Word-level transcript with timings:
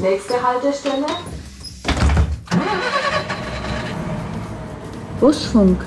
Nächste 0.00 0.42
Haltestelle. 0.42 1.04
Busfunk. 5.20 5.84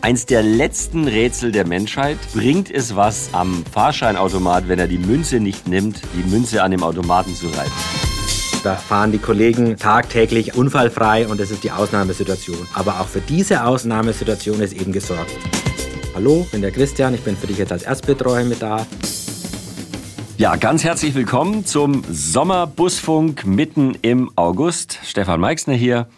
Eins 0.00 0.24
der 0.24 0.42
letzten 0.42 1.06
Rätsel 1.06 1.52
der 1.52 1.66
Menschheit. 1.66 2.16
Bringt 2.32 2.70
es 2.70 2.96
was 2.96 3.28
am 3.32 3.62
Fahrscheinautomat, 3.70 4.66
wenn 4.66 4.78
er 4.78 4.88
die 4.88 4.96
Münze 4.96 5.40
nicht 5.40 5.68
nimmt, 5.68 6.00
die 6.14 6.26
Münze 6.30 6.62
an 6.62 6.70
dem 6.70 6.82
Automaten 6.82 7.34
zu 7.34 7.48
reiben? 7.48 7.99
Fahren 8.90 9.12
die 9.12 9.18
Kollegen 9.18 9.76
tagtäglich 9.76 10.56
unfallfrei 10.56 11.28
und 11.28 11.38
das 11.38 11.52
ist 11.52 11.62
die 11.62 11.70
Ausnahmesituation. 11.70 12.66
Aber 12.74 12.98
auch 12.98 13.06
für 13.06 13.20
diese 13.20 13.64
Ausnahmesituation 13.64 14.60
ist 14.60 14.72
eben 14.72 14.90
gesorgt. 14.90 15.30
Hallo, 16.12 16.42
ich 16.44 16.50
bin 16.50 16.60
der 16.60 16.72
Christian, 16.72 17.14
ich 17.14 17.20
bin 17.20 17.36
für 17.36 17.46
dich 17.46 17.58
jetzt 17.58 17.70
als 17.70 17.84
Erstbetreuer 17.84 18.42
mit 18.42 18.60
da. 18.60 18.84
Ja, 20.38 20.56
ganz 20.56 20.82
herzlich 20.82 21.14
willkommen 21.14 21.64
zum 21.64 22.02
Sommerbusfunk 22.10 23.46
mitten 23.46 23.96
im 24.02 24.32
August. 24.34 24.98
Stefan 25.04 25.38
Meixner 25.38 25.74
hier. 25.74 26.08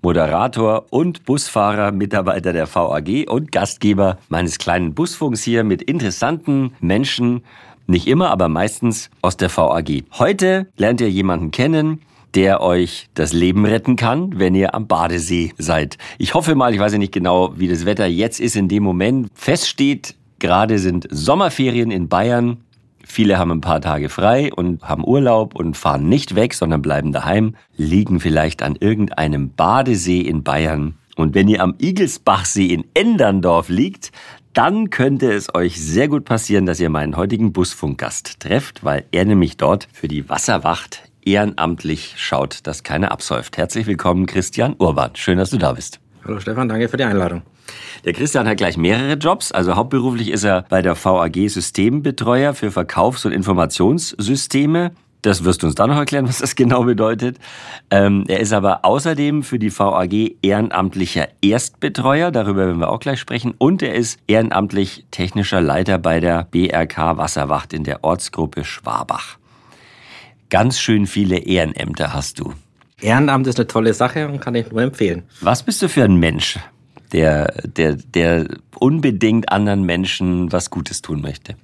Moderator 0.00 0.86
und 0.90 1.24
Busfahrer, 1.24 1.90
Mitarbeiter 1.90 2.52
der 2.52 2.72
VAG 2.72 3.28
und 3.28 3.50
Gastgeber 3.50 4.18
meines 4.28 4.58
kleinen 4.58 4.94
Busfunks 4.94 5.42
hier 5.42 5.64
mit 5.64 5.82
interessanten 5.82 6.72
Menschen, 6.78 7.42
nicht 7.88 8.06
immer, 8.06 8.30
aber 8.30 8.48
meistens 8.48 9.10
aus 9.22 9.36
der 9.36 9.50
VAG. 9.50 10.04
Heute 10.20 10.68
lernt 10.76 11.00
ihr 11.00 11.10
jemanden 11.10 11.50
kennen, 11.50 12.00
der 12.34 12.60
euch 12.60 13.08
das 13.14 13.32
Leben 13.32 13.66
retten 13.66 13.96
kann, 13.96 14.38
wenn 14.38 14.54
ihr 14.54 14.74
am 14.74 14.86
Badesee 14.86 15.52
seid. 15.58 15.98
Ich 16.18 16.34
hoffe 16.34 16.54
mal, 16.54 16.72
ich 16.72 16.80
weiß 16.80 16.92
ja 16.92 16.98
nicht 16.98 17.12
genau, 17.12 17.58
wie 17.58 17.68
das 17.68 17.84
Wetter 17.84 18.06
jetzt 18.06 18.40
ist 18.40 18.56
in 18.56 18.68
dem 18.68 18.82
Moment. 18.82 19.28
Fest 19.34 19.68
steht, 19.68 20.14
gerade 20.38 20.78
sind 20.78 21.06
Sommerferien 21.10 21.90
in 21.90 22.08
Bayern. 22.08 22.58
Viele 23.04 23.38
haben 23.38 23.50
ein 23.50 23.60
paar 23.60 23.80
Tage 23.80 24.08
frei 24.08 24.52
und 24.54 24.82
haben 24.82 25.04
Urlaub 25.04 25.54
und 25.54 25.76
fahren 25.76 26.08
nicht 26.08 26.34
weg, 26.34 26.54
sondern 26.54 26.80
bleiben 26.82 27.12
daheim, 27.12 27.56
liegen 27.76 28.20
vielleicht 28.20 28.62
an 28.62 28.76
irgendeinem 28.80 29.50
Badesee 29.50 30.20
in 30.20 30.42
Bayern. 30.42 30.94
Und 31.16 31.34
wenn 31.34 31.48
ihr 31.48 31.62
am 31.62 31.74
Igelsbachsee 31.78 32.66
in 32.66 32.84
Enderndorf 32.94 33.68
liegt, 33.68 34.12
dann 34.54 34.90
könnte 34.90 35.32
es 35.32 35.54
euch 35.54 35.80
sehr 35.80 36.08
gut 36.08 36.24
passieren, 36.24 36.66
dass 36.66 36.80
ihr 36.80 36.90
meinen 36.90 37.16
heutigen 37.16 37.52
Busfunkgast 37.52 38.40
trefft, 38.40 38.84
weil 38.84 39.04
er 39.10 39.24
nämlich 39.24 39.56
dort 39.56 39.88
für 39.92 40.08
die 40.08 40.28
Wasserwacht 40.28 41.11
ehrenamtlich 41.24 42.14
schaut, 42.16 42.66
dass 42.66 42.82
keiner 42.82 43.12
absäuft. 43.12 43.56
Herzlich 43.56 43.86
willkommen, 43.86 44.26
Christian 44.26 44.74
Urban. 44.78 45.14
Schön, 45.14 45.38
dass 45.38 45.50
du 45.50 45.58
da 45.58 45.72
bist. 45.72 46.00
Hallo 46.24 46.38
Stefan, 46.40 46.68
danke 46.68 46.88
für 46.88 46.96
die 46.96 47.04
Einladung. 47.04 47.42
Der 48.04 48.12
Christian 48.12 48.46
hat 48.46 48.56
gleich 48.56 48.76
mehrere 48.76 49.14
Jobs. 49.14 49.52
Also 49.52 49.76
hauptberuflich 49.76 50.30
ist 50.30 50.44
er 50.44 50.62
bei 50.68 50.82
der 50.82 50.96
VAG 50.96 51.48
Systembetreuer 51.48 52.54
für 52.54 52.70
Verkaufs- 52.70 53.24
und 53.24 53.32
Informationssysteme. 53.32 54.92
Das 55.22 55.44
wirst 55.44 55.62
du 55.62 55.68
uns 55.68 55.76
dann 55.76 55.88
noch 55.88 55.98
erklären, 55.98 56.26
was 56.26 56.38
das 56.38 56.56
genau 56.56 56.82
bedeutet. 56.82 57.38
Ähm, 57.90 58.24
er 58.26 58.40
ist 58.40 58.52
aber 58.52 58.84
außerdem 58.84 59.44
für 59.44 59.60
die 59.60 59.76
VAG 59.76 60.34
ehrenamtlicher 60.42 61.28
Erstbetreuer, 61.40 62.32
darüber 62.32 62.66
werden 62.66 62.80
wir 62.80 62.90
auch 62.90 62.98
gleich 62.98 63.20
sprechen. 63.20 63.54
Und 63.56 63.82
er 63.82 63.94
ist 63.94 64.18
ehrenamtlich 64.26 65.06
technischer 65.12 65.60
Leiter 65.60 65.98
bei 65.98 66.18
der 66.18 66.48
BRK 66.50 67.16
Wasserwacht 67.18 67.72
in 67.72 67.84
der 67.84 68.02
Ortsgruppe 68.02 68.64
Schwabach. 68.64 69.38
Ganz 70.52 70.78
schön 70.78 71.06
viele 71.06 71.38
Ehrenämter 71.38 72.12
hast 72.12 72.38
du. 72.38 72.52
Ehrenamt 73.00 73.46
ist 73.46 73.58
eine 73.58 73.66
tolle 73.66 73.94
Sache 73.94 74.28
und 74.28 74.38
kann 74.38 74.54
ich 74.54 74.70
nur 74.70 74.82
empfehlen. 74.82 75.22
Was 75.40 75.62
bist 75.62 75.80
du 75.80 75.88
für 75.88 76.04
ein 76.04 76.16
Mensch, 76.16 76.58
der, 77.12 77.46
der, 77.64 77.94
der 77.94 78.48
unbedingt 78.78 79.50
anderen 79.50 79.84
Menschen 79.84 80.52
was 80.52 80.68
Gutes 80.68 81.00
tun 81.00 81.22
möchte? 81.22 81.56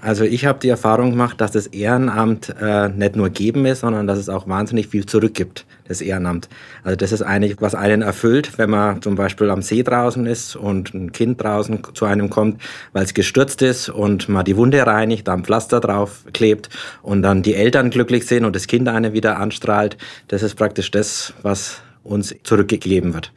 Also 0.00 0.24
ich 0.24 0.44
habe 0.44 0.58
die 0.58 0.68
Erfahrung 0.68 1.10
gemacht, 1.10 1.40
dass 1.40 1.52
das 1.52 1.66
Ehrenamt 1.68 2.54
äh, 2.60 2.90
nicht 2.90 3.16
nur 3.16 3.30
geben 3.30 3.64
ist, 3.64 3.80
sondern 3.80 4.06
dass 4.06 4.18
es 4.18 4.28
auch 4.28 4.46
wahnsinnig 4.46 4.88
viel 4.88 5.06
zurückgibt, 5.06 5.64
das 5.88 6.02
Ehrenamt. 6.02 6.50
Also 6.82 6.96
das 6.96 7.10
ist 7.10 7.22
eigentlich, 7.22 7.56
was 7.60 7.74
einen 7.74 8.02
erfüllt, 8.02 8.58
wenn 8.58 8.68
man 8.68 9.00
zum 9.00 9.14
Beispiel 9.14 9.48
am 9.48 9.62
See 9.62 9.82
draußen 9.82 10.26
ist 10.26 10.56
und 10.56 10.92
ein 10.92 11.12
Kind 11.12 11.42
draußen 11.42 11.82
zu 11.94 12.04
einem 12.04 12.28
kommt, 12.28 12.60
weil 12.92 13.04
es 13.04 13.14
gestürzt 13.14 13.62
ist 13.62 13.88
und 13.88 14.28
man 14.28 14.44
die 14.44 14.56
Wunde 14.58 14.86
reinigt, 14.86 15.26
da 15.26 15.32
ein 15.32 15.44
Pflaster 15.44 15.80
drauf 15.80 16.24
klebt 16.34 16.68
und 17.02 17.22
dann 17.22 17.42
die 17.42 17.54
Eltern 17.54 17.88
glücklich 17.88 18.26
sind 18.26 18.44
und 18.44 18.54
das 18.54 18.66
Kind 18.66 18.88
einen 18.88 19.14
wieder 19.14 19.38
anstrahlt. 19.38 19.96
Das 20.28 20.42
ist 20.42 20.56
praktisch 20.56 20.90
das, 20.90 21.32
was 21.42 21.80
uns 22.02 22.34
zurückgegeben 22.42 23.14
wird. 23.14 23.32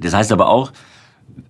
Das 0.00 0.14
heißt 0.14 0.32
aber 0.32 0.48
auch, 0.48 0.72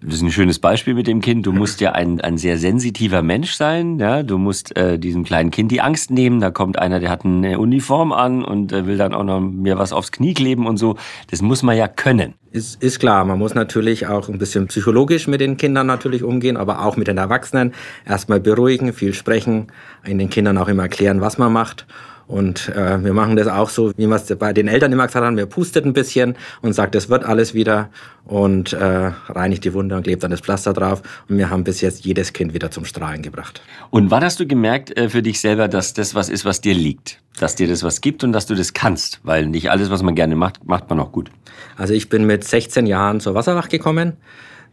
das 0.01 0.15
ist 0.15 0.23
ein 0.23 0.31
schönes 0.31 0.59
Beispiel 0.59 0.95
mit 0.95 1.07
dem 1.07 1.21
Kind. 1.21 1.47
Du 1.47 1.53
musst 1.53 1.81
ja 1.81 1.93
ein, 1.93 2.21
ein 2.21 2.37
sehr 2.37 2.59
sensitiver 2.59 3.23
Mensch 3.23 3.53
sein. 3.55 3.99
Ja? 3.99 4.23
Du 4.23 4.39
musst 4.39 4.77
äh, 4.77 4.99
diesem 4.99 5.25
kleinen 5.25 5.51
Kind 5.51 5.71
die 5.71 5.81
Angst 5.81 6.11
nehmen. 6.11 6.41
Da 6.41 6.51
kommt 6.51 6.79
einer, 6.79 7.01
der 7.01 7.11
hat 7.11 7.25
eine 7.25 7.59
Uniform 7.59 8.13
an 8.13 8.45
und 8.45 8.73
äh, 8.73 8.87
will 8.87 8.97
dann 8.97 9.15
auch 9.15 9.25
noch 9.25 9.41
mir 9.41 9.79
was 9.79 9.93
aufs 9.93 10.13
Knie 10.13 10.35
kleben 10.35 10.67
und 10.67 10.77
so. 10.77 10.97
Das 11.31 11.43
muss 11.43 11.63
man 11.63 11.77
ja 11.77 11.89
können. 11.89 12.35
Ist, 12.51 12.83
ist 12.83 12.99
klar, 12.99 13.25
man 13.25 13.39
muss 13.39 13.55
natürlich 13.55 14.07
auch 14.09 14.29
ein 14.29 14.39
bisschen 14.39 14.67
psychologisch 14.67 15.27
mit 15.27 15.41
den 15.41 15.57
Kindern 15.57 15.87
natürlich 15.87 16.23
umgehen, 16.23 16.57
aber 16.57 16.85
auch 16.85 16.97
mit 16.97 17.09
den 17.09 17.17
Erwachsenen. 17.17 17.73
Erstmal 18.05 18.41
beruhigen, 18.41 18.93
viel 18.93 19.15
sprechen, 19.15 19.69
den 20.07 20.29
Kindern 20.29 20.59
auch 20.59 20.69
immer 20.69 20.83
erklären, 20.83 21.21
was 21.21 21.39
man 21.39 21.53
macht. 21.53 21.87
Und 22.33 22.71
äh, 22.71 23.05
wir 23.05 23.13
machen 23.13 23.37
das 23.37 23.47
auch 23.47 23.69
so, 23.69 23.93
wie 23.99 24.07
wir 24.07 24.17
es 24.17 24.25
bei 24.39 24.55
den 24.55 24.67
Eltern 24.67 24.91
immer 24.91 25.07
gesagt 25.07 25.27
haben, 25.27 25.37
wir 25.37 25.45
pustet 25.45 25.85
ein 25.85 25.93
bisschen 25.93 26.35
und 26.63 26.73
sagt, 26.73 26.95
es 26.95 27.11
wird 27.11 27.25
alles 27.25 27.53
wieder 27.53 27.91
und 28.25 28.73
äh, 28.73 29.13
reinigt 29.29 29.67
die 29.67 29.75
Wunde 29.75 29.97
und 29.97 30.05
klebt 30.05 30.23
dann 30.23 30.31
das 30.31 30.41
Pflaster 30.41 30.73
drauf. 30.73 31.03
Und 31.29 31.37
wir 31.37 31.51
haben 31.51 31.63
bis 31.63 31.83
jetzt 31.83 32.07
jedes 32.07 32.33
Kind 32.33 32.55
wieder 32.55 32.71
zum 32.71 32.87
Strahlen 32.87 33.21
gebracht. 33.21 33.61
Und 33.91 34.11
wann 34.11 34.25
hast 34.25 34.41
du 34.41 34.47
gemerkt 34.47 34.97
äh, 34.97 35.11
für 35.11 35.21
dich 35.21 35.41
selber, 35.41 35.69
dass 35.69 35.93
das 35.93 36.15
was 36.15 36.31
ist, 36.31 36.47
was 36.47 36.63
dir 36.63 36.73
liegt? 36.73 37.19
Dass 37.39 37.55
dir 37.55 37.69
das 37.69 37.83
was 37.83 38.01
gibt 38.01 38.25
und 38.25 38.33
dass 38.33 38.47
du 38.47 38.55
das 38.55 38.73
kannst? 38.73 39.21
Weil 39.25 39.47
nicht 39.47 39.71
alles, 39.71 39.91
was 39.91 40.03
man 40.03 40.15
gerne 40.15 40.35
macht, 40.35 40.65
macht 40.67 40.89
man 40.89 41.01
auch 41.01 41.13
gut. 41.13 41.31
Also 41.77 41.93
ich 41.93 42.09
bin 42.09 42.25
mit 42.25 42.45
16 42.45 42.87
Jahren 42.87 43.21
zur 43.21 43.35
Wasserwacht 43.35 43.69
gekommen. 43.69 44.15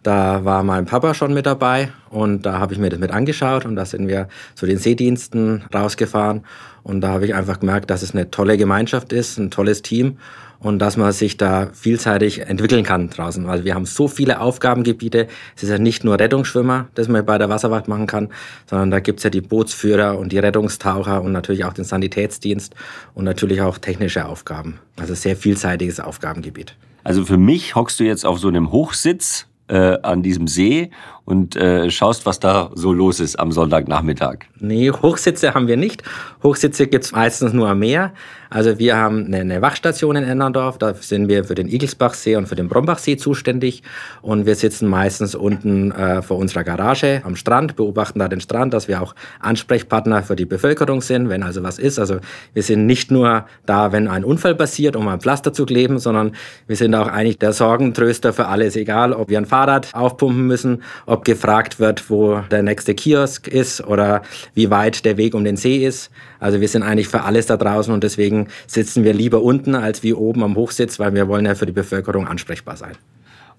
Da 0.04 0.46
war 0.46 0.64
mein 0.64 0.86
Papa 0.86 1.14
schon 1.14 1.34
mit 1.34 1.46
dabei 1.46 1.90
und 2.10 2.46
da 2.46 2.60
habe 2.60 2.74
ich 2.74 2.80
mir 2.80 2.90
das 2.90 3.00
mit 3.00 3.12
angeschaut 3.12 3.66
und 3.66 3.76
da 3.76 3.86
sind 3.86 4.08
wir 4.08 4.30
zu 4.56 4.66
den 4.66 4.78
Seediensten 4.78 5.64
rausgefahren 5.74 6.46
und 6.84 7.02
da 7.02 7.10
habe 7.10 7.26
ich 7.26 7.36
einfach 7.36 7.60
gemerkt, 7.60 7.90
dass 7.90 8.02
es 8.02 8.16
eine 8.16 8.32
tolle 8.32 8.58
Gemeinschaft 8.58 9.12
ist, 9.12 9.38
ein 9.38 9.52
tolles 9.52 9.82
Team 9.82 10.18
und 10.60 10.80
dass 10.80 10.98
man 10.98 11.12
sich 11.12 11.38
da 11.38 11.70
vielseitig 11.74 12.42
entwickeln 12.42 12.84
kann 12.84 13.10
draußen. 13.10 13.46
Weil 13.48 13.64
wir 13.64 13.76
haben 13.76 13.86
so 13.86 14.08
viele 14.08 14.42
Aufgabengebiete. 14.42 15.28
Es 15.56 15.64
ist 15.64 15.70
ja 15.70 15.78
nicht 15.78 16.04
nur 16.04 16.20
Rettungsschwimmer, 16.20 16.88
das 16.96 17.08
man 17.08 17.26
bei 17.26 17.38
der 17.38 17.50
Wasserwacht 17.50 17.88
machen 17.88 18.08
kann, 18.08 18.30
sondern 18.70 18.92
da 18.92 19.00
gibt's 19.00 19.24
ja 19.24 19.30
die 19.30 19.42
Bootsführer 19.42 20.18
und 20.18 20.32
die 20.32 20.40
Rettungstaucher 20.40 21.22
und 21.22 21.32
natürlich 21.32 21.64
auch 21.66 21.74
den 21.74 21.86
Sanitätsdienst 21.86 22.76
und 23.14 23.24
natürlich 23.24 23.62
auch 23.62 23.78
technische 23.78 24.26
Aufgaben. 24.26 24.80
Also 24.98 25.14
sehr 25.14 25.36
vielseitiges 25.36 26.00
Aufgabengebiet. 26.00 26.76
Also 27.04 27.26
für 27.26 27.38
mich 27.38 27.76
hockst 27.76 28.00
du 28.00 28.04
jetzt 28.04 28.26
auf 28.26 28.40
so 28.40 28.50
einem 28.50 28.72
Hochsitz 28.72 29.49
äh, 29.70 29.98
an 30.02 30.22
diesem 30.22 30.48
See 30.48 30.90
und 31.30 31.56
äh, 31.56 31.92
schaust, 31.92 32.26
was 32.26 32.40
da 32.40 32.72
so 32.74 32.92
los 32.92 33.20
ist 33.20 33.40
am 33.40 33.52
Sonntagnachmittag. 33.52 34.40
Nee, 34.60 34.90
Hochsitze 34.90 35.54
haben 35.54 35.68
wir 35.68 35.78
nicht. 35.78 36.02
Hochsitze 36.42 36.88
gibt's 36.88 37.12
meistens 37.12 37.54
nur 37.54 37.70
am 37.70 37.80
Meer. 37.80 38.14
Also 38.50 38.80
wir 38.80 38.98
haben 38.98 39.26
eine, 39.28 39.42
eine 39.42 39.62
Wachstation 39.62 40.16
in 40.16 40.24
Ennerndorf, 40.24 40.80
da 40.80 40.96
sind 40.96 41.30
wir 41.30 41.44
für 41.44 41.54
den 41.54 41.68
Igelsbachsee 41.68 42.36
und 42.36 42.48
für 42.48 42.56
den 42.56 42.68
Brombachsee 42.68 43.16
zuständig 43.16 43.84
und 44.24 44.48
wir 44.48 44.56
sitzen 44.56 44.88
meistens 44.88 45.36
unten 45.36 45.92
äh, 45.92 46.24
vor 46.24 46.38
unserer 46.38 46.64
Garage 46.64 47.22
am 47.24 47.36
Strand, 47.36 47.76
beobachten 47.76 48.18
da 48.18 48.28
den 48.28 48.42
Strand, 48.42 48.74
dass 48.74 48.88
wir 48.88 49.04
auch 49.04 49.14
Ansprechpartner 49.40 50.24
für 50.24 50.36
die 50.36 50.46
Bevölkerung 50.46 51.02
sind, 51.02 51.30
wenn 51.30 51.44
also 51.44 51.62
was 51.62 51.78
ist. 51.78 52.00
Also 52.00 52.18
wir 52.54 52.64
sind 52.64 52.88
nicht 52.88 53.12
nur 53.12 53.46
da, 53.68 53.92
wenn 53.92 54.08
ein 54.08 54.24
Unfall 54.24 54.56
passiert, 54.56 54.96
um 54.96 55.08
ein 55.08 55.20
Pflaster 55.20 55.54
zu 55.54 55.68
kleben, 55.68 56.00
sondern 56.00 56.32
wir 56.66 56.76
sind 56.76 56.96
auch 56.96 57.08
eigentlich 57.08 57.38
der 57.38 57.54
Sorgentröster 57.54 58.34
für 58.34 58.48
alles, 58.48 58.76
egal 58.76 59.14
ob 59.14 59.30
wir 59.30 59.38
ein 59.38 59.46
Fahrrad 59.46 59.94
aufpumpen 59.94 60.48
müssen, 60.48 60.82
ob 61.06 61.19
gefragt 61.26 61.80
wird, 61.80 62.10
wo 62.10 62.40
der 62.52 62.64
nächste 62.64 62.96
Kiosk 62.96 63.48
ist 63.48 63.86
oder 63.86 64.22
wie 64.54 64.70
weit 64.70 65.06
der 65.06 65.18
Weg 65.18 65.34
um 65.36 65.44
den 65.44 65.58
See 65.58 65.86
ist. 65.86 66.12
Also 66.40 66.62
wir 66.62 66.68
sind 66.68 66.84
eigentlich 66.84 67.08
für 67.08 67.24
alles 67.24 67.46
da 67.48 67.58
draußen 67.58 67.94
und 67.94 68.04
deswegen 68.04 68.48
sitzen 68.68 69.04
wir 69.04 69.14
lieber 69.14 69.42
unten 69.42 69.76
als 69.76 70.04
wie 70.04 70.14
oben 70.14 70.44
am 70.44 70.56
Hochsitz, 70.56 71.00
weil 71.00 71.14
wir 71.14 71.28
wollen 71.28 71.46
ja 71.46 71.56
für 71.56 71.66
die 71.66 71.72
Bevölkerung 71.72 72.28
ansprechbar 72.28 72.78
sein. 72.78 72.96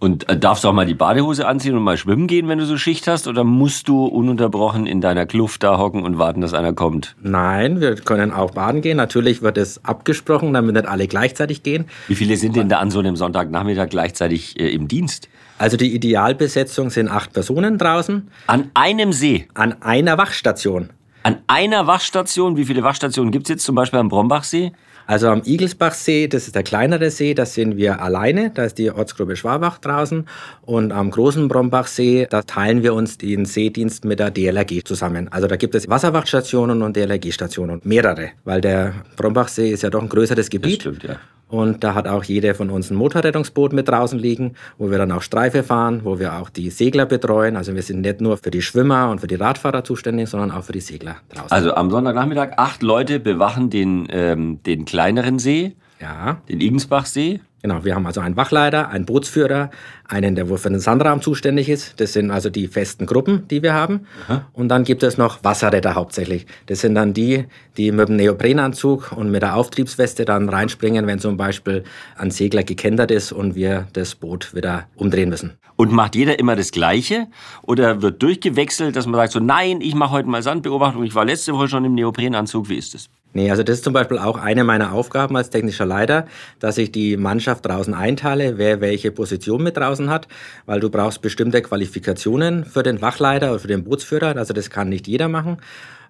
Und 0.00 0.30
äh, 0.30 0.38
darfst 0.38 0.64
du 0.64 0.68
auch 0.68 0.72
mal 0.72 0.86
die 0.86 0.94
Badehose 0.94 1.46
anziehen 1.46 1.76
und 1.76 1.82
mal 1.82 1.98
schwimmen 1.98 2.26
gehen, 2.26 2.48
wenn 2.48 2.58
du 2.58 2.64
so 2.64 2.78
Schicht 2.78 3.06
hast? 3.06 3.28
Oder 3.28 3.44
musst 3.44 3.86
du 3.86 4.06
ununterbrochen 4.06 4.86
in 4.86 5.02
deiner 5.02 5.26
Kluft 5.26 5.62
da 5.62 5.76
hocken 5.76 6.02
und 6.02 6.18
warten, 6.18 6.40
dass 6.40 6.54
einer 6.54 6.72
kommt? 6.72 7.14
Nein, 7.22 7.82
wir 7.82 7.96
können 7.96 8.32
auch 8.32 8.52
baden 8.52 8.80
gehen. 8.80 8.96
Natürlich 8.96 9.42
wird 9.42 9.58
es 9.58 9.84
abgesprochen, 9.84 10.54
damit 10.54 10.74
nicht 10.74 10.88
alle 10.88 11.06
gleichzeitig 11.06 11.62
gehen. 11.62 11.84
Wie 12.08 12.14
viele 12.14 12.38
sind 12.38 12.56
denn 12.56 12.70
da 12.70 12.78
an 12.78 12.90
so 12.90 12.98
einem 12.98 13.14
Sonntagnachmittag 13.14 13.90
gleichzeitig 13.90 14.58
äh, 14.58 14.70
im 14.70 14.88
Dienst? 14.88 15.28
Also 15.60 15.76
die 15.76 15.94
Idealbesetzung 15.94 16.88
sind 16.88 17.10
acht 17.10 17.34
Personen 17.34 17.76
draußen. 17.76 18.30
An 18.46 18.70
einem 18.72 19.12
See? 19.12 19.46
An 19.52 19.82
einer 19.82 20.16
Wachstation. 20.16 20.88
An 21.22 21.36
einer 21.48 21.86
Wachstation? 21.86 22.56
Wie 22.56 22.64
viele 22.64 22.82
Wachstationen 22.82 23.30
gibt's 23.30 23.50
jetzt 23.50 23.64
zum 23.64 23.74
Beispiel 23.74 23.98
am 23.98 24.08
Brombachsee? 24.08 24.72
Also 25.06 25.28
am 25.28 25.42
Igelsbachsee, 25.44 26.28
das 26.28 26.46
ist 26.46 26.54
der 26.54 26.62
kleinere 26.62 27.10
See, 27.10 27.34
da 27.34 27.44
sind 27.44 27.76
wir 27.76 28.00
alleine, 28.00 28.50
da 28.54 28.64
ist 28.64 28.78
die 28.78 28.90
Ortsgruppe 28.90 29.36
Schwabach 29.36 29.76
draußen. 29.76 30.26
Und 30.62 30.92
am 30.92 31.10
großen 31.10 31.46
Brombachsee, 31.48 32.26
da 32.30 32.40
teilen 32.40 32.82
wir 32.82 32.94
uns 32.94 33.18
den 33.18 33.44
Seedienst 33.44 34.06
mit 34.06 34.18
der 34.18 34.30
DLRG 34.30 34.82
zusammen. 34.82 35.28
Also 35.30 35.46
da 35.46 35.56
gibt 35.56 35.74
es 35.74 35.90
Wasserwachtstationen 35.90 36.80
und 36.80 36.96
DLRG-Stationen, 36.96 37.82
mehrere, 37.84 38.30
weil 38.44 38.62
der 38.62 38.94
Brombachsee 39.16 39.70
ist 39.70 39.82
ja 39.82 39.90
doch 39.90 40.00
ein 40.00 40.08
größeres 40.08 40.48
Gebiet. 40.48 40.86
Das 40.86 40.94
stimmt, 40.94 41.02
ja. 41.02 41.16
Und 41.50 41.82
da 41.82 41.94
hat 41.94 42.06
auch 42.06 42.22
jeder 42.24 42.54
von 42.54 42.70
uns 42.70 42.90
ein 42.90 42.96
Motorrettungsboot 42.96 43.72
mit 43.72 43.88
draußen 43.88 44.18
liegen, 44.18 44.54
wo 44.78 44.90
wir 44.90 44.98
dann 44.98 45.10
auch 45.10 45.22
Streife 45.22 45.64
fahren, 45.64 46.02
wo 46.04 46.18
wir 46.20 46.34
auch 46.34 46.48
die 46.48 46.70
Segler 46.70 47.06
betreuen. 47.06 47.56
Also 47.56 47.74
wir 47.74 47.82
sind 47.82 48.02
nicht 48.02 48.20
nur 48.20 48.36
für 48.36 48.52
die 48.52 48.62
Schwimmer 48.62 49.10
und 49.10 49.20
für 49.20 49.26
die 49.26 49.34
Radfahrer 49.34 49.82
zuständig, 49.82 50.28
sondern 50.28 50.52
auch 50.52 50.62
für 50.62 50.72
die 50.72 50.80
Segler 50.80 51.16
draußen. 51.30 51.50
Also 51.50 51.74
am 51.74 51.90
Sonntagnachmittag 51.90 52.52
acht 52.56 52.82
Leute 52.82 53.18
bewachen 53.18 53.68
den, 53.68 54.06
ähm, 54.10 54.62
den 54.62 54.84
kleineren 54.84 55.40
See, 55.40 55.74
ja. 56.00 56.40
den 56.48 56.60
Igensbachsee. 56.60 57.40
Genau, 57.62 57.84
wir 57.84 57.94
haben 57.94 58.06
also 58.06 58.20
einen 58.20 58.36
Wachleiter, 58.36 58.88
einen 58.88 59.04
Bootsführer, 59.04 59.70
einen, 60.08 60.34
der 60.34 60.48
wohl 60.48 60.56
für 60.56 60.70
den 60.70 60.80
Sandraum 60.80 61.20
zuständig 61.20 61.68
ist. 61.68 62.00
Das 62.00 62.14
sind 62.14 62.30
also 62.30 62.48
die 62.48 62.68
festen 62.68 63.04
Gruppen, 63.04 63.46
die 63.48 63.62
wir 63.62 63.74
haben. 63.74 64.06
Aha. 64.26 64.46
Und 64.54 64.68
dann 64.68 64.84
gibt 64.84 65.02
es 65.02 65.18
noch 65.18 65.44
Wasserretter 65.44 65.94
hauptsächlich. 65.94 66.46
Das 66.66 66.80
sind 66.80 66.94
dann 66.94 67.12
die, 67.12 67.44
die 67.76 67.92
mit 67.92 68.08
dem 68.08 68.16
Neoprenanzug 68.16 69.12
und 69.12 69.30
mit 69.30 69.42
der 69.42 69.56
Auftriebsweste 69.56 70.24
dann 70.24 70.48
reinspringen, 70.48 71.06
wenn 71.06 71.18
zum 71.18 71.36
Beispiel 71.36 71.84
ein 72.16 72.30
Segler 72.30 72.62
gekentert 72.62 73.10
ist 73.10 73.30
und 73.30 73.54
wir 73.54 73.88
das 73.92 74.14
Boot 74.14 74.54
wieder 74.54 74.86
umdrehen 74.96 75.28
müssen. 75.28 75.52
Und 75.76 75.92
macht 75.92 76.16
jeder 76.16 76.38
immer 76.38 76.56
das 76.56 76.72
Gleiche? 76.72 77.26
Oder 77.62 78.00
wird 78.00 78.22
durchgewechselt, 78.22 78.96
dass 78.96 79.06
man 79.06 79.16
sagt 79.16 79.32
so, 79.32 79.40
nein, 79.40 79.80
ich 79.82 79.94
mache 79.94 80.12
heute 80.12 80.28
mal 80.28 80.42
Sandbeobachtung, 80.42 81.04
ich 81.04 81.14
war 81.14 81.26
letzte 81.26 81.52
Woche 81.52 81.68
schon 81.68 81.84
im 81.84 81.94
Neoprenanzug, 81.94 82.68
wie 82.70 82.76
ist 82.76 82.94
das? 82.94 83.08
Nee, 83.32 83.50
also 83.50 83.62
das 83.62 83.76
ist 83.76 83.84
zum 83.84 83.92
Beispiel 83.92 84.18
auch 84.18 84.36
eine 84.36 84.64
meiner 84.64 84.92
Aufgaben 84.92 85.36
als 85.36 85.50
technischer 85.50 85.86
Leiter, 85.86 86.26
dass 86.58 86.78
ich 86.78 86.90
die 86.90 87.16
Mannschaft 87.16 87.64
draußen 87.64 87.94
einteile, 87.94 88.58
wer 88.58 88.80
welche 88.80 89.12
Position 89.12 89.62
mit 89.62 89.76
draußen 89.76 90.10
hat, 90.10 90.26
weil 90.66 90.80
du 90.80 90.90
brauchst 90.90 91.22
bestimmte 91.22 91.62
Qualifikationen 91.62 92.64
für 92.64 92.82
den 92.82 93.00
Wachleiter 93.00 93.50
oder 93.50 93.60
für 93.60 93.68
den 93.68 93.84
Bootsführer, 93.84 94.36
also 94.36 94.52
das 94.52 94.68
kann 94.68 94.88
nicht 94.88 95.06
jeder 95.06 95.28
machen. 95.28 95.58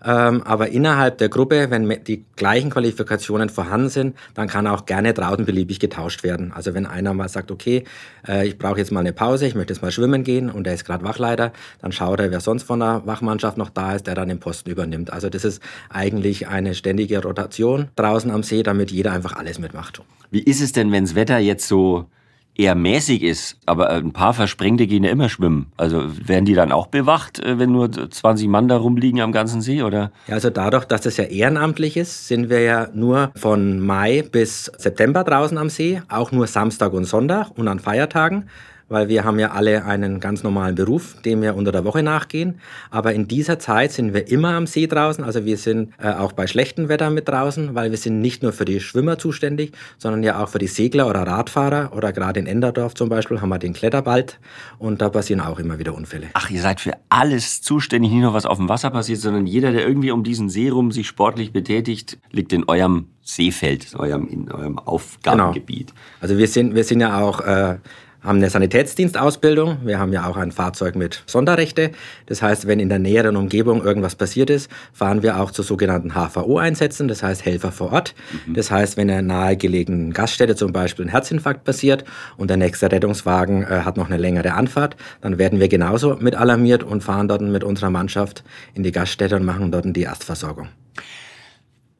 Ähm, 0.04 0.42
aber 0.44 0.68
innerhalb 0.68 1.18
der 1.18 1.28
Gruppe, 1.28 1.70
wenn 1.70 1.88
die 2.04 2.24
gleichen 2.36 2.70
Qualifikationen 2.70 3.48
vorhanden 3.48 3.88
sind, 3.88 4.16
dann 4.34 4.48
kann 4.48 4.66
auch 4.66 4.86
gerne 4.86 5.12
draußen 5.12 5.44
beliebig 5.44 5.78
getauscht 5.78 6.22
werden. 6.22 6.52
Also 6.52 6.74
wenn 6.74 6.86
einer 6.86 7.12
mal 7.14 7.28
sagt, 7.28 7.50
okay, 7.50 7.84
äh, 8.26 8.46
ich 8.46 8.58
brauche 8.58 8.78
jetzt 8.78 8.92
mal 8.92 9.00
eine 9.00 9.12
Pause, 9.12 9.46
ich 9.46 9.54
möchte 9.54 9.72
jetzt 9.72 9.82
mal 9.82 9.92
schwimmen 9.92 10.24
gehen 10.24 10.50
und 10.50 10.66
er 10.66 10.74
ist 10.74 10.84
gerade 10.84 11.04
Wachleiter, 11.04 11.52
dann 11.80 11.92
schaut 11.92 12.20
er, 12.20 12.30
wer 12.30 12.40
sonst 12.40 12.62
von 12.62 12.80
der 12.80 13.02
Wachmannschaft 13.04 13.58
noch 13.58 13.70
da 13.70 13.94
ist, 13.94 14.06
der 14.06 14.14
dann 14.14 14.28
den 14.28 14.40
Posten 14.40 14.70
übernimmt. 14.70 15.12
Also 15.12 15.28
das 15.28 15.44
ist 15.44 15.62
eigentlich 15.90 16.48
eine 16.48 16.74
ständige 16.74 17.22
Rotation 17.22 17.88
draußen 17.96 18.30
am 18.30 18.42
See, 18.42 18.62
damit 18.62 18.90
jeder 18.90 19.12
einfach 19.12 19.36
alles 19.36 19.58
mitmacht. 19.58 20.02
Wie 20.30 20.42
ist 20.42 20.60
es 20.60 20.72
denn, 20.72 20.92
wenns 20.92 21.14
Wetter 21.14 21.38
jetzt 21.38 21.66
so 21.66 22.06
eher 22.54 22.74
mäßig 22.74 23.22
ist, 23.22 23.56
aber 23.66 23.90
ein 23.90 24.12
paar 24.12 24.34
Versprengte 24.34 24.86
gehen 24.86 25.04
ja 25.04 25.10
immer 25.10 25.28
schwimmen. 25.28 25.72
Also 25.76 26.04
werden 26.26 26.44
die 26.44 26.54
dann 26.54 26.72
auch 26.72 26.88
bewacht, 26.88 27.38
äh, 27.38 27.58
wenn 27.58 27.72
nur 27.72 27.90
20 27.90 28.48
Mann 28.48 28.68
da 28.68 28.76
rumliegen 28.76 29.20
am 29.20 29.32
ganzen 29.32 29.62
See, 29.62 29.82
oder? 29.82 30.12
Ja, 30.26 30.34
also 30.34 30.50
dadurch, 30.50 30.84
dass 30.84 31.02
das 31.02 31.16
ja 31.16 31.24
ehrenamtlich 31.24 31.96
ist, 31.96 32.28
sind 32.28 32.50
wir 32.50 32.60
ja 32.60 32.88
nur 32.92 33.32
von 33.36 33.80
Mai 33.80 34.22
bis 34.22 34.70
September 34.76 35.24
draußen 35.24 35.56
am 35.58 35.70
See, 35.70 36.02
auch 36.08 36.32
nur 36.32 36.46
Samstag 36.46 36.92
und 36.92 37.04
Sonntag 37.04 37.56
und 37.56 37.68
an 37.68 37.78
Feiertagen 37.78 38.48
weil 38.90 39.08
wir 39.08 39.24
haben 39.24 39.38
ja 39.38 39.52
alle 39.52 39.84
einen 39.84 40.20
ganz 40.20 40.42
normalen 40.42 40.74
Beruf, 40.74 41.16
dem 41.22 41.40
wir 41.40 41.54
unter 41.54 41.72
der 41.72 41.84
Woche 41.84 42.02
nachgehen. 42.02 42.60
Aber 42.90 43.14
in 43.14 43.28
dieser 43.28 43.58
Zeit 43.58 43.92
sind 43.92 44.12
wir 44.12 44.28
immer 44.28 44.50
am 44.54 44.66
See 44.66 44.86
draußen. 44.86 45.24
Also 45.24 45.44
wir 45.44 45.56
sind 45.56 45.92
äh, 45.98 46.10
auch 46.10 46.32
bei 46.32 46.46
schlechtem 46.46 46.88
Wetter 46.88 47.08
mit 47.08 47.28
draußen, 47.28 47.74
weil 47.74 47.92
wir 47.92 47.98
sind 47.98 48.20
nicht 48.20 48.42
nur 48.42 48.52
für 48.52 48.64
die 48.64 48.80
Schwimmer 48.80 49.16
zuständig, 49.16 49.72
sondern 49.96 50.24
ja 50.24 50.42
auch 50.42 50.48
für 50.48 50.58
die 50.58 50.66
Segler 50.66 51.08
oder 51.08 51.20
Radfahrer. 51.20 51.92
Oder 51.96 52.12
gerade 52.12 52.40
in 52.40 52.46
Enderdorf 52.46 52.94
zum 52.94 53.08
Beispiel 53.08 53.40
haben 53.40 53.48
wir 53.48 53.60
den 53.60 53.74
Kletterwald 53.74 54.40
und 54.78 55.00
da 55.00 55.08
passieren 55.08 55.40
auch 55.40 55.60
immer 55.60 55.78
wieder 55.78 55.94
Unfälle. 55.94 56.26
Ach, 56.34 56.50
ihr 56.50 56.60
seid 56.60 56.80
für 56.80 56.94
alles 57.08 57.62
zuständig, 57.62 58.10
nicht 58.10 58.22
nur 58.22 58.34
was 58.34 58.44
auf 58.44 58.58
dem 58.58 58.68
Wasser 58.68 58.90
passiert, 58.90 59.20
sondern 59.20 59.46
jeder, 59.46 59.70
der 59.70 59.86
irgendwie 59.86 60.10
um 60.10 60.24
diesen 60.24 60.48
See 60.48 60.68
rum 60.68 60.90
sich 60.90 61.06
sportlich 61.06 61.52
betätigt, 61.52 62.18
liegt 62.32 62.52
in 62.52 62.68
eurem 62.68 63.06
Seefeld, 63.22 63.92
in 63.92 64.00
eurem, 64.00 64.26
in 64.26 64.50
eurem 64.50 64.78
Aufgabengebiet. 64.78 65.88
Genau. 65.88 66.00
Also 66.20 66.38
wir 66.38 66.48
sind, 66.48 66.74
wir 66.74 66.82
sind 66.82 67.00
ja 67.00 67.20
auch 67.20 67.40
äh, 67.40 67.76
haben 68.22 68.36
eine 68.38 68.50
Sanitätsdienstausbildung. 68.50 69.78
Wir 69.84 69.98
haben 69.98 70.12
ja 70.12 70.26
auch 70.26 70.36
ein 70.36 70.52
Fahrzeug 70.52 70.94
mit 70.94 71.22
Sonderrechte. 71.26 71.92
Das 72.26 72.42
heißt, 72.42 72.66
wenn 72.66 72.80
in 72.80 72.88
der 72.88 72.98
näheren 72.98 73.36
Umgebung 73.36 73.82
irgendwas 73.82 74.14
passiert 74.14 74.50
ist, 74.50 74.70
fahren 74.92 75.22
wir 75.22 75.40
auch 75.40 75.50
zu 75.50 75.62
sogenannten 75.62 76.14
HVO-Einsätzen, 76.14 77.08
das 77.08 77.22
heißt 77.22 77.44
Helfer 77.44 77.72
vor 77.72 77.92
Ort. 77.92 78.14
Mhm. 78.46 78.54
Das 78.54 78.70
heißt, 78.70 78.96
wenn 78.96 79.08
in 79.08 79.14
einer 79.14 79.22
nahegelegenen 79.22 80.12
Gaststätte 80.12 80.54
zum 80.54 80.72
Beispiel 80.72 81.06
ein 81.06 81.10
Herzinfarkt 81.10 81.64
passiert 81.64 82.04
und 82.36 82.50
der 82.50 82.56
nächste 82.56 82.92
Rettungswagen 82.92 83.62
äh, 83.62 83.82
hat 83.84 83.96
noch 83.96 84.06
eine 84.06 84.18
längere 84.18 84.52
Anfahrt, 84.52 84.96
dann 85.20 85.38
werden 85.38 85.58
wir 85.58 85.68
genauso 85.68 86.16
mit 86.16 86.34
alarmiert 86.34 86.82
und 86.82 87.02
fahren 87.02 87.28
dort 87.28 87.40
mit 87.40 87.64
unserer 87.64 87.90
Mannschaft 87.90 88.44
in 88.74 88.82
die 88.82 88.92
Gaststätte 88.92 89.36
und 89.36 89.44
machen 89.44 89.72
dort 89.72 89.84
die 89.96 90.02
Erstversorgung. 90.02 90.68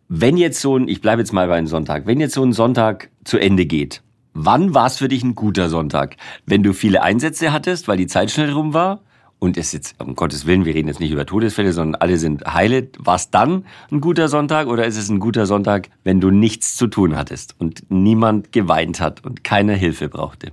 Wenn 0.09 0.37
jetzt 0.37 0.61
so 0.61 0.77
ein, 0.77 0.89
ich 0.89 1.01
bleibe 1.01 1.23
jetzt 1.23 1.33
mal 1.33 1.47
bei 1.47 1.57
einem 1.57 1.67
Sonntag, 1.67 2.07
wenn 2.07 2.21
jetzt 2.21 2.35
so 2.35 2.43
ein 2.43 2.53
Sonntag 2.53 3.09
zu 3.25 3.39
Ende 3.39 3.65
geht, 3.65 4.03
Wann 4.33 4.75
war 4.75 4.87
es 4.87 4.99
für 4.99 5.09
dich 5.09 5.25
ein 5.25 5.35
guter 5.35 5.69
Sonntag? 5.69 6.17
Wenn 6.47 6.63
du 6.63 6.73
viele 6.73 7.03
Einsätze 7.03 7.53
hattest, 7.53 7.89
weil 7.89 7.97
die 7.97 8.07
Zeit 8.07 8.31
schnell 8.31 8.53
rum 8.53 8.75
war? 8.75 9.01
Und 9.41 9.57
es 9.57 9.73
jetzt, 9.73 9.97
um 9.99 10.15
Gottes 10.15 10.47
Willen, 10.47 10.67
wir 10.67 10.75
reden 10.75 10.89
jetzt 10.89 11.01
nicht 11.01 11.11
über 11.11 11.25
Todesfälle, 11.25 11.73
sondern 11.73 12.01
alle 12.01 12.19
sind 12.19 12.45
heile. 12.45 12.89
War 12.99 13.17
es 13.17 13.31
dann 13.31 13.65
ein 13.91 14.01
guter 14.01 14.29
Sonntag 14.29 14.69
oder 14.69 14.85
ist 14.85 14.99
es 14.99 15.09
ein 15.09 15.19
guter 15.19 15.47
Sonntag, 15.47 15.89
wenn 16.05 16.21
du 16.21 16.31
nichts 16.31 16.77
zu 16.77 16.87
tun 16.87 17.17
hattest 17.17 17.57
und 17.59 17.85
niemand 17.89 18.53
geweint 18.53 19.01
hat 19.01 19.25
und 19.25 19.43
keine 19.43 19.75
Hilfe 19.75 20.11
brauchte? 20.11 20.53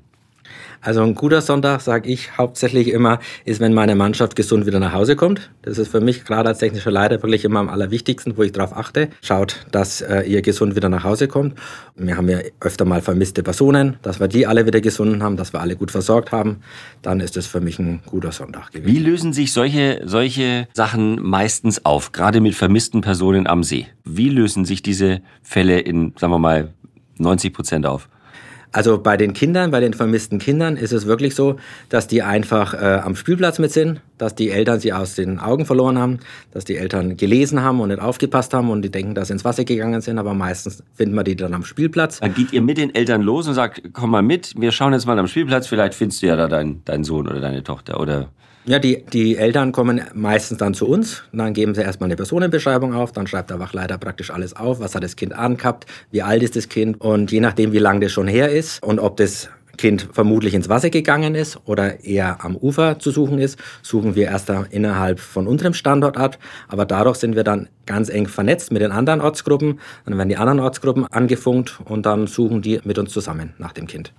Also 0.82 1.02
ein 1.02 1.16
guter 1.16 1.42
Sonntag, 1.42 1.82
sage 1.82 2.10
ich 2.10 2.38
hauptsächlich 2.38 2.90
immer, 2.90 3.20
ist, 3.46 3.60
wenn 3.60 3.74
meine 3.74 3.96
Mannschaft 3.96 4.36
gesund 4.36 4.66
wieder 4.66 4.80
nach 4.80 4.94
Hause 4.94 5.16
kommt. 5.16 5.50
Das 5.64 5.78
ist 5.78 5.90
für 5.90 6.02
mich 6.02 6.24
gerade 6.24 6.50
als 6.50 6.60
technischer 6.60 6.92
Leiter 6.92 7.22
wirklich 7.24 7.46
immer 7.46 7.60
am 7.60 7.70
allerwichtigsten, 7.70 8.38
wo 8.38 8.44
ich 8.44 8.52
darauf 8.52 8.76
achte. 8.76 9.10
Schaut, 9.22 9.66
dass 9.72 10.02
äh, 10.02 10.22
ihr 10.22 10.42
gesund 10.42 10.76
wieder 10.76 10.90
nach 10.90 11.04
Hause 11.04 11.28
kommt. 11.28 11.56
Wir 11.96 12.16
haben 12.16 12.30
ja 12.30 12.40
öfter 12.60 12.86
mal 12.86 13.02
vermisste 13.02 13.44
Personen, 13.44 13.98
dass 14.02 14.20
wir 14.20 14.28
die 14.28 14.46
alle 14.46 14.66
wieder 14.66 14.82
gesund 14.82 15.22
haben, 15.22 15.36
dass 15.36 15.54
wir 15.54 15.62
alle 15.62 15.76
gut 15.76 15.92
versorgt 15.92 16.32
haben. 16.32 16.62
Dann 17.02 17.20
ist 17.20 17.36
das 17.36 17.48
für 17.48 17.60
mich 17.60 17.80
ein 17.80 18.02
guter 18.06 18.32
Sonntag 18.32 18.72
gewesen. 18.72 18.94
Wie 18.94 19.00
lösen 19.00 19.34
sich 19.34 19.52
solche, 19.52 20.02
solche 20.06 20.68
Sachen 20.74 21.22
meistens 21.22 21.86
auf, 21.86 22.12
gerade 22.12 22.40
mit 22.40 22.56
vermissten 22.56 23.02
Personen 23.02 23.48
am 23.48 23.64
See? 23.64 23.88
Wie 24.06 24.30
lösen 24.30 24.64
sich 24.64 24.82
diese 24.84 25.22
Fälle 25.42 25.80
in, 25.80 26.14
sagen 26.18 26.32
wir 26.32 26.40
mal, 26.40 26.74
90 27.18 27.54
Prozent 27.54 27.86
auf? 27.86 28.08
Also 28.72 28.98
bei 29.00 29.18
den 29.18 29.34
Kindern, 29.34 29.72
bei 29.72 29.80
den 29.80 29.94
vermissten 29.94 30.40
Kindern 30.40 30.78
ist 30.78 30.92
es 30.92 31.06
wirklich 31.06 31.36
so, 31.36 31.56
dass 31.90 32.08
die 32.08 32.22
einfach 32.22 32.74
äh, 32.74 33.02
am 33.04 33.16
Spielplatz 33.16 33.60
mit 33.60 33.72
sind, 33.72 34.02
dass 34.18 34.36
die 34.36 34.50
Eltern 34.52 34.80
sie 34.80 34.94
aus 34.94 35.16
den 35.16 35.40
Augen 35.40 35.66
verloren 35.66 35.98
haben, 35.98 36.20
dass 36.52 36.66
die 36.66 36.78
Eltern 36.78 37.18
gelesen 37.18 37.62
haben 37.62 37.80
und 37.80 37.90
nicht 37.90 38.02
aufgepasst 38.02 38.54
haben 38.54 38.70
und 38.70 38.82
die 38.82 38.92
denken, 38.92 39.16
dass 39.16 39.28
sie 39.28 39.34
ins 39.34 39.46
Wasser 39.46 39.64
gegangen 39.64 40.02
sind, 40.02 40.20
aber 40.20 40.34
meistens 40.34 40.84
finden 40.96 41.16
wir 41.16 41.24
die 41.24 41.36
dann 41.36 41.54
am 41.54 41.64
Spielplatz. 41.64 42.20
Dann 42.20 42.34
geht 42.34 42.52
ihr 42.52 42.62
mit 42.62 42.78
den 42.78 42.94
Eltern 42.94 43.22
los 43.22 43.48
und 43.48 43.54
sagt, 43.54 43.82
komm 43.94 44.12
mal 44.12 44.22
mit, 44.22 44.54
wir 44.58 44.72
schauen 44.72 44.94
jetzt 44.94 45.06
mal 45.06 45.18
am 45.18 45.28
Spielplatz, 45.28 45.68
vielleicht 45.68 45.94
findest 45.94 46.22
du 46.22 46.28
ja 46.28 46.36
da 46.36 46.48
deinen 46.48 46.84
dein 46.86 47.04
Sohn 47.04 47.28
oder 47.28 47.40
deine 47.40 47.64
Tochter 47.64 48.00
oder 48.00 48.30
ja, 48.68 48.80
die, 48.80 49.06
die 49.06 49.38
Eltern 49.38 49.72
kommen 49.72 50.02
meistens 50.14 50.58
dann 50.58 50.74
zu 50.74 50.88
uns. 50.88 51.24
Dann 51.32 51.54
geben 51.54 51.74
sie 51.74 51.82
erstmal 51.82 52.08
eine 52.08 52.18
Personenbeschreibung 52.18 52.94
auf. 52.94 53.14
Dann 53.14 53.26
schreibt 53.26 53.50
der 53.50 53.60
Wachleiter 53.60 53.98
praktisch 53.98 54.30
alles 54.30 54.56
auf. 54.56 54.82
Was 54.82 54.94
hat 54.94 55.04
das 55.04 55.16
Kind 55.16 55.32
angehabt? 55.32 55.86
Wie 56.12 56.22
alt 56.22 56.44
ist 56.44 56.58
das 56.58 56.68
Kind? 56.68 57.00
Und 57.00 57.32
je 57.32 57.40
nachdem, 57.40 57.72
wie 57.72 57.80
lang 57.80 58.02
das 58.02 58.12
schon 58.12 58.28
her 58.28 58.52
ist 58.52 58.84
und 58.84 59.00
ob 59.00 59.16
das 59.18 59.50
Kind 59.78 60.10
vermutlich 60.12 60.54
ins 60.54 60.68
Wasser 60.68 60.90
gegangen 60.90 61.34
ist 61.34 61.60
oder 61.66 62.04
eher 62.04 62.44
am 62.44 62.58
Ufer 62.58 63.00
zu 63.00 63.12
suchen 63.12 63.40
ist, 63.40 63.58
suchen 63.84 64.16
wir 64.16 64.26
erst 64.26 64.52
innerhalb 64.72 65.20
von 65.20 65.48
unserem 65.48 65.74
Standort 65.74 66.18
ab. 66.18 66.38
Aber 66.68 66.86
dadurch 66.86 67.18
sind 67.18 67.36
wir 67.36 67.44
dann 67.44 67.70
ganz 67.86 68.10
eng 68.10 68.28
vernetzt 68.28 68.72
mit 68.72 68.82
den 68.82 68.92
anderen 68.92 69.22
Ortsgruppen. 69.22 69.80
Dann 70.06 70.18
werden 70.18 70.30
die 70.30 70.38
anderen 70.38 70.60
Ortsgruppen 70.60 71.06
angefunkt 71.06 71.80
und 71.86 72.06
dann 72.06 72.28
suchen 72.28 72.62
die 72.62 72.82
mit 72.84 72.98
uns 72.98 73.14
zusammen 73.14 73.54
nach 73.60 73.72
dem 73.72 73.88
Kind. 73.88 74.12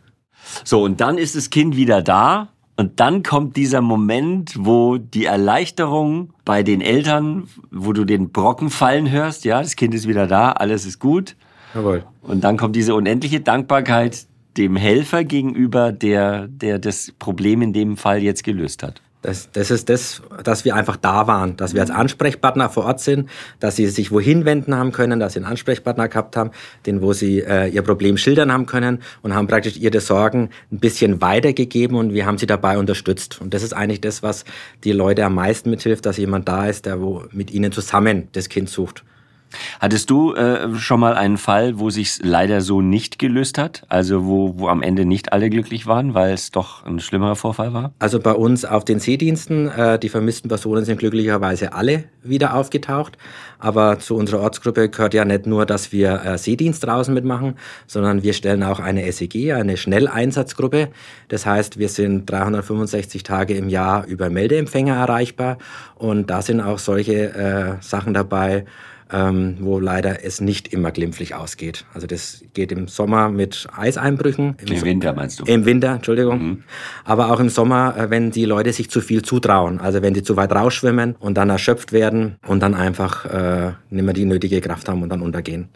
So, 0.64 0.84
und 0.84 1.02
dann 1.02 1.18
ist 1.18 1.36
das 1.36 1.50
Kind 1.50 1.76
wieder 1.76 2.00
da 2.00 2.48
und 2.78 3.00
dann 3.00 3.24
kommt 3.24 3.56
dieser 3.56 3.80
Moment, 3.80 4.54
wo 4.56 4.98
die 4.98 5.24
Erleichterung 5.24 6.30
bei 6.44 6.62
den 6.62 6.80
Eltern, 6.80 7.48
wo 7.72 7.92
du 7.92 8.04
den 8.04 8.30
Brocken 8.30 8.70
fallen 8.70 9.10
hörst, 9.10 9.44
ja, 9.44 9.60
das 9.60 9.74
Kind 9.74 9.94
ist 9.94 10.06
wieder 10.06 10.28
da, 10.28 10.52
alles 10.52 10.86
ist 10.86 11.00
gut. 11.00 11.34
Jawohl. 11.74 12.04
Und 12.22 12.44
dann 12.44 12.56
kommt 12.56 12.76
diese 12.76 12.94
unendliche 12.94 13.40
Dankbarkeit 13.40 14.28
dem 14.56 14.76
Helfer 14.76 15.24
gegenüber, 15.24 15.90
der, 15.90 16.46
der 16.46 16.78
das 16.78 17.12
Problem 17.18 17.62
in 17.62 17.72
dem 17.72 17.96
Fall 17.96 18.22
jetzt 18.22 18.44
gelöst 18.44 18.84
hat. 18.84 19.02
Das, 19.22 19.50
das 19.50 19.72
ist 19.72 19.88
das, 19.88 20.22
dass 20.44 20.64
wir 20.64 20.76
einfach 20.76 20.96
da 20.96 21.26
waren, 21.26 21.56
dass 21.56 21.74
wir 21.74 21.80
als 21.80 21.90
Ansprechpartner 21.90 22.70
vor 22.70 22.84
Ort 22.84 23.00
sind, 23.00 23.28
dass 23.58 23.74
sie 23.74 23.88
sich 23.88 24.12
wohin 24.12 24.44
wenden 24.44 24.76
haben 24.76 24.92
können, 24.92 25.18
dass 25.18 25.32
sie 25.32 25.40
einen 25.40 25.46
Ansprechpartner 25.46 26.06
gehabt 26.08 26.36
haben, 26.36 26.52
den 26.86 27.02
wo 27.02 27.12
sie 27.12 27.40
äh, 27.40 27.68
ihr 27.68 27.82
Problem 27.82 28.16
schildern 28.16 28.52
haben 28.52 28.66
können 28.66 29.00
und 29.22 29.34
haben 29.34 29.48
praktisch 29.48 29.76
ihre 29.76 30.00
Sorgen 30.00 30.50
ein 30.70 30.78
bisschen 30.78 31.20
weitergegeben 31.20 31.96
und 31.96 32.14
wir 32.14 32.26
haben 32.26 32.38
sie 32.38 32.46
dabei 32.46 32.78
unterstützt. 32.78 33.40
Und 33.40 33.54
das 33.54 33.64
ist 33.64 33.72
eigentlich 33.72 34.00
das, 34.00 34.22
was 34.22 34.44
die 34.84 34.92
Leute 34.92 35.24
am 35.24 35.34
meisten 35.34 35.70
mithilft, 35.70 36.06
dass 36.06 36.16
jemand 36.16 36.48
da 36.48 36.66
ist, 36.66 36.86
der 36.86 37.00
wo 37.00 37.24
mit 37.32 37.50
ihnen 37.50 37.72
zusammen 37.72 38.28
das 38.32 38.48
Kind 38.48 38.70
sucht. 38.70 39.04
Hattest 39.80 40.10
du 40.10 40.34
äh, 40.34 40.74
schon 40.76 41.00
mal 41.00 41.14
einen 41.14 41.38
Fall, 41.38 41.78
wo 41.78 41.90
sich 41.90 42.18
leider 42.22 42.60
so 42.60 42.80
nicht 42.80 43.18
gelöst 43.18 43.58
hat? 43.58 43.84
Also 43.88 44.26
wo, 44.26 44.54
wo 44.58 44.68
am 44.68 44.82
Ende 44.82 45.04
nicht 45.04 45.32
alle 45.32 45.50
glücklich 45.50 45.86
waren, 45.86 46.14
weil 46.14 46.32
es 46.32 46.50
doch 46.50 46.84
ein 46.84 47.00
schlimmerer 47.00 47.36
Vorfall 47.36 47.72
war? 47.72 47.92
Also 47.98 48.20
bei 48.20 48.32
uns 48.32 48.64
auf 48.64 48.84
den 48.84 49.00
Seediensten, 49.00 49.68
äh, 49.68 49.98
die 49.98 50.08
vermissten 50.08 50.48
Personen 50.48 50.84
sind 50.84 50.98
glücklicherweise 50.98 51.72
alle 51.72 52.04
wieder 52.22 52.54
aufgetaucht. 52.54 53.16
Aber 53.58 53.98
zu 53.98 54.14
unserer 54.14 54.40
Ortsgruppe 54.40 54.88
gehört 54.88 55.14
ja 55.14 55.24
nicht 55.24 55.46
nur, 55.46 55.66
dass 55.66 55.92
wir 55.92 56.22
äh, 56.24 56.38
Seedienst 56.38 56.84
draußen 56.86 57.12
mitmachen, 57.12 57.54
sondern 57.86 58.22
wir 58.22 58.32
stellen 58.32 58.62
auch 58.62 58.78
eine 58.78 59.10
SEG, 59.10 59.52
eine 59.52 59.76
Schnelleinsatzgruppe. 59.76 60.88
Das 61.28 61.44
heißt, 61.44 61.78
wir 61.78 61.88
sind 61.88 62.30
365 62.30 63.22
Tage 63.22 63.54
im 63.54 63.68
Jahr 63.68 64.06
über 64.06 64.30
Meldeempfänger 64.30 64.94
erreichbar. 64.94 65.58
Und 65.96 66.30
da 66.30 66.42
sind 66.42 66.60
auch 66.60 66.78
solche 66.78 67.34
äh, 67.34 67.82
Sachen 67.82 68.14
dabei, 68.14 68.64
ähm, 69.12 69.56
wo 69.60 69.78
leider 69.78 70.24
es 70.24 70.40
nicht 70.40 70.72
immer 70.72 70.90
glimpflich 70.90 71.34
ausgeht. 71.34 71.84
Also 71.94 72.06
das 72.06 72.42
geht 72.54 72.72
im 72.72 72.88
Sommer 72.88 73.28
mit 73.28 73.66
Eiseinbrüchen. 73.76 74.56
Im, 74.60 74.68
Im 74.68 74.82
Winter 74.82 75.12
meinst 75.12 75.40
du? 75.40 75.44
Im 75.44 75.64
Winter, 75.64 75.94
Entschuldigung. 75.94 76.42
Mhm. 76.42 76.62
Aber 77.04 77.32
auch 77.32 77.40
im 77.40 77.48
Sommer, 77.48 77.96
äh, 77.96 78.10
wenn 78.10 78.30
die 78.30 78.44
Leute 78.44 78.72
sich 78.72 78.90
zu 78.90 79.00
viel 79.00 79.22
zutrauen. 79.22 79.80
Also 79.80 80.02
wenn 80.02 80.14
die 80.14 80.22
zu 80.22 80.36
weit 80.36 80.52
rausschwimmen 80.52 81.16
und 81.18 81.34
dann 81.36 81.50
erschöpft 81.50 81.92
werden 81.92 82.36
und 82.46 82.60
dann 82.60 82.74
einfach 82.74 83.24
äh, 83.24 83.72
nicht 83.90 84.04
mehr 84.04 84.14
die 84.14 84.24
nötige 84.24 84.60
Kraft 84.60 84.88
haben 84.88 85.02
und 85.02 85.08
dann 85.08 85.22
untergehen. 85.22 85.68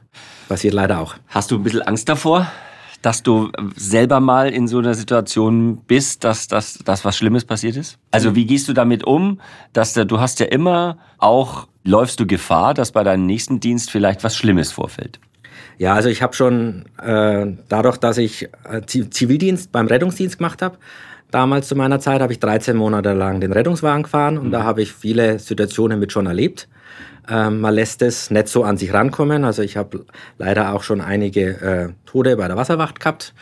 Passiert 0.49 0.75
leider 0.75 1.01
auch. 1.01 1.15
Hast 1.29 1.51
du 1.51 1.57
ein 1.57 1.63
bisschen 1.63 1.83
Angst 1.83 2.09
davor? 2.09 2.51
Dass 3.03 3.23
du 3.23 3.51
selber 3.77 4.21
mal 4.21 4.49
in 4.49 4.69
so 4.69 4.79
einer 4.79 4.95
Situation 4.95 5.79
bist, 5.87 6.25
dass 6.25 6.49
das 6.49 6.79
dass 6.85 7.05
was 7.05 7.17
Schlimmes 7.17 7.45
passiert 7.45 7.77
ist? 7.77 7.99
Also 8.13 8.35
wie 8.35 8.47
gehst 8.47 8.69
du 8.69 8.73
damit 8.73 9.05
um, 9.05 9.41
dass 9.73 9.95
du 9.95 10.21
hast 10.21 10.41
ja 10.41 10.47
immer 10.47 10.99
auch 11.19 11.67
läufst 11.85 12.21
du 12.21 12.27
Gefahr, 12.27 12.75
dass 12.75 12.93
bei 12.93 13.03
deinem 13.03 13.27
nächsten 13.27 13.61
Dienst 13.61 13.91
vielleicht 13.91 14.25
was 14.25 14.37
Schlimmes 14.37 14.73
vorfällt? 14.73 15.19
Ja, 15.79 15.95
also 15.95 16.09
ich 16.09 16.23
habe 16.23 16.35
schon 16.35 16.85
äh, 17.03 17.47
dadurch, 17.69 17.97
dass 17.97 18.19
ich 18.19 18.49
äh, 18.71 18.83
Zivildienst 18.87 19.73
beim 19.73 19.87
Rettungsdienst 19.87 20.39
gemacht 20.39 20.63
habe, 20.63 20.79
damals 21.31 21.69
zu 21.69 21.75
meiner 21.75 21.99
Zeit 21.99 22.21
habe 22.21 22.33
ich 22.33 22.41
13 22.41 22.77
Monate 22.77 23.13
lang 23.15 23.41
den 23.41 23.53
Rettungswagen 23.53 24.05
gefahren 24.05 24.39
und 24.39 24.49
mhm. 24.49 24.53
da 24.53 24.63
habe 24.63 24.83
ich 24.83 24.93
viele 24.93 25.39
Situationen 25.39 25.99
mit 25.99 26.13
schon 26.13 26.27
erlebt. 26.27 26.69
Ähm, 27.29 27.61
man 27.61 27.75
lässt 27.75 28.03
es 28.03 28.31
nicht 28.31 28.49
so 28.49 28.65
an 28.65 28.77
sich 28.77 28.93
rankommen. 28.93 29.45
Also 29.45 29.63
ich 29.63 29.77
habe 29.77 30.05
leider 30.39 30.75
auch 30.75 30.83
schon 30.83 31.01
einige 31.01 31.61
äh, 31.61 31.89
Tode 32.07 32.37
bei 32.37 32.49
der 32.49 32.57
Wasserwacht 32.57 33.01
gehabt 33.01 33.35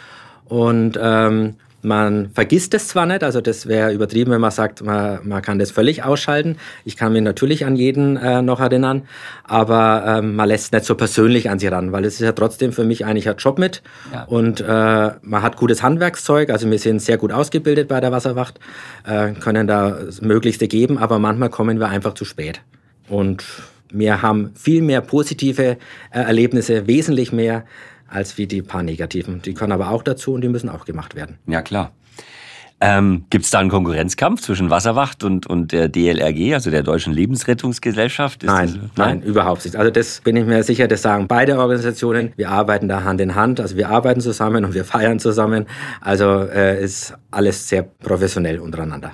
und 0.46 0.99
ähm, 1.00 1.56
man 1.82 2.30
vergisst 2.34 2.75
es 2.75 2.88
zwar 2.88 3.06
nicht, 3.06 3.25
also 3.25 3.40
das 3.40 3.66
wäre 3.66 3.92
übertrieben, 3.92 4.30
wenn 4.32 4.40
man 4.40 4.50
sagt, 4.50 4.82
man, 4.84 5.26
man 5.26 5.40
kann 5.40 5.58
das 5.58 5.70
völlig 5.70 6.04
ausschalten. 6.04 6.56
Ich 6.84 6.96
kann 6.96 7.12
mich 7.12 7.22
natürlich 7.22 7.64
an 7.64 7.76
jeden 7.76 8.16
äh, 8.16 8.42
noch 8.42 8.60
erinnern, 8.60 9.02
aber 9.44 10.04
ähm, 10.06 10.37
man 10.37 10.49
lässt 10.49 10.72
nicht 10.72 10.84
so 10.84 10.94
persönlich 10.94 11.49
an 11.49 11.58
sie 11.58 11.68
ran, 11.68 11.92
weil 11.92 12.04
es 12.04 12.14
ist 12.14 12.20
ja 12.20 12.32
trotzdem 12.32 12.72
für 12.72 12.84
mich 12.84 13.06
eigentlich 13.06 13.28
ein 13.28 13.37
Job 13.37 13.58
mit 13.58 13.82
ja. 14.12 14.25
und 14.25 14.60
äh, 14.60 14.64
man 14.66 15.42
hat 15.42 15.56
gutes 15.56 15.82
Handwerkszeug, 15.82 16.50
also 16.50 16.70
wir 16.70 16.78
sind 16.78 17.00
sehr 17.00 17.16
gut 17.16 17.32
ausgebildet 17.32 17.88
bei 17.88 18.00
der 18.00 18.12
Wasserwacht, 18.12 18.60
äh, 19.06 19.32
können 19.32 19.66
da 19.66 19.90
das 19.90 20.20
Möglichste 20.20 20.68
geben, 20.68 20.99
aber 20.99 21.18
manchmal 21.18 21.49
kommen 21.49 21.78
wir 21.80 21.88
einfach 21.88 22.14
zu 22.14 22.25
spät. 22.25 22.60
Und 23.08 23.44
wir 23.92 24.23
haben 24.23 24.52
viel 24.54 24.82
mehr 24.82 25.00
positive 25.00 25.62
äh, 25.62 25.76
Erlebnisse, 26.11 26.87
wesentlich 26.87 27.32
mehr, 27.32 27.64
als 28.09 28.38
wie 28.38 28.47
die 28.47 28.62
paar 28.62 28.82
negativen. 28.82 29.40
Die 29.42 29.54
können 29.54 29.73
aber 29.73 29.90
auch 29.90 30.02
dazu 30.02 30.35
und 30.35 30.40
die 30.40 30.49
müssen 30.49 30.68
auch 30.68 30.85
gemacht 30.85 31.14
werden. 31.14 31.38
Ja, 31.47 31.62
klar. 31.62 31.92
Ähm, 32.82 33.26
Gibt 33.28 33.44
es 33.44 33.50
da 33.50 33.58
einen 33.58 33.68
Konkurrenzkampf 33.68 34.40
zwischen 34.40 34.70
Wasserwacht 34.70 35.22
und, 35.22 35.46
und 35.46 35.72
der 35.72 35.88
DLRG, 35.88 36.54
also 36.54 36.70
der 36.70 36.82
Deutschen 36.82 37.12
Lebensrettungsgesellschaft? 37.12 38.42
Nein, 38.42 38.66
das, 38.66 38.75
nein, 38.75 38.90
nein, 38.96 39.22
überhaupt 39.22 39.66
nicht. 39.66 39.76
Also 39.76 39.90
das 39.90 40.22
bin 40.22 40.34
ich 40.37 40.46
mir 40.46 40.62
sicher, 40.62 40.88
das 40.88 41.02
sagen 41.02 41.28
beide 41.28 41.58
Organisationen. 41.58 42.32
Wir 42.37 42.49
arbeiten 42.49 42.88
da 42.88 43.04
Hand 43.04 43.20
in 43.20 43.34
Hand, 43.34 43.60
also 43.60 43.76
wir 43.76 43.90
arbeiten 43.90 44.22
zusammen 44.22 44.64
und 44.64 44.72
wir 44.72 44.87
feiern 44.87 45.18
zusammen. 45.18 45.66
Also 46.00 46.40
äh, 46.40 46.82
ist 46.82 47.12
alles 47.30 47.68
sehr 47.68 47.82
professionell 47.82 48.58
untereinander. 48.58 49.12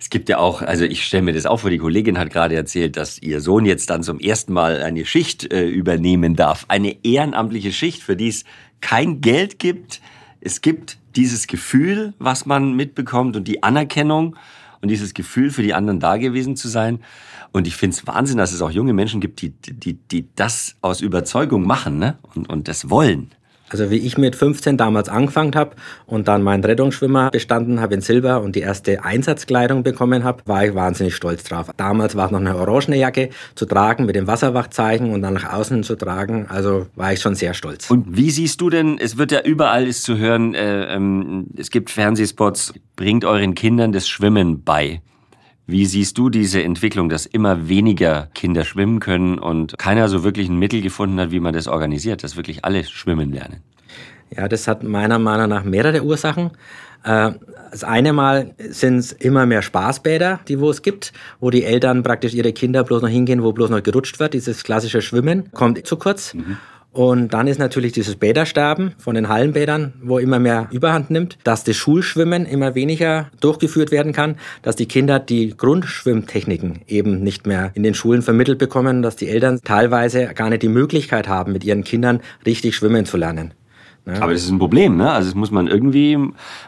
Es 0.00 0.10
gibt 0.10 0.28
ja 0.28 0.38
auch, 0.38 0.62
also 0.62 0.84
ich 0.84 1.04
stelle 1.04 1.22
mir 1.22 1.34
das 1.34 1.46
auch 1.46 1.60
vor, 1.60 1.70
die 1.70 1.78
Kollegin 1.78 2.18
hat 2.18 2.30
gerade 2.30 2.56
erzählt, 2.56 2.96
dass 2.96 3.22
ihr 3.22 3.40
Sohn 3.40 3.64
jetzt 3.64 3.90
dann 3.90 4.02
zum 4.02 4.18
ersten 4.18 4.52
Mal 4.52 4.82
eine 4.82 5.04
Schicht 5.06 5.52
äh, 5.52 5.68
übernehmen 5.68 6.34
darf. 6.34 6.64
Eine 6.66 6.96
ehrenamtliche 7.04 7.72
Schicht, 7.72 8.02
für 8.02 8.16
die 8.16 8.28
es 8.28 8.44
kein 8.80 9.20
Geld 9.20 9.60
gibt. 9.60 10.00
Es 10.40 10.60
gibt 10.60 10.98
dieses 11.16 11.46
Gefühl, 11.46 12.14
was 12.18 12.46
man 12.46 12.74
mitbekommt 12.74 13.36
und 13.36 13.48
die 13.48 13.62
Anerkennung 13.62 14.36
und 14.80 14.88
dieses 14.88 15.14
Gefühl, 15.14 15.50
für 15.50 15.62
die 15.62 15.74
anderen 15.74 16.00
da 16.00 16.16
gewesen 16.16 16.56
zu 16.56 16.68
sein. 16.68 17.00
Und 17.52 17.66
ich 17.66 17.76
finde 17.76 17.96
es 17.96 18.06
Wahnsinn, 18.06 18.38
dass 18.38 18.52
es 18.52 18.60
auch 18.62 18.70
junge 18.70 18.92
Menschen 18.92 19.20
gibt, 19.20 19.40
die, 19.40 19.50
die, 19.50 19.94
die 19.94 20.28
das 20.34 20.76
aus 20.80 21.00
Überzeugung 21.00 21.66
machen 21.66 21.98
ne? 21.98 22.18
und, 22.34 22.48
und 22.48 22.68
das 22.68 22.90
wollen. 22.90 23.30
Also 23.70 23.90
wie 23.90 23.96
ich 23.96 24.18
mit 24.18 24.36
15 24.36 24.76
damals 24.76 25.08
angefangen 25.08 25.54
habe 25.54 25.72
und 26.06 26.28
dann 26.28 26.42
meinen 26.42 26.62
Rettungsschwimmer 26.64 27.30
bestanden 27.30 27.80
habe 27.80 27.94
in 27.94 28.00
Silber 28.00 28.42
und 28.42 28.54
die 28.56 28.60
erste 28.60 29.04
Einsatzkleidung 29.04 29.82
bekommen 29.82 30.22
habe, 30.22 30.42
war 30.46 30.66
ich 30.66 30.74
wahnsinnig 30.74 31.14
stolz 31.14 31.44
drauf. 31.44 31.70
Damals 31.76 32.14
war 32.14 32.26
es 32.26 32.30
noch 32.30 32.40
eine 32.40 32.56
orangene 32.56 32.96
Jacke 32.96 33.30
zu 33.54 33.66
tragen 33.66 34.04
mit 34.06 34.16
dem 34.16 34.26
Wasserwachzeichen 34.26 35.10
und 35.10 35.22
dann 35.22 35.34
nach 35.34 35.52
außen 35.52 35.82
zu 35.82 35.96
tragen. 35.96 36.46
Also 36.48 36.86
war 36.94 37.12
ich 37.12 37.20
schon 37.20 37.34
sehr 37.34 37.54
stolz. 37.54 37.90
Und 37.90 38.16
wie 38.16 38.30
siehst 38.30 38.60
du 38.60 38.70
denn, 38.70 38.98
es 38.98 39.16
wird 39.16 39.32
ja 39.32 39.40
überall 39.42 39.86
ist 39.86 40.02
zu 40.02 40.18
hören, 40.18 40.54
äh, 40.54 40.94
ähm, 40.94 41.46
es 41.56 41.70
gibt 41.70 41.90
Fernsehspots, 41.90 42.74
bringt 42.96 43.24
euren 43.24 43.54
Kindern 43.54 43.92
das 43.92 44.08
Schwimmen 44.08 44.62
bei. 44.62 45.00
Wie 45.66 45.86
siehst 45.86 46.18
du 46.18 46.28
diese 46.28 46.62
Entwicklung, 46.62 47.08
dass 47.08 47.24
immer 47.24 47.68
weniger 47.68 48.28
Kinder 48.34 48.64
schwimmen 48.64 49.00
können 49.00 49.38
und 49.38 49.78
keiner 49.78 50.08
so 50.08 50.22
wirklich 50.22 50.48
ein 50.48 50.58
Mittel 50.58 50.82
gefunden 50.82 51.18
hat, 51.18 51.30
wie 51.30 51.40
man 51.40 51.54
das 51.54 51.68
organisiert, 51.68 52.22
dass 52.22 52.36
wirklich 52.36 52.64
alle 52.64 52.84
schwimmen 52.84 53.32
lernen? 53.32 53.62
Ja, 54.36 54.46
das 54.48 54.68
hat 54.68 54.82
meiner 54.82 55.18
Meinung 55.18 55.48
nach 55.48 55.64
mehrere 55.64 56.02
Ursachen. 56.02 56.50
Äh, 57.04 57.32
das 57.70 57.82
eine 57.82 58.12
Mal 58.12 58.54
sind 58.58 58.98
es 58.98 59.12
immer 59.12 59.46
mehr 59.46 59.62
Spaßbäder, 59.62 60.40
die 60.48 60.60
wo 60.60 60.70
es 60.70 60.82
gibt, 60.82 61.12
wo 61.40 61.50
die 61.50 61.64
Eltern 61.64 62.02
praktisch 62.02 62.34
ihre 62.34 62.52
Kinder 62.52 62.84
bloß 62.84 63.02
noch 63.02 63.08
hingehen, 63.08 63.42
wo 63.42 63.52
bloß 63.52 63.70
noch 63.70 63.82
gerutscht 63.82 64.20
wird. 64.20 64.34
Dieses 64.34 64.64
klassische 64.64 65.02
Schwimmen 65.02 65.50
kommt 65.52 65.86
zu 65.86 65.96
kurz. 65.96 66.34
Mhm. 66.34 66.58
Und 66.94 67.34
dann 67.34 67.48
ist 67.48 67.58
natürlich 67.58 67.90
dieses 67.90 68.14
Bädersterben 68.14 68.94
von 68.98 69.16
den 69.16 69.28
Hallenbädern, 69.28 69.94
wo 70.00 70.20
immer 70.20 70.38
mehr 70.38 70.68
Überhand 70.70 71.10
nimmt, 71.10 71.36
dass 71.42 71.64
das 71.64 71.74
Schulschwimmen 71.74 72.46
immer 72.46 72.76
weniger 72.76 73.30
durchgeführt 73.40 73.90
werden 73.90 74.12
kann, 74.12 74.36
dass 74.62 74.76
die 74.76 74.86
Kinder 74.86 75.18
die 75.18 75.56
Grundschwimmtechniken 75.56 76.82
eben 76.86 77.20
nicht 77.20 77.48
mehr 77.48 77.72
in 77.74 77.82
den 77.82 77.94
Schulen 77.94 78.22
vermittelt 78.22 78.58
bekommen, 78.58 79.02
dass 79.02 79.16
die 79.16 79.28
Eltern 79.28 79.60
teilweise 79.64 80.28
gar 80.34 80.50
nicht 80.50 80.62
die 80.62 80.68
Möglichkeit 80.68 81.26
haben, 81.26 81.52
mit 81.52 81.64
ihren 81.64 81.82
Kindern 81.82 82.20
richtig 82.46 82.76
schwimmen 82.76 83.06
zu 83.06 83.16
lernen. 83.16 83.54
Ja. 84.06 84.20
Aber 84.20 84.32
das 84.32 84.42
ist 84.42 84.50
ein 84.50 84.58
Problem, 84.58 84.98
ne? 84.98 85.10
Also 85.10 85.30
das 85.30 85.34
muss 85.34 85.50
man 85.50 85.66
irgendwie, 85.66 86.18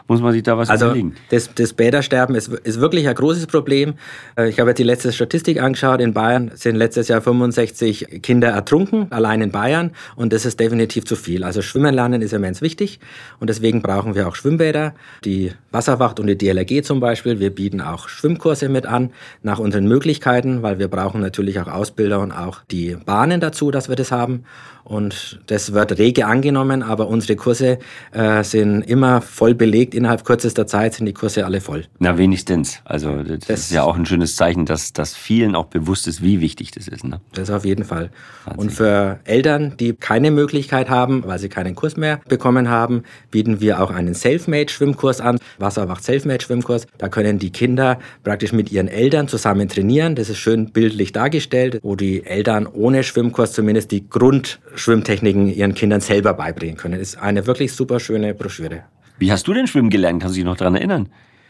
muss 0.07 0.21
man 0.21 0.33
sich 0.33 0.41
da 0.41 0.57
was 0.57 0.69
also 0.69 0.87
überlegen. 0.87 1.13
Das, 1.29 1.53
das 1.53 1.73
Bädersterben 1.73 2.35
ist, 2.35 2.47
ist 2.47 2.79
wirklich 2.79 3.07
ein 3.07 3.13
großes 3.13 3.45
Problem. 3.45 3.93
Äh, 4.35 4.49
ich 4.49 4.59
habe 4.59 4.71
jetzt 4.71 4.79
die 4.79 4.83
letzte 4.83 5.13
Statistik 5.13 5.61
angeschaut. 5.61 6.01
In 6.01 6.13
Bayern 6.13 6.49
sind 6.55 6.77
letztes 6.77 7.09
Jahr 7.09 7.21
65 7.21 8.23
Kinder 8.23 8.49
ertrunken, 8.49 9.11
allein 9.11 9.41
in 9.41 9.51
Bayern. 9.51 9.91
Und 10.15 10.33
das 10.33 10.45
ist 10.45 10.59
definitiv 10.59 11.05
zu 11.05 11.15
viel. 11.15 11.43
Also 11.43 11.61
Schwimmen 11.61 11.93
lernen 11.93 12.23
ist 12.23 12.33
immens 12.33 12.61
wichtig. 12.61 12.99
Und 13.39 13.51
deswegen 13.51 13.83
brauchen 13.83 14.15
wir 14.15 14.27
auch 14.27 14.35
Schwimmbäder. 14.35 14.95
Die 15.23 15.51
Wasserwacht 15.71 16.19
und 16.19 16.25
die 16.25 16.37
DLRG 16.39 16.83
zum 16.83 16.99
Beispiel. 16.99 17.39
Wir 17.39 17.51
bieten 17.51 17.81
auch 17.81 18.09
Schwimmkurse 18.09 18.67
mit 18.67 18.87
an, 18.87 19.11
nach 19.43 19.59
unseren 19.59 19.87
Möglichkeiten, 19.87 20.63
weil 20.63 20.79
wir 20.79 20.87
brauchen 20.87 21.21
natürlich 21.21 21.59
auch 21.59 21.67
Ausbilder 21.67 22.19
und 22.19 22.31
auch 22.31 22.61
die 22.71 22.95
Bahnen 22.95 23.41
dazu, 23.41 23.69
dass 23.69 23.89
wir 23.89 23.95
das 23.95 24.11
haben. 24.11 24.43
Und 24.87 25.41
das 25.47 25.73
wird 25.73 25.97
rege 25.97 26.27
angenommen, 26.27 26.81
aber 26.81 27.09
unsere 27.09 27.35
Kurse 27.35 27.77
äh, 28.13 28.41
sind 28.45 28.83
immer 28.83 29.19
voll 29.19 29.53
belegt. 29.53 29.93
Innerhalb 29.93 30.23
kürzester 30.23 30.65
Zeit 30.65 30.93
sind 30.93 31.07
die 31.07 31.13
Kurse 31.13 31.45
alle 31.45 31.59
voll. 31.59 31.83
Na, 31.99 32.17
wenigstens. 32.17 32.79
Also 32.85 33.21
das, 33.21 33.39
das 33.39 33.59
ist 33.59 33.71
ja 33.71 33.83
auch 33.83 33.97
ein 33.97 34.05
schönes 34.05 34.37
Zeichen, 34.37 34.65
dass, 34.65 34.93
dass 34.93 35.13
vielen 35.13 35.55
auch 35.55 35.65
bewusst 35.65 36.07
ist, 36.07 36.23
wie 36.23 36.39
wichtig 36.39 36.71
das 36.71 36.87
ist. 36.87 37.03
Ne? 37.03 37.19
Das 37.33 37.49
auf 37.49 37.65
jeden 37.65 37.83
Fall. 37.83 38.11
Und 38.55 38.71
für 38.71 39.19
Eltern, 39.25 39.75
die 39.77 39.93
keine 39.93 40.31
Möglichkeit 40.31 40.89
haben, 40.89 41.23
weil 41.25 41.37
sie 41.39 41.49
keinen 41.49 41.75
Kurs 41.75 41.97
mehr 41.97 42.21
bekommen 42.29 42.69
haben, 42.69 43.03
bieten 43.29 43.59
wir 43.59 43.81
auch 43.81 43.91
einen 43.91 44.13
Selfmade-Schwimmkurs 44.13 45.19
an. 45.19 45.37
Wasserwacht 45.57 46.05
Selfmade-Schwimmkurs. 46.05 46.87
Da 46.97 47.09
können 47.09 47.39
die 47.39 47.51
Kinder 47.51 47.99
praktisch 48.23 48.53
mit 48.53 48.71
ihren 48.71 48.87
Eltern 48.87 49.27
zusammen 49.27 49.67
trainieren. 49.67 50.15
Das 50.15 50.29
ist 50.29 50.37
schön 50.37 50.71
bildlich 50.71 51.11
dargestellt, 51.11 51.79
wo 51.83 51.97
die 51.97 52.25
Eltern 52.25 52.67
ohne 52.67 53.03
Schwimmkurs 53.03 53.51
zumindest 53.51 53.91
die 53.91 54.09
Grund 54.09 54.59
Schwimmtechniken 54.77 55.49
ihren 55.53 55.73
Kindern 55.73 56.01
selber 56.01 56.33
beibringen 56.33 56.77
können. 56.77 56.99
Ist 56.99 57.17
eine 57.17 57.47
wirklich 57.47 57.73
super 57.73 57.99
schöne 57.99 58.33
Broschüre. 58.33 58.83
Wie 59.19 59.31
hast 59.31 59.47
du 59.47 59.53
denn 59.53 59.67
schwimmen 59.67 59.89
gelernt? 59.89 60.21
Kannst 60.21 60.35
du 60.35 60.39
dich 60.39 60.45
noch 60.45 60.57
daran 60.57 60.75
erinnern? 60.75 61.09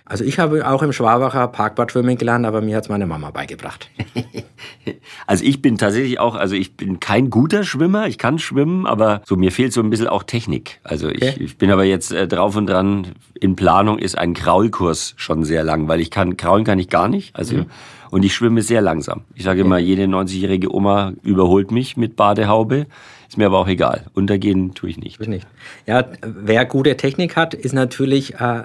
Also 0.10 0.24
ich 0.24 0.40
habe 0.40 0.66
auch 0.66 0.84
im 0.84 0.94
Schwabacher 0.94 1.50
Parkbad 1.50 1.92
schwimmen 1.92 2.18
gelernt, 2.18 2.46
aber 2.46 2.62
mir 2.62 2.78
hat 2.78 2.86
es 2.86 2.90
meine 2.90 3.06
Mama 3.06 3.30
beigebracht. 3.32 3.90
also 5.28 5.44
ich 5.44 5.62
bin 5.62 5.78
tatsächlich 5.78 6.18
auch, 6.18 6.36
also 6.36 6.56
ich 6.56 6.78
bin 6.78 7.02
kein 7.02 7.30
guter 7.30 7.66
Schwimmer, 7.66 8.08
ich 8.08 8.18
kann 8.18 8.40
schwimmen, 8.40 8.86
aber 8.86 9.22
so 9.26 9.36
mir 9.36 9.52
fehlt 9.52 9.74
so 9.74 9.82
ein 9.82 9.90
bisschen 9.90 10.08
auch 10.08 10.24
Technik. 10.24 10.80
Also 10.84 11.10
ich, 11.10 11.24
okay. 11.24 11.36
ich 11.40 11.58
bin 11.58 11.72
aber 11.72 11.84
jetzt 11.84 12.14
äh, 12.14 12.26
drauf 12.26 12.56
und 12.56 12.68
dran, 12.68 13.08
in 13.38 13.58
Planung 13.58 14.00
ist 14.00 14.18
ein 14.18 14.34
Kraulkurs 14.34 15.14
schon 15.18 15.44
sehr 15.44 15.66
lang, 15.66 15.90
weil 15.90 16.00
ich 16.00 16.10
kann, 16.10 16.38
kraulen 16.38 16.64
kann 16.64 16.80
ich 16.80 16.88
gar 16.88 17.10
nicht. 17.10 17.36
Also 17.36 17.58
mhm. 17.58 17.66
und 18.10 18.24
ich 18.24 18.34
schwimme 18.34 18.62
sehr 18.62 18.80
langsam. 18.80 19.26
Ich 19.36 19.44
sage 19.44 19.60
immer, 19.60 19.78
jede 19.78 20.06
90-jährige 20.06 20.74
Oma 20.74 21.14
überholt 21.22 21.72
mich 21.72 21.98
mit 21.98 22.16
Badehaube. 22.16 22.86
Ist 23.28 23.38
mir 23.38 23.48
aber 23.48 23.60
auch 23.60 23.68
egal. 23.68 24.06
Untergehen 24.14 24.74
tue 24.74 24.90
ich 24.90 24.98
nicht. 24.98 25.20
nicht. 25.28 25.48
Ja, 25.86 26.06
wer 26.22 26.66
gute 26.66 26.96
Technik 26.96 27.36
hat, 27.36 27.54
ist 27.54 27.74
natürlich 27.74 28.36
äh, 28.36 28.64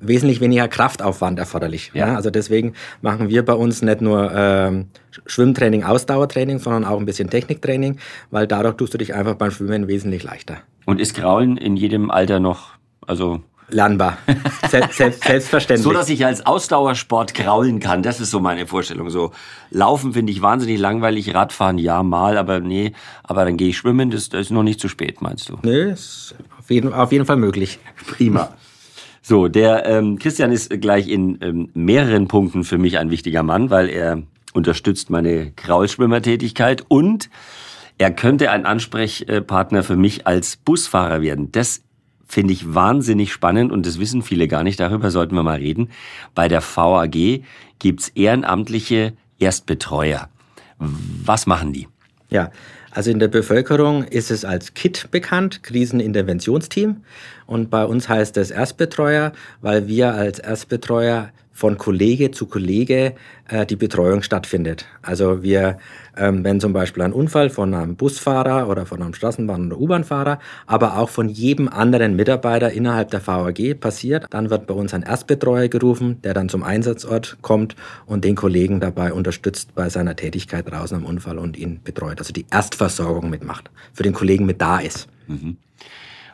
wesentlich 0.00 0.40
weniger 0.40 0.68
Kraftaufwand 0.68 1.38
erforderlich. 1.38 1.90
Ja. 1.94 2.08
ja. 2.08 2.16
Also 2.16 2.30
deswegen 2.30 2.74
machen 3.02 3.28
wir 3.28 3.44
bei 3.44 3.52
uns 3.52 3.82
nicht 3.82 4.00
nur 4.00 4.32
ähm, 4.34 4.86
Schwimmtraining, 5.26 5.84
Ausdauertraining, 5.84 6.58
sondern 6.58 6.84
auch 6.84 6.98
ein 6.98 7.06
bisschen 7.06 7.30
Techniktraining, 7.30 7.98
weil 8.30 8.46
dadurch 8.46 8.76
tust 8.76 8.94
du 8.94 8.98
dich 8.98 9.14
einfach 9.14 9.34
beim 9.34 9.50
Schwimmen 9.50 9.88
wesentlich 9.88 10.22
leichter. 10.22 10.58
Und 10.86 11.00
ist 11.00 11.14
Kraulen 11.14 11.56
in 11.56 11.76
jedem 11.76 12.10
Alter 12.10 12.40
noch, 12.40 12.70
also 13.06 13.42
lernbar. 13.70 14.18
Selbst, 14.68 14.96
selbstverständlich. 14.96 15.84
So, 15.84 15.92
dass 15.92 16.08
ich 16.08 16.24
als 16.24 16.44
Ausdauersport 16.44 17.34
kraulen 17.34 17.80
kann, 17.80 18.02
das 18.02 18.20
ist 18.20 18.30
so 18.30 18.40
meine 18.40 18.66
Vorstellung. 18.66 19.10
So 19.10 19.32
Laufen 19.70 20.12
finde 20.12 20.32
ich 20.32 20.42
wahnsinnig 20.42 20.78
langweilig, 20.78 21.34
Radfahren 21.34 21.78
ja 21.78 22.02
mal, 22.02 22.38
aber 22.38 22.60
nee, 22.60 22.92
aber 23.22 23.44
dann 23.44 23.56
gehe 23.56 23.68
ich 23.68 23.76
schwimmen, 23.76 24.10
das, 24.10 24.28
das 24.28 24.42
ist 24.42 24.50
noch 24.50 24.62
nicht 24.62 24.80
zu 24.80 24.88
spät, 24.88 25.20
meinst 25.20 25.48
du? 25.48 25.58
Nee, 25.62 25.92
ist 25.92 26.34
auf 26.58 26.70
jeden, 26.70 26.92
auf 26.92 27.12
jeden 27.12 27.24
Fall 27.24 27.36
möglich. 27.36 27.78
Prima. 28.06 28.50
So, 29.22 29.48
der 29.48 29.84
ähm, 29.86 30.18
Christian 30.18 30.52
ist 30.52 30.70
gleich 30.80 31.08
in 31.08 31.38
ähm, 31.42 31.68
mehreren 31.74 32.28
Punkten 32.28 32.64
für 32.64 32.78
mich 32.78 32.98
ein 32.98 33.10
wichtiger 33.10 33.42
Mann, 33.42 33.68
weil 33.68 33.90
er 33.90 34.22
unterstützt 34.54 35.10
meine 35.10 35.52
Kraulschwimmertätigkeit 35.52 36.84
und 36.88 37.28
er 37.98 38.12
könnte 38.12 38.50
ein 38.50 38.64
Ansprechpartner 38.64 39.82
für 39.82 39.96
mich 39.96 40.26
als 40.26 40.56
Busfahrer 40.56 41.20
werden. 41.20 41.52
Das 41.52 41.82
finde 42.28 42.52
ich 42.52 42.74
wahnsinnig 42.74 43.32
spannend 43.32 43.72
und 43.72 43.86
das 43.86 43.98
wissen 43.98 44.22
viele 44.22 44.46
gar 44.46 44.62
nicht. 44.62 44.78
Darüber 44.78 45.10
sollten 45.10 45.34
wir 45.34 45.42
mal 45.42 45.58
reden. 45.58 45.90
Bei 46.34 46.46
der 46.46 46.62
VAG 46.62 47.42
gibt's 47.78 48.08
ehrenamtliche 48.10 49.14
Erstbetreuer. 49.38 50.28
Was 50.78 51.46
machen 51.46 51.72
die? 51.72 51.88
Ja, 52.30 52.50
also 52.90 53.10
in 53.10 53.18
der 53.18 53.28
Bevölkerung 53.28 54.04
ist 54.04 54.30
es 54.30 54.44
als 54.44 54.74
KIT 54.74 55.10
bekannt, 55.10 55.62
Kriseninterventionsteam. 55.62 57.02
Und 57.46 57.70
bei 57.70 57.84
uns 57.84 58.08
heißt 58.08 58.36
es 58.36 58.50
Erstbetreuer, 58.50 59.32
weil 59.60 59.88
wir 59.88 60.14
als 60.14 60.38
Erstbetreuer 60.38 61.30
von 61.58 61.76
Kollege 61.76 62.30
zu 62.30 62.46
Kollege 62.46 63.14
äh, 63.48 63.66
die 63.66 63.74
Betreuung 63.74 64.22
stattfindet. 64.22 64.86
Also 65.02 65.42
wir, 65.42 65.78
ähm, 66.16 66.44
wenn 66.44 66.60
zum 66.60 66.72
Beispiel 66.72 67.02
ein 67.02 67.12
Unfall 67.12 67.50
von 67.50 67.74
einem 67.74 67.96
Busfahrer 67.96 68.68
oder 68.68 68.86
von 68.86 69.02
einem 69.02 69.10
Straßenbahn- 69.10 69.66
oder 69.66 69.80
U-Bahnfahrer, 69.80 70.38
aber 70.68 70.98
auch 70.98 71.08
von 71.08 71.28
jedem 71.28 71.66
anderen 71.68 72.14
Mitarbeiter 72.14 72.70
innerhalb 72.70 73.10
der 73.10 73.26
VAG 73.26 73.74
passiert, 73.80 74.26
dann 74.30 74.50
wird 74.50 74.68
bei 74.68 74.74
uns 74.74 74.94
ein 74.94 75.02
Erstbetreuer 75.02 75.66
gerufen, 75.66 76.22
der 76.22 76.32
dann 76.32 76.48
zum 76.48 76.62
Einsatzort 76.62 77.38
kommt 77.42 77.74
und 78.06 78.22
den 78.24 78.36
Kollegen 78.36 78.78
dabei 78.78 79.12
unterstützt 79.12 79.74
bei 79.74 79.88
seiner 79.88 80.14
Tätigkeit 80.14 80.70
draußen 80.70 80.96
am 80.96 81.04
Unfall 81.04 81.38
und 81.38 81.56
ihn 81.56 81.80
betreut. 81.82 82.20
Also 82.20 82.32
die 82.32 82.46
Erstversorgung 82.52 83.30
mitmacht, 83.30 83.68
für 83.92 84.04
den 84.04 84.12
Kollegen 84.12 84.46
mit 84.46 84.60
da 84.60 84.78
ist. 84.78 85.08
Mhm. 85.26 85.56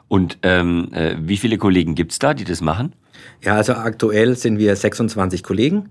Und 0.06 0.36
ähm, 0.42 0.90
äh, 0.92 1.16
wie 1.18 1.38
viele 1.38 1.56
Kollegen 1.56 1.94
gibt's 1.94 2.18
da, 2.18 2.34
die 2.34 2.44
das 2.44 2.60
machen? 2.60 2.92
Ja, 3.42 3.56
also 3.56 3.74
aktuell 3.74 4.36
sind 4.36 4.58
wir 4.58 4.74
26 4.74 5.42
Kollegen. 5.42 5.90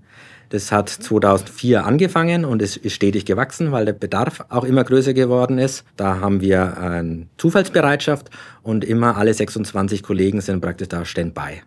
Das 0.50 0.70
hat 0.70 0.88
2004 0.88 1.84
angefangen 1.84 2.44
und 2.44 2.62
es 2.62 2.76
ist 2.76 2.92
stetig 2.92 3.24
gewachsen, 3.24 3.72
weil 3.72 3.86
der 3.86 3.92
Bedarf 3.92 4.44
auch 4.50 4.64
immer 4.64 4.84
größer 4.84 5.14
geworden 5.14 5.58
ist. 5.58 5.84
Da 5.96 6.20
haben 6.20 6.40
wir 6.40 6.78
eine 6.78 7.26
Zufallsbereitschaft 7.38 8.30
und 8.62 8.84
immer 8.84 9.16
alle 9.16 9.34
26 9.34 10.02
Kollegen 10.02 10.40
sind 10.40 10.60
praktisch 10.60 10.88
da 10.88 11.04
Standby. 11.04 11.62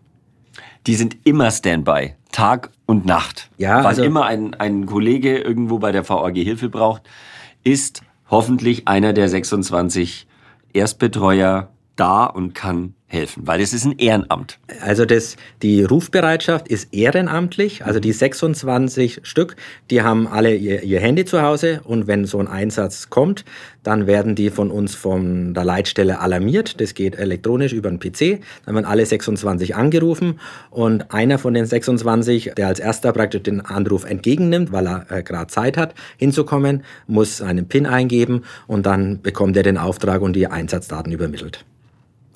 Die 0.86 0.96
sind 0.96 1.18
immer 1.26 1.52
Standby, 1.52 2.14
Tag 2.32 2.70
und 2.86 3.06
Nacht. 3.06 3.50
Ja, 3.58 3.80
Wann 3.80 3.88
also 3.88 4.04
immer 4.04 4.26
ein, 4.26 4.54
ein 4.54 4.86
Kollege 4.86 5.38
irgendwo 5.38 5.80
bei 5.80 5.92
der 5.92 6.08
VAG 6.08 6.36
Hilfe 6.36 6.70
braucht, 6.70 7.02
ist 7.64 8.04
hoffentlich 8.30 8.88
einer 8.88 9.12
der 9.12 9.28
26 9.28 10.28
Erstbetreuer 10.72 11.72
da 11.96 12.26
und 12.26 12.54
kann 12.54 12.94
helfen, 13.10 13.48
weil 13.48 13.62
es 13.62 13.74
ist 13.74 13.86
ein 13.86 13.98
Ehrenamt. 13.98 14.60
Also 14.82 15.06
das, 15.06 15.38
die 15.62 15.82
Rufbereitschaft 15.84 16.68
ist 16.68 16.94
ehrenamtlich, 16.94 17.86
also 17.86 18.02
die 18.02 18.12
26 18.12 19.22
Stück, 19.24 19.56
die 19.90 20.02
haben 20.02 20.28
alle 20.28 20.54
ihr, 20.54 20.84
ihr, 20.84 21.00
Handy 21.00 21.24
zu 21.24 21.41
Hause 21.41 21.80
und 21.86 22.08
wenn 22.08 22.26
so 22.26 22.38
ein 22.39 22.50
Einsatz 22.50 23.10
kommt, 23.10 23.46
dann 23.84 24.08
werden 24.08 24.36
die 24.36 24.50
von 24.50 24.72
uns 24.72 24.93
von 24.93 25.54
der 25.54 25.63
Leitstelle 25.63 26.20
alarmiert. 26.20 26.82
Das 26.82 26.93
geht 26.93 27.17
elektronisch 27.17 27.72
über 27.72 27.89
den 27.89 28.00
PC. 28.00 28.41
Dann 28.65 28.76
werden 28.76 28.86
alle 28.86 29.06
26 29.06 29.78
angerufen 29.78 30.41
und 30.70 31.13
einer 31.13 31.39
von 31.39 31.54
den 31.54 31.65
26, 31.65 32.52
der 32.58 32.67
als 32.67 32.80
erster 32.80 33.13
praktisch 33.13 33.43
den 33.43 33.62
Anruf 33.62 34.04
entgegennimmt, 34.04 34.74
weil 34.74 34.86
er 34.86 35.06
äh, 35.10 35.24
gerade 35.24 35.48
Zeit 35.48 35.78
hat, 35.78 35.96
hinzukommen, 36.17 36.84
muss 37.08 37.41
einen 37.41 37.70
PIN 37.70 37.86
eingeben 37.86 38.43
und 38.67 38.86
dann 38.86 39.22
bekommt 39.22 39.56
er 39.56 39.63
den 39.63 39.78
Auftrag 39.78 40.22
und 40.22 40.34
die 40.34 40.48
Einsatzdaten 40.48 41.13
übermittelt. 41.13 41.63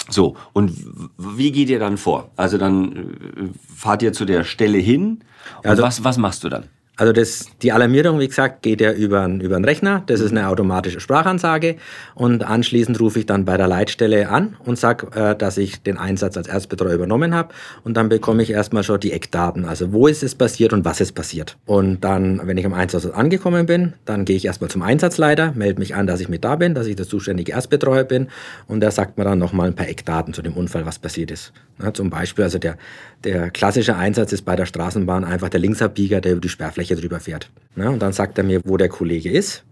So, 0.10 0.36
und 0.54 0.74
wie 1.18 1.52
geht 1.52 1.70
ihr 1.70 1.80
dann 1.80 1.98
vor? 1.98 2.32
Also 2.36 2.58
dann 2.58 2.92
äh, 2.92 3.76
fahrt 3.76 4.02
ihr 4.02 4.14
zu 4.14 4.26
der 4.26 4.44
Stelle 4.44 4.78
hin 4.78 5.24
und 5.64 5.70
also, 5.70 5.84
was, 5.84 6.04
was 6.04 6.18
machst 6.18 6.44
du 6.44 6.50
dann? 6.50 6.66
Also 7.02 7.14
das, 7.14 7.48
die 7.64 7.72
Alarmierung, 7.72 8.20
wie 8.20 8.28
gesagt, 8.28 8.62
geht 8.62 8.80
ja 8.80 8.92
über, 8.92 9.26
über 9.26 9.56
einen 9.56 9.66
Rechner. 9.66 10.04
Das 10.06 10.20
ist 10.20 10.30
eine 10.30 10.48
automatische 10.48 11.00
Sprachansage. 11.00 11.78
Und 12.14 12.44
anschließend 12.44 13.00
rufe 13.00 13.18
ich 13.18 13.26
dann 13.26 13.44
bei 13.44 13.58
der 13.58 13.68
Leitstelle 13.68 14.30
an 14.30 14.56
und 14.66 14.78
sage, 14.78 15.08
äh, 15.16 15.36
dass 15.36 15.58
ich 15.58 15.82
den 15.82 15.98
Einsatz 15.98 16.38
als 16.38 16.48
Erstbetreuer 16.48 16.94
übernommen 16.94 17.34
habe. 17.34 17.56
Und 17.84 17.98
dann 17.98 18.08
bekomme 18.10 18.44
ich 18.44 18.52
erstmal 18.52 18.84
schon 18.84 19.00
die 19.00 19.14
Eckdaten. 19.14 19.66
Also 19.66 19.92
wo 19.94 20.06
ist 20.06 20.22
es 20.22 20.36
passiert 20.36 20.74
und 20.74 20.86
was 20.86 21.02
ist 21.02 21.14
passiert. 21.14 21.58
Und 21.66 22.02
dann, 22.02 22.40
wenn 22.44 22.60
ich 22.60 22.68
am 22.68 22.74
Einsatz 22.76 23.08
angekommen 23.08 23.66
bin, 23.66 23.94
dann 24.06 24.24
gehe 24.24 24.36
ich 24.36 24.46
erstmal 24.46 24.70
zum 24.70 24.84
Einsatzleiter, 24.84 25.54
melde 25.56 25.80
mich 25.80 25.96
an, 25.96 26.06
dass 26.06 26.20
ich 26.20 26.30
mit 26.30 26.44
da 26.44 26.56
bin, 26.56 26.76
dass 26.76 26.86
ich 26.86 26.98
der 26.98 27.08
zuständige 27.08 27.54
Erstbetreuer 27.54 28.04
bin. 28.04 28.28
Und 28.68 28.82
der 28.82 28.92
sagt 28.92 29.18
mir 29.18 29.24
dann 29.24 29.40
nochmal 29.40 29.70
ein 29.70 29.76
paar 29.76 29.90
Eckdaten 29.90 30.36
zu 30.36 30.44
dem 30.44 30.54
Unfall, 30.54 30.86
was 30.86 31.00
passiert 31.00 31.32
ist. 31.32 31.52
Ja, 31.82 31.92
zum 31.96 32.12
Beispiel, 32.12 32.44
also 32.44 32.60
der, 32.60 32.78
der 33.24 33.50
klassische 33.50 33.96
Einsatz 33.96 34.34
ist 34.34 34.44
bei 34.44 34.56
der 34.56 34.68
Straßenbahn 34.68 35.24
einfach 35.24 35.50
der 35.50 35.60
Linksabbieger, 35.60 36.22
der 36.22 36.34
über 36.34 36.42
die 36.42 36.50
Sperrfläche 36.50 36.91
Fläche 36.92 37.02
drüber 37.02 37.20
fährt. 37.20 37.50
Ja, 37.76 37.90
und 37.90 38.02
dann 38.02 38.14
sagt 38.14 38.38
er 38.38 38.44
mir, 38.44 38.62
wo 38.66 38.78
der 38.78 38.90
Kollege 38.90 39.30
ist. 39.30 39.64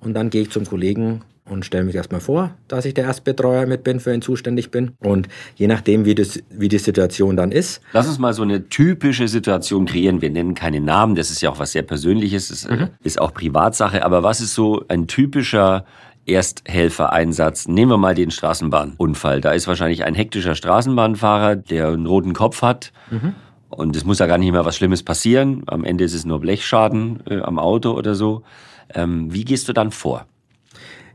Und 0.00 0.14
dann 0.14 0.30
gehe 0.30 0.42
ich 0.42 0.50
zum 0.50 0.64
Kollegen 0.64 1.22
und 1.44 1.64
stelle 1.64 1.84
mich 1.84 1.96
erstmal 1.96 2.20
vor, 2.20 2.54
dass 2.68 2.84
ich 2.84 2.94
der 2.94 3.04
Erstbetreuer 3.04 3.66
mit 3.66 3.82
bin, 3.82 3.98
für 3.98 4.14
ihn 4.14 4.22
zuständig 4.22 4.70
bin. 4.70 4.92
Und 5.00 5.28
je 5.56 5.66
nachdem, 5.66 6.04
wie, 6.04 6.14
das, 6.14 6.40
wie 6.50 6.68
die 6.68 6.78
Situation 6.78 7.36
dann 7.36 7.50
ist. 7.50 7.80
Lass 7.92 8.06
uns 8.06 8.18
mal 8.18 8.32
so 8.32 8.42
eine 8.42 8.68
typische 8.68 9.26
Situation 9.26 9.84
kreieren. 9.84 10.22
Wir 10.22 10.30
nennen 10.30 10.54
keine 10.54 10.80
Namen, 10.80 11.16
das 11.16 11.30
ist 11.30 11.42
ja 11.42 11.50
auch 11.50 11.58
was 11.58 11.72
sehr 11.72 11.82
Persönliches, 11.82 12.48
das 12.48 12.64
äh, 12.66 12.76
mhm. 12.76 12.88
ist 13.02 13.20
auch 13.20 13.34
Privatsache. 13.34 14.04
Aber 14.04 14.22
was 14.22 14.40
ist 14.40 14.54
so 14.54 14.84
ein 14.88 15.08
typischer 15.08 15.84
Ersthelfereinsatz? 16.24 17.66
Nehmen 17.66 17.90
wir 17.90 17.98
mal 17.98 18.14
den 18.14 18.30
Straßenbahnunfall. 18.30 19.40
Da 19.40 19.52
ist 19.52 19.66
wahrscheinlich 19.66 20.04
ein 20.04 20.14
hektischer 20.14 20.54
Straßenbahnfahrer, 20.54 21.56
der 21.56 21.88
einen 21.88 22.06
roten 22.06 22.32
Kopf 22.32 22.62
hat. 22.62 22.92
Mhm 23.10 23.34
und 23.70 23.96
es 23.96 24.04
muss 24.04 24.18
ja 24.18 24.26
gar 24.26 24.38
nicht 24.38 24.52
mehr 24.52 24.64
was 24.64 24.76
Schlimmes 24.76 25.02
passieren. 25.02 25.62
Am 25.66 25.84
Ende 25.84 26.04
ist 26.04 26.14
es 26.14 26.24
nur 26.24 26.40
Blechschaden 26.40 27.22
äh, 27.26 27.40
am 27.40 27.58
Auto 27.58 27.92
oder 27.92 28.14
so. 28.14 28.42
Ähm, 28.92 29.32
wie 29.32 29.44
gehst 29.44 29.68
du 29.68 29.72
dann 29.72 29.90
vor? 29.90 30.26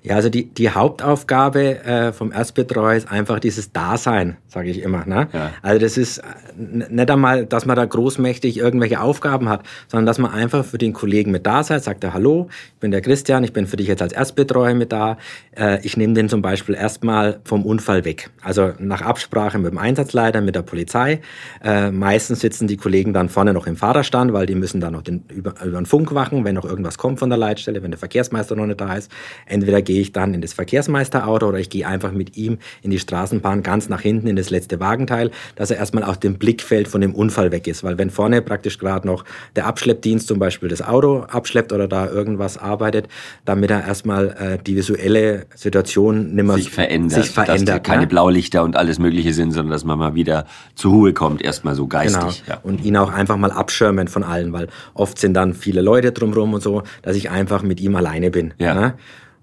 Ja, 0.06 0.15
also 0.15 0.30
die, 0.30 0.46
die 0.46 0.70
Hauptaufgabe 0.70 1.84
äh, 1.84 2.13
vom 2.13 2.32
Erstbetreuer 2.32 2.94
ist 2.96 3.12
einfach 3.12 3.39
dieses 3.39 3.72
Dasein, 3.72 4.38
sage 4.48 4.70
ich 4.70 4.84
immer. 4.84 5.04
Ne? 5.08 5.28
Ja. 5.34 5.52
Also 5.63 5.80
das 5.80 5.98
ist 5.98 6.22
nicht 6.56 7.10
einmal, 7.10 7.48
dass 7.48 7.65
man 7.65 7.76
da 7.76 7.86
großmächtig 7.86 8.60
irgendwelche 8.60 9.02
Aufgaben 9.02 9.50
hat, 9.50 9.63
sondern 9.88 10.06
dass 10.06 10.20
man 10.20 10.32
einfach 10.32 10.63
für 10.63 10.78
den 10.78 10.94
Kollegen 10.94 11.32
mit 11.32 11.48
da 11.48 11.63
seid, 11.63 11.84
sagt 11.84 12.04
er, 12.04 12.13
hallo, 12.13 12.50
ich 12.76 12.80
bin 12.80 12.91
der 12.91 13.02
Christian, 13.02 13.44
ich 13.44 13.52
bin 13.52 13.65
für 13.65 13.78
dich 13.78 13.88
jetzt 13.88 14.04
als 14.04 14.13
Erstbetreuer 14.13 14.76
mit 14.76 14.91
da. 14.91 15.18
Äh, 15.58 15.80
ich 15.84 15.98
nehme 15.98 16.13
den 16.13 16.30
zum 16.30 16.44
Beispiel 16.44 16.76
erstmal 16.76 17.39
vom 17.44 17.65
Unfall 17.65 18.06
weg. 18.06 18.30
Also 18.44 18.74
nach 18.78 19.02
Absprache 19.02 19.58
mit 19.58 19.72
dem 19.72 19.80
Einsatzleiter, 19.80 20.39
mit 20.41 20.54
der 20.54 20.62
Polizei. 20.62 21.20
Äh, 21.63 21.89
meistens 21.89 22.41
sitzen 22.41 22.68
die 22.68 22.78
Kollegen 22.78 23.12
dann 23.12 23.28
vorne 23.28 23.54
noch 23.54 23.65
im 23.65 23.76
Fahrerstand, 23.76 24.34
weil 24.34 24.46
die 24.46 24.56
müssen 24.56 24.82
dann 24.82 24.94
noch 24.94 25.02
den, 25.02 25.24
über, 25.34 25.56
über 25.65 25.82
den 25.82 25.88
Funk 25.88 26.13
wachen, 26.13 26.46
wenn 26.46 26.54
noch 26.54 26.65
irgendwas 26.65 27.00
kommt 27.00 27.18
von 27.18 27.30
der 27.30 27.39
Leitstelle, 27.39 27.82
wenn 27.82 27.89
der 27.89 27.98
Verkehrsmeister 27.98 28.56
noch 28.56 28.68
nicht 28.68 28.80
da 28.80 28.94
ist. 28.94 29.12
Entweder 29.48 29.82
geht 29.82 29.94
gehe 29.95 30.01
ich 30.01 30.12
dann 30.12 30.34
in 30.34 30.41
das 30.41 30.51
Verkehrsmeisterauto 30.51 31.47
oder 31.47 31.58
ich 31.58 31.69
gehe 31.69 31.88
einfach 31.88 32.12
mit 32.12 32.36
ihm 32.36 32.58
in 32.81 32.91
die 32.91 32.99
Straßenbahn 32.99 33.63
ganz 33.63 33.88
nach 33.88 34.01
hinten 34.01 34.27
in 34.27 34.36
das 34.36 34.49
letzte 34.49 34.81
Wagenteil, 34.81 35.31
dass 35.55 35.71
er 35.71 35.77
erstmal 35.77 36.03
aus 36.03 36.19
dem 36.19 36.34
Blickfeld 36.34 36.89
von 36.89 36.99
dem 36.99 37.15
Unfall 37.15 37.53
weg 37.53 37.65
ist. 37.65 37.81
Weil 37.81 37.97
wenn 37.97 38.10
vorne 38.10 38.41
praktisch 38.41 38.77
gerade 38.77 39.08
noch 39.08 39.23
der 39.55 39.67
Abschleppdienst 39.67 40.27
zum 40.27 40.38
Beispiel 40.38 40.67
das 40.67 40.81
Auto 40.81 41.19
abschleppt 41.21 41.71
oder 41.71 41.88
da 41.88 42.10
irgendwas 42.10 42.58
arbeitet, 42.58 43.08
damit 43.45 43.71
er 43.71 43.88
erstmal 43.88 44.36
äh, 44.38 44.58
die 44.62 44.75
visuelle 44.75 45.45
Situation 45.55 46.36
nicht 46.36 46.43
mehr 46.43 46.55
sich 46.58 46.71
verändert, 46.71 47.23
sich 47.23 47.31
verändert 47.31 47.77
dass 47.77 47.84
keine 47.84 48.01
ne? 48.01 48.08
Blaulichter 48.08 48.65
und 48.65 48.75
alles 48.75 48.99
Mögliche 48.99 49.34
sind, 49.34 49.53
sondern 49.53 49.71
dass 49.71 49.86
man 49.86 49.97
mal 49.97 50.13
wieder 50.13 50.45
zur 50.73 50.91
Ruhe 50.91 51.13
kommt, 51.13 51.41
erstmal 51.41 51.75
so 51.75 51.88
geistig. 51.88 52.43
Genau. 52.43 52.58
Ja. 52.58 52.60
Und 52.63 52.84
ihn 52.84 52.97
auch 52.97 53.13
einfach 53.13 53.38
mal 53.38 53.51
abschirmen 53.51 54.10
von 54.10 54.25
allen, 54.25 54.51
weil 54.51 54.67
oft 54.93 55.17
sind 55.17 55.36
dann 55.36 55.53
viele 55.53 55.79
Leute 55.79 56.12
drumherum 56.12 56.53
und 56.53 56.62
so, 56.62 56.84
dass 57.01 57.15
ich 57.15 57.29
einfach 57.29 57.63
mit 57.63 57.79
ihm 57.79 57.95
alleine 57.95 58.29
bin. 58.29 58.53
Ja. 58.58 58.73
Ne? 58.73 58.93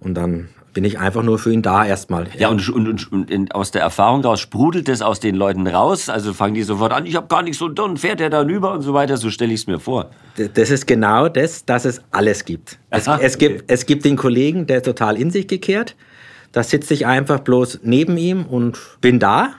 Und 0.03 0.15
dann 0.15 0.49
bin 0.73 0.85
ich 0.85 0.99
einfach 0.99 1.23
nur 1.23 1.39
für 1.39 1.53
ihn 1.53 1.63
da 1.63 1.85
erstmal. 1.85 2.29
Ja, 2.39 2.49
und, 2.49 2.69
und, 2.69 3.13
und, 3.13 3.31
und 3.31 3.55
aus 3.55 3.71
der 3.71 3.83
Erfahrung 3.83 4.23
daraus 4.23 4.41
sprudelt 4.41 4.89
es 4.89 5.03
aus 5.03 5.21
den 5.21 5.35
Leuten 5.35 5.67
raus. 5.67 6.09
Also 6.09 6.33
fangen 6.33 6.55
die 6.55 6.63
sofort 6.63 6.93
an, 6.93 7.07
ich 7.07 7.15
habe 7.15 7.27
gar 7.27 7.43
nichts 7.43 7.61
und 7.61 7.79
dann 7.79 7.97
fährt 7.97 8.21
er 8.21 8.31
da 8.31 8.41
rüber 8.41 8.73
und 8.73 8.83
so 8.83 8.95
weiter. 8.95 9.17
So 9.17 9.31
stelle 9.31 9.53
ich 9.53 9.61
es 9.61 9.67
mir 9.67 9.79
vor. 9.79 10.11
Das 10.55 10.71
ist 10.71 10.87
genau 10.87 11.29
das, 11.29 11.65
dass 11.65 11.85
es 11.85 12.01
alles 12.11 12.45
gibt. 12.45 12.79
Es, 12.91 13.07
Aha, 13.07 13.19
es, 13.21 13.37
okay. 13.37 13.49
gibt 13.49 13.71
es 13.71 13.87
gibt 13.87 14.05
den 14.05 14.17
Kollegen, 14.17 14.67
der 14.67 14.79
ist 14.79 14.87
total 14.87 15.17
in 15.17 15.31
sich 15.31 15.47
gekehrt. 15.47 15.95
Da 16.53 16.63
sitze 16.63 16.95
ich 16.95 17.07
einfach 17.07 17.41
bloß 17.41 17.81
neben 17.83 18.17
ihm 18.17 18.45
und 18.47 18.79
bin 19.01 19.19
da. 19.19 19.55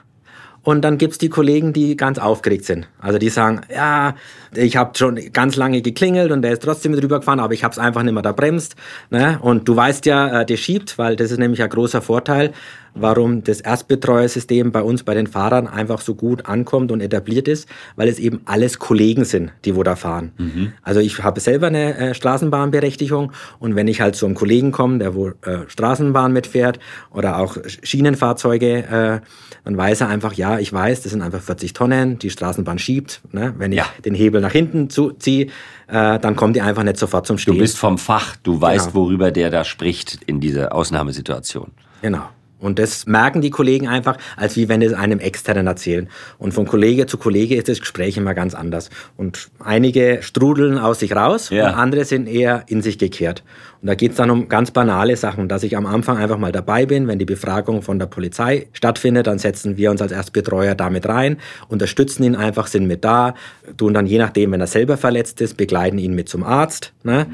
Und 0.64 0.82
dann 0.82 0.98
gibt's 0.98 1.18
die 1.18 1.30
Kollegen, 1.30 1.74
die 1.74 1.98
ganz 1.98 2.18
aufgeregt 2.18 2.64
sind. 2.64 2.88
Also 3.00 3.20
die 3.20 3.30
sagen, 3.30 3.62
ja, 3.74 4.16
ich 4.56 4.78
habe 4.78 4.98
schon 4.98 5.20
ganz 5.34 5.58
lange 5.58 5.82
geklingelt 5.82 6.32
und 6.32 6.42
der 6.42 6.54
ist 6.54 6.64
trotzdem 6.64 6.94
drüber 6.94 7.20
gefahren, 7.20 7.42
aber 7.42 7.54
ich 7.54 7.66
habe 7.66 7.74
es 7.74 7.80
einfach 7.80 8.02
nicht 8.02 8.14
mehr 8.14 8.24
da 8.24 8.32
bremst. 8.32 8.76
Ne? 9.10 9.40
Und 9.42 9.68
du 9.68 9.76
weißt 9.76 10.06
ja, 10.06 10.42
äh, 10.42 10.46
der 10.46 10.58
schiebt, 10.58 10.98
weil 10.98 11.18
das 11.18 11.32
ist 11.32 11.38
nämlich 11.38 11.62
ein 11.62 11.70
großer 11.70 12.02
Vorteil, 12.02 12.54
warum 12.96 13.44
das 13.44 13.62
Erstbetreuersystem 13.62 14.72
bei 14.72 14.82
uns, 14.82 15.04
bei 15.04 15.14
den 15.14 15.28
Fahrern 15.28 15.68
einfach 15.68 16.02
so 16.02 16.16
gut 16.16 16.46
ankommt 16.46 16.92
und 16.92 17.02
etabliert 17.02 17.48
ist, 17.48 17.68
weil 17.96 18.08
es 18.08 18.20
eben 18.20 18.42
alles 18.46 18.80
Kollegen 18.80 19.26
sind, 19.26 19.52
die 19.66 19.76
wo 19.76 19.84
da 19.84 19.96
fahren. 19.96 20.32
Also 20.84 21.00
ich 21.00 21.24
habe 21.24 21.40
selber 21.40 21.68
eine 21.68 21.98
äh, 21.98 22.14
Straßenbahnberechtigung 22.14 23.32
und 23.60 23.76
wenn 23.76 23.88
ich 23.88 24.02
halt 24.02 24.16
zu 24.16 24.26
einem 24.26 24.36
Kollegen 24.36 24.72
komme, 24.72 25.00
der 25.00 25.16
wo 25.16 25.30
äh, 25.30 25.34
Straßenbahn 25.68 26.32
mitfährt 26.34 26.80
oder 27.12 27.38
auch 27.40 27.58
Schienenfahrzeuge, 27.84 28.78
äh, 28.84 29.20
dann 29.66 29.78
weiß 29.78 30.02
er 30.02 30.10
einfach, 30.10 30.34
ja, 30.34 30.60
ich 30.60 30.74
weiß, 30.74 31.02
das 31.04 31.12
sind 31.12 31.22
einfach 31.22 31.42
40 31.42 31.74
Tonnen, 31.74 32.20
die 32.20 32.30
Straßenbahn 32.30 32.80
schiebt. 32.80 33.22
Ne? 33.32 33.54
Wenn 33.58 33.72
ich 33.72 33.78
Ja. 33.78 33.86
den 34.04 34.14
Hebel 34.14 34.42
nach 34.42 34.52
hinten 34.52 34.90
ziehe, 34.90 35.46
äh, 35.88 36.20
dann 36.20 36.36
kommt 36.36 36.56
die 36.56 36.62
einfach 36.62 36.84
nicht 36.84 36.98
sofort 36.98 37.26
zum 37.28 37.38
Stehen. 37.38 37.54
Du 37.56 37.60
bist 37.60 37.78
vom 37.78 37.98
Fach, 37.98 38.36
du 38.44 38.60
weißt, 38.60 38.88
Genau. 38.88 38.96
worüber 39.06 39.32
der 39.32 39.50
da 39.50 39.64
spricht 39.64 40.20
in 40.26 40.40
dieser 40.40 40.74
Ausnahmesituation. 40.76 41.72
Genau. 42.02 42.24
Und 42.64 42.80
das 42.80 43.06
merken 43.06 43.42
die 43.42 43.50
Kollegen 43.50 43.88
einfach, 43.88 44.18
als 44.38 44.56
wie 44.56 44.70
wenn 44.70 44.82
es 44.82 44.94
einem 44.94 45.20
externen 45.20 45.68
erzählen. 45.68 46.10
Und 46.38 46.54
von 46.54 46.66
Kollege 46.66 47.06
zu 47.06 47.18
Kollege 47.18 47.56
ist 47.56 47.68
das 47.68 47.80
Gespräch 47.80 48.18
immer 48.18 48.34
ganz 48.34 48.56
anders. 48.56 48.90
Und 49.18 49.50
einige 49.64 50.20
strudeln 50.22 50.78
aus 50.78 51.00
sich 51.00 51.16
raus 51.16 51.50
Ja. 51.50 51.68
und 51.70 51.76
andere 51.76 52.06
sind 52.06 52.28
eher 52.28 52.64
in 52.68 52.82
sich 52.82 52.98
gekehrt. 52.98 53.44
Und 53.82 53.88
da 53.88 53.96
geht's 53.96 54.16
dann 54.16 54.30
um 54.30 54.48
ganz 54.48 54.72
banale 54.72 55.18
Sachen, 55.18 55.50
dass 55.50 55.64
ich 55.64 55.76
am 55.76 55.86
Anfang 55.86 56.18
einfach 56.18 56.38
mal 56.38 56.54
dabei 56.54 56.86
bin. 56.86 57.08
Wenn 57.08 57.20
die 57.20 57.26
Befragung 57.26 57.82
von 57.82 58.00
der 58.00 58.06
Polizei 58.06 58.68
stattfindet, 58.72 59.28
dann 59.28 59.40
setzen 59.40 59.76
wir 59.76 59.92
uns 59.92 60.02
als 60.02 60.14
Erstbetreuer 60.14 60.74
damit 60.74 61.06
rein, 61.06 61.38
unterstützen 61.68 62.24
ihn 62.24 62.36
einfach, 62.38 62.68
sind 62.68 62.88
mit 62.88 63.04
da, 63.04 63.36
tun 63.76 63.94
dann 63.94 64.06
je 64.06 64.20
nachdem, 64.20 64.54
wenn 64.54 64.62
er 64.62 64.68
selber 64.68 64.96
verletzt 64.96 65.42
ist, 65.42 65.58
begleiten 65.58 65.98
ihn 65.98 66.16
mit 66.16 66.30
zum 66.30 66.44
Arzt. 66.44 66.94
Ne? 67.04 67.28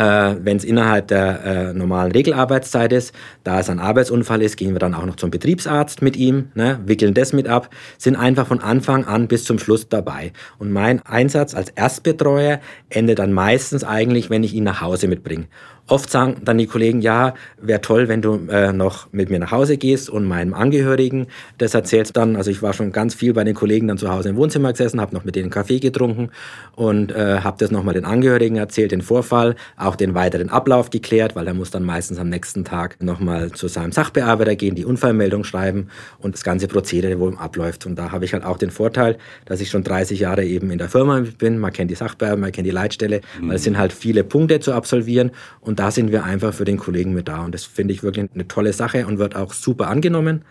Äh, 0.00 0.36
Wenn 0.42 0.56
es 0.56 0.64
innerhalb 0.64 1.08
der 1.08 1.44
äh, 1.44 1.72
normalen 1.74 2.10
Regelarbeitszeit 2.12 2.90
ist, 2.90 3.14
da 3.44 3.60
es 3.60 3.68
ein 3.68 3.78
Arbeitsunfall 3.78 4.40
ist, 4.40 4.56
gehen 4.56 4.72
wir 4.72 4.78
dann 4.78 4.94
auch 4.94 5.04
noch 5.04 5.16
zum 5.16 5.30
Betriebsarzt 5.30 6.00
mit 6.00 6.16
ihm, 6.16 6.52
ne, 6.54 6.80
wickeln 6.86 7.12
das 7.12 7.34
mit 7.34 7.46
ab, 7.46 7.68
sind 7.98 8.16
einfach 8.16 8.46
von 8.46 8.60
Anfang 8.60 9.04
an 9.04 9.28
bis 9.28 9.44
zum 9.44 9.58
Schluss 9.58 9.90
dabei. 9.90 10.32
Und 10.58 10.72
mein 10.72 11.04
Einsatz 11.04 11.54
als 11.54 11.68
Erstbetreuer 11.68 12.60
endet 12.88 13.18
dann 13.18 13.34
meistens 13.34 13.84
eigentlich, 13.84 14.30
wenn 14.30 14.42
ich 14.42 14.54
ihn 14.54 14.64
nach 14.64 14.80
Hause 14.80 15.06
mitbringe. 15.06 15.48
Oft 15.90 16.08
sagen 16.08 16.36
dann 16.44 16.56
die 16.56 16.68
Kollegen, 16.68 17.00
ja, 17.00 17.34
wäre 17.60 17.80
toll, 17.80 18.06
wenn 18.06 18.22
du 18.22 18.46
äh, 18.48 18.72
noch 18.72 19.08
mit 19.10 19.28
mir 19.28 19.40
nach 19.40 19.50
Hause 19.50 19.76
gehst 19.76 20.08
und 20.08 20.24
meinem 20.24 20.54
Angehörigen 20.54 21.26
das 21.58 21.74
erzählst 21.74 22.16
dann. 22.16 22.36
Also 22.36 22.52
ich 22.52 22.62
war 22.62 22.72
schon 22.74 22.92
ganz 22.92 23.12
viel 23.12 23.32
bei 23.32 23.42
den 23.42 23.56
Kollegen 23.56 23.88
dann 23.88 23.98
zu 23.98 24.08
Hause 24.08 24.28
im 24.28 24.36
Wohnzimmer 24.36 24.70
gesessen, 24.70 25.00
habe 25.00 25.16
noch 25.16 25.24
mit 25.24 25.34
denen 25.34 25.50
Kaffee 25.50 25.80
getrunken 25.80 26.30
und 26.76 27.10
äh, 27.10 27.40
habe 27.40 27.56
das 27.58 27.72
nochmal 27.72 27.94
den 27.94 28.04
Angehörigen 28.04 28.54
erzählt, 28.54 28.92
den 28.92 29.02
Vorfall, 29.02 29.56
auch 29.76 29.96
den 29.96 30.14
weiteren 30.14 30.48
Ablauf 30.48 30.90
geklärt, 30.90 31.34
weil 31.34 31.48
er 31.48 31.54
muss 31.54 31.72
dann 31.72 31.82
meistens 31.82 32.20
am 32.20 32.28
nächsten 32.28 32.64
Tag 32.64 33.02
nochmal 33.02 33.50
zu 33.50 33.66
seinem 33.66 33.90
Sachbearbeiter 33.90 34.54
gehen, 34.54 34.76
die 34.76 34.84
Unfallmeldung 34.84 35.42
schreiben 35.42 35.88
und 36.20 36.36
das 36.36 36.44
ganze 36.44 36.68
Prozedere, 36.68 37.18
wo 37.18 37.28
ihm 37.28 37.36
abläuft. 37.36 37.84
Und 37.84 37.96
da 37.96 38.12
habe 38.12 38.24
ich 38.24 38.32
halt 38.32 38.44
auch 38.44 38.58
den 38.58 38.70
Vorteil, 38.70 39.18
dass 39.44 39.60
ich 39.60 39.70
schon 39.70 39.82
30 39.82 40.20
Jahre 40.20 40.44
eben 40.44 40.70
in 40.70 40.78
der 40.78 40.88
Firma 40.88 41.24
bin. 41.36 41.58
Man 41.58 41.72
kennt 41.72 41.90
die 41.90 41.96
Sachbearbeiter, 41.96 42.40
man 42.40 42.52
kennt 42.52 42.68
die 42.68 42.70
Leitstelle, 42.70 43.22
weil 43.42 43.56
es 43.56 43.64
sind 43.64 43.76
halt 43.76 43.92
viele 43.92 44.22
Punkte 44.22 44.60
zu 44.60 44.72
absolvieren 44.72 45.32
und 45.60 45.79
da 45.80 45.90
sind 45.90 46.12
wir 46.12 46.24
einfach 46.24 46.52
für 46.52 46.66
den 46.66 46.76
Kollegen 46.76 47.14
mit 47.14 47.26
da. 47.26 47.42
Und 47.42 47.54
das 47.54 47.64
finde 47.64 47.94
ich 47.94 48.02
wirklich 48.02 48.28
eine 48.34 48.46
tolle 48.46 48.74
Sache 48.74 49.06
und 49.06 49.18
wird 49.18 49.34
auch 49.34 49.54
super 49.54 49.88
angenommen. 49.88 50.44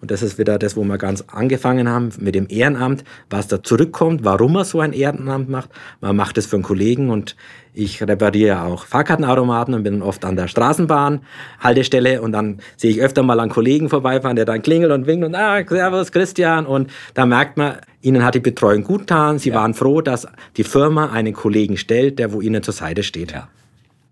Und 0.00 0.12
das 0.12 0.22
ist 0.22 0.38
wieder 0.38 0.56
das, 0.56 0.76
wo 0.76 0.84
wir 0.84 0.98
ganz 0.98 1.24
angefangen 1.26 1.88
haben 1.88 2.10
mit 2.20 2.36
dem 2.36 2.46
Ehrenamt, 2.48 3.02
was 3.28 3.48
da 3.48 3.60
zurückkommt, 3.60 4.24
warum 4.24 4.52
man 4.52 4.64
so 4.64 4.78
ein 4.78 4.92
Ehrenamt 4.92 5.48
macht. 5.48 5.70
Man 6.00 6.14
macht 6.14 6.38
es 6.38 6.46
für 6.46 6.54
einen 6.54 6.62
Kollegen 6.62 7.10
und 7.10 7.34
ich 7.74 8.00
repariere 8.00 8.62
auch 8.62 8.84
Fahrkartenautomaten 8.84 9.74
und 9.74 9.82
bin 9.82 10.00
oft 10.00 10.24
an 10.24 10.36
der 10.36 10.46
Straßenbahnhaltestelle 10.46 12.22
und 12.22 12.30
dann 12.30 12.60
sehe 12.76 12.92
ich 12.92 13.00
öfter 13.00 13.24
mal 13.24 13.40
einen 13.40 13.50
Kollegen 13.50 13.88
vorbeifahren, 13.88 14.36
der 14.36 14.44
dann 14.44 14.62
klingelt 14.62 14.92
und 14.92 15.08
winkt 15.08 15.26
und 15.26 15.34
ah, 15.34 15.60
servus 15.66 16.12
Christian 16.12 16.66
und 16.66 16.88
da 17.14 17.26
merkt 17.26 17.56
man, 17.56 17.78
ihnen 18.00 18.24
hat 18.24 18.36
die 18.36 18.40
Betreuung 18.40 18.84
gut 18.84 19.00
getan. 19.00 19.40
Sie 19.40 19.52
waren 19.52 19.74
froh, 19.74 20.02
dass 20.02 20.28
die 20.56 20.62
Firma 20.62 21.10
einen 21.10 21.34
Kollegen 21.34 21.76
stellt, 21.76 22.20
der 22.20 22.32
wo 22.32 22.40
ihnen 22.40 22.62
zur 22.62 22.74
Seite 22.74 23.02
steht. 23.02 23.32
Ja. 23.32 23.48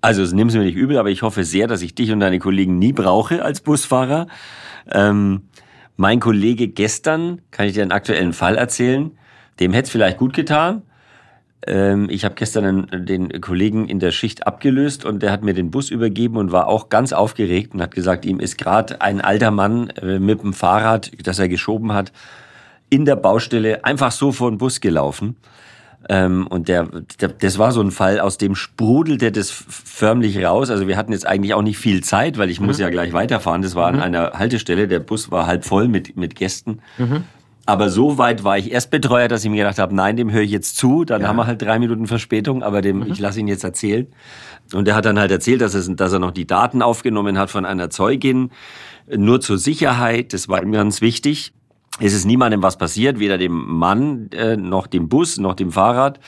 Also, 0.07 0.23
es 0.23 0.33
nimm's 0.33 0.55
mir 0.55 0.61
nicht 0.61 0.77
übel, 0.77 0.99
aber 0.99 1.11
ich 1.11 1.23
hoffe 1.23 1.43
sehr, 1.43 1.67
dass 1.67 1.83
ich 1.83 1.97
dich 1.97 2.13
und 2.13 2.21
deine 2.21 2.39
Kollegen 2.39 2.79
nie 2.79 2.93
brauche 2.93 3.43
als 3.43 3.61
Busfahrer. 3.61 4.29
Ähm, 4.89 5.49
mein 5.97 6.21
Kollege 6.21 6.69
gestern, 6.69 7.43
kann 7.51 7.67
ich 7.67 7.73
dir 7.73 7.83
einen 7.83 7.91
aktuellen 7.91 8.33
Fall 8.33 8.55
erzählen, 8.55 9.11
dem 9.59 9.73
hätte 9.73 9.87
es 9.87 9.91
vielleicht 9.91 10.19
gut 10.19 10.33
getan. 10.33 10.83
Ähm, 11.67 12.07
ich 12.09 12.25
habe 12.25 12.37
gestern 12.37 12.65
einen, 12.65 13.05
den 13.05 13.41
Kollegen 13.41 13.89
in 13.89 13.99
der 13.99 14.13
Schicht 14.13 14.47
abgelöst 14.47 15.05
und 15.05 15.25
der 15.25 15.33
hat 15.33 15.43
mir 15.43 15.55
den 15.55 15.73
Bus 15.73 15.91
übergeben 15.91 16.37
und 16.37 16.53
war 16.53 16.69
auch 16.69 16.89
ganz 16.89 17.13
aufgeregt 17.13 17.75
und 17.75 17.83
hat 17.83 17.93
gesagt, 17.93 18.25
ihm 18.27 18.39
ist 18.39 18.59
gerade 18.59 19.01
ein 19.01 19.21
alter 19.21 19.51
Mann 19.51 19.91
äh, 19.91 20.21
mit 20.21 20.41
dem 20.41 20.53
Fahrrad, 20.53 21.11
das 21.25 21.41
er 21.41 21.49
geschoben 21.49 21.93
hat, 21.93 22.13
in 22.91 23.07
der 23.07 23.17
Baustelle 23.17 23.85
einfach 23.85 24.13
so 24.13 24.31
vor 24.31 24.53
den 24.53 24.59
Bus 24.59 24.81
gelaufen. 24.81 25.35
Ähm, 26.09 26.47
und 26.47 26.69
der, 26.69 26.89
der, 27.21 27.29
das 27.29 27.59
war 27.59 27.73
so 27.73 27.81
ein 27.81 27.91
Fall, 27.91 28.21
aus 28.21 28.39
dem 28.39 28.55
sprudelte 28.55 29.33
das 29.33 29.51
förmlich 29.51 30.45
raus. 30.45 30.71
Also 30.71 30.87
wir 30.87 30.97
hatten 30.97 31.13
jetzt 31.13 31.27
eigentlich 31.27 31.55
auch 31.55 31.63
nicht 31.63 31.79
viel 31.79 32.03
Zeit, 32.05 32.39
weil 32.39 32.51
ich 32.51 32.61
muss 32.61 32.79
ja 32.79 32.91
gleich 32.91 33.13
weiterfahren. 33.13 33.63
Das 33.63 33.75
war 33.75 33.89
an 33.89 34.01
einer 34.01 34.33
Haltestelle. 34.35 34.87
Der 34.87 35.01
Bus 35.01 35.31
war 35.31 35.47
halb 35.47 35.65
voll 35.65 35.89
mit, 35.89 36.17
mit 36.17 36.37
Gästen. 36.37 36.81
Aber 37.69 37.91
so 37.91 38.17
weit 38.17 38.45
war 38.45 38.57
ich 38.57 38.71
Erstbetreuer, 38.71 39.27
dass 39.27 39.45
ich 39.45 39.51
mir 39.51 39.57
gedacht 39.57 39.81
habe, 39.81 39.93
nein, 39.93 40.17
dem 40.17 40.31
höre 40.31 40.43
ich 40.43 40.53
jetzt 40.53 40.77
zu. 40.77 41.05
Dann 41.05 41.27
haben 41.27 41.37
wir 41.37 41.47
halt 41.49 41.61
drei 41.61 41.81
Minuten 41.81 42.07
Verspätung, 42.07 42.63
aber 42.63 42.81
dem, 42.81 43.03
ich 43.11 43.19
lasse 43.19 43.41
ihn 43.41 43.49
jetzt 43.49 43.65
erzählen. 43.65 44.07
Und 44.73 44.87
er 44.87 44.95
hat 44.95 45.05
dann 45.05 45.19
halt 45.19 45.33
erzählt, 45.33 45.61
dass, 45.61 45.75
es, 45.75 45.91
dass 45.97 46.13
er 46.13 46.21
noch 46.21 46.31
die 46.31 46.47
Daten 46.47 46.81
aufgenommen 46.81 47.39
hat 47.39 47.51
von 47.51 47.65
einer 47.65 47.91
Zeugin, 47.91 48.51
nur 49.09 49.41
zur 49.41 49.59
Sicherheit. 49.59 50.33
Das 50.33 50.49
war 50.49 50.63
ihm 50.63 50.71
ganz 50.71 51.01
wichtig. 51.01 51.53
Es 51.99 52.13
ist 52.13 52.27
niemandem 52.27 52.63
was 52.63 52.77
passiert, 52.77 53.19
weder 53.19 53.39
dem 53.39 53.53
Mann 53.53 54.29
äh, 54.33 54.57
noch 54.57 54.87
dem 54.87 55.09
Bus 55.09 55.39
noch 55.39 55.55
dem 55.55 55.73
Fahrrad. 55.73 56.21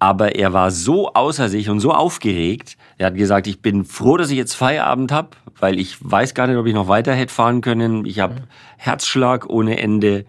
Aber 0.00 0.36
er 0.36 0.52
war 0.52 0.70
so 0.70 1.12
außer 1.12 1.48
sich 1.48 1.68
und 1.70 1.80
so 1.80 1.92
aufgeregt. 1.92 2.76
Er 2.98 3.06
hat 3.06 3.16
gesagt, 3.16 3.46
ich 3.46 3.60
bin 3.62 3.84
froh, 3.84 4.16
dass 4.16 4.30
ich 4.30 4.36
jetzt 4.36 4.54
Feierabend 4.54 5.10
habe, 5.10 5.30
weil 5.58 5.78
ich 5.78 5.98
weiß 6.00 6.34
gar 6.34 6.46
nicht, 6.46 6.56
ob 6.56 6.66
ich 6.66 6.74
noch 6.74 6.88
weiter 6.88 7.14
hätte 7.14 7.32
fahren 7.32 7.60
können. 7.60 8.04
Ich 8.04 8.20
habe 8.20 8.42
Herzschlag 8.76 9.48
ohne 9.48 9.78
Ende. 9.78 10.24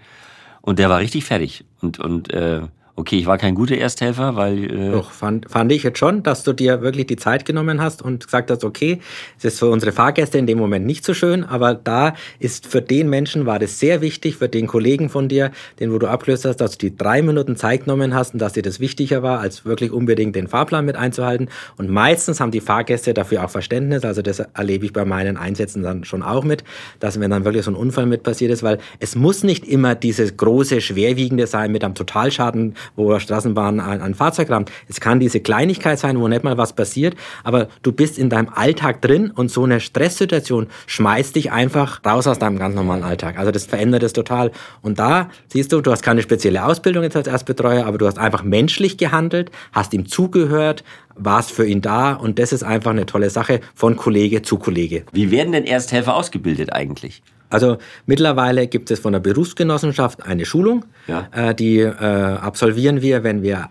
Und 0.62 0.79
der 0.79 0.89
war 0.89 0.99
richtig 0.99 1.25
fertig. 1.25 1.65
Und, 1.82 1.99
und 1.99 2.32
äh, 2.34 2.62
okay, 2.99 3.17
ich 3.17 3.25
war 3.25 3.38
kein 3.38 3.55
guter 3.55 3.77
Ersthelfer, 3.77 4.35
weil... 4.35 4.65
Äh, 4.65 4.91
Doch, 4.91 5.12
fand, 5.12 5.49
fand 5.49 5.71
ich 5.71 5.83
jetzt 5.83 5.97
schon, 5.97 6.21
dass 6.21 6.43
du 6.43 6.53
dir 6.53 6.81
wirklich 6.81 7.07
die 7.07 7.15
Zeit 7.15 7.45
genommen 7.45 7.81
hast 7.81 8.01
und 8.01 8.25
gesagt 8.25 8.51
hast, 8.51 8.63
okay, 8.63 8.99
es 9.38 9.45
ist 9.45 9.59
für 9.59 9.67
unsere 9.67 9.91
Fahrgäste 9.91 10.38
in 10.38 10.45
dem 10.45 10.57
Moment 10.57 10.85
nicht 10.85 11.05
so 11.05 11.13
schön, 11.13 11.45
aber 11.45 11.73
da 11.73 12.13
ist 12.39 12.67
für 12.67 12.81
den 12.81 13.09
Menschen 13.09 13.45
war 13.45 13.57
das 13.57 13.79
sehr 13.79 14.01
wichtig, 14.01 14.35
für 14.35 14.49
den 14.49 14.67
Kollegen 14.67 15.09
von 15.09 15.29
dir, 15.29 15.51
den 15.79 15.93
wo 15.93 15.97
du 15.97 16.07
abgelöst 16.07 16.45
hast, 16.45 16.57
dass 16.57 16.77
du 16.77 16.89
die 16.89 16.95
drei 16.95 17.21
Minuten 17.21 17.55
Zeit 17.55 17.85
genommen 17.85 18.13
hast 18.13 18.33
und 18.33 18.39
dass 18.39 18.53
dir 18.53 18.63
das 18.63 18.79
wichtiger 18.79 19.23
war, 19.23 19.39
als 19.39 19.63
wirklich 19.63 19.91
unbedingt 19.91 20.35
den 20.35 20.47
Fahrplan 20.47 20.85
mit 20.85 20.97
einzuhalten. 20.97 21.49
Und 21.77 21.89
meistens 21.89 22.41
haben 22.41 22.51
die 22.51 22.62
Fahrgäste 22.62 23.13
dafür 23.13 23.45
auch 23.45 23.49
Verständnis, 23.49 24.03
also 24.03 24.21
das 24.21 24.39
erlebe 24.39 24.85
ich 24.85 24.93
bei 24.93 25.05
meinen 25.05 25.38
Einsätzen 25.38 25.83
dann 25.83 26.03
schon 26.03 26.21
auch 26.21 26.43
mit, 26.43 26.65
dass 26.99 27.19
wenn 27.19 27.31
dann 27.31 27.45
wirklich 27.45 27.63
so 27.63 27.71
ein 27.71 27.75
Unfall 27.75 28.05
mit 28.05 28.23
passiert 28.23 28.51
ist, 28.51 28.62
weil 28.62 28.79
es 28.99 29.15
muss 29.15 29.43
nicht 29.43 29.65
immer 29.65 29.95
dieses 29.95 30.35
große, 30.35 30.81
schwerwiegende 30.81 31.47
sein 31.47 31.71
mit 31.71 31.83
einem 31.83 31.95
Totalschaden, 31.95 32.75
wo 32.95 33.17
Straßenbahn 33.17 33.80
ein, 33.80 34.02
ein 34.02 34.15
Fahrzeug 34.15 34.49
rammt. 34.49 34.71
Es 34.88 34.99
kann 34.99 35.19
diese 35.19 35.39
Kleinigkeit 35.39 35.99
sein, 35.99 36.19
wo 36.19 36.28
nicht 36.28 36.43
mal 36.43 36.58
was 36.58 36.73
passiert, 36.73 37.15
aber 37.43 37.67
du 37.82 37.91
bist 37.91 38.17
in 38.17 38.30
deinem 38.30 38.49
Alltag 38.49 39.02
drin 39.02 39.32
und 39.32 39.52
so 39.52 39.63
eine 39.63 39.80
Stresssituation 39.80 40.67
schmeißt 40.88 41.36
dich 41.36 41.52
einfach 41.52 42.02
raus 42.06 42.28
aus 42.28 42.39
deinem 42.39 42.60
ganz 42.60 42.75
normalen 42.75 43.04
Alltag. 43.04 43.38
Also 43.38 43.52
das 43.52 43.65
verändert 43.65 44.04
es 44.04 44.13
total. 44.13 44.52
Und 44.82 44.99
da 44.99 45.30
siehst 45.47 45.71
du, 45.71 45.82
du 45.82 45.91
hast 45.91 46.04
keine 46.04 46.21
spezielle 46.21 46.65
Ausbildung 46.65 47.04
jetzt 47.04 47.15
als 47.15 47.28
Erstbetreuer, 47.28 47.86
aber 47.86 47.97
du 47.97 48.08
hast 48.08 48.17
einfach 48.17 48.43
menschlich 48.43 48.97
gehandelt, 48.97 49.52
hast 49.71 49.93
ihm 49.93 50.08
zugehört, 50.08 50.84
warst 51.15 51.52
für 51.52 51.65
ihn 51.65 51.82
da 51.82 52.13
und 52.13 52.39
das 52.39 52.54
ist 52.54 52.63
einfach 52.63 52.91
eine 52.91 53.06
tolle 53.06 53.30
Sache 53.30 53.60
von 53.75 53.95
Kollege 53.95 54.41
zu 54.41 54.58
Kollege. 54.58 55.04
Wie 55.12 55.32
werden 55.32 55.52
denn 55.52 55.65
Ersthelfer 55.65 56.15
ausgebildet 56.15 56.73
eigentlich? 56.73 57.21
Also 57.49 57.77
mittlerweile 58.05 58.67
gibt 58.67 58.91
es 58.91 58.99
von 58.99 59.13
der 59.13 59.19
Berufsgenossenschaft 59.19 60.23
eine 60.23 60.45
Schulung, 60.45 60.85
ja. 61.07 61.27
äh, 61.31 61.55
die 61.55 61.79
äh, 61.79 61.89
absolvieren 61.91 63.01
wir, 63.01 63.23
wenn 63.23 63.41
wir 63.41 63.69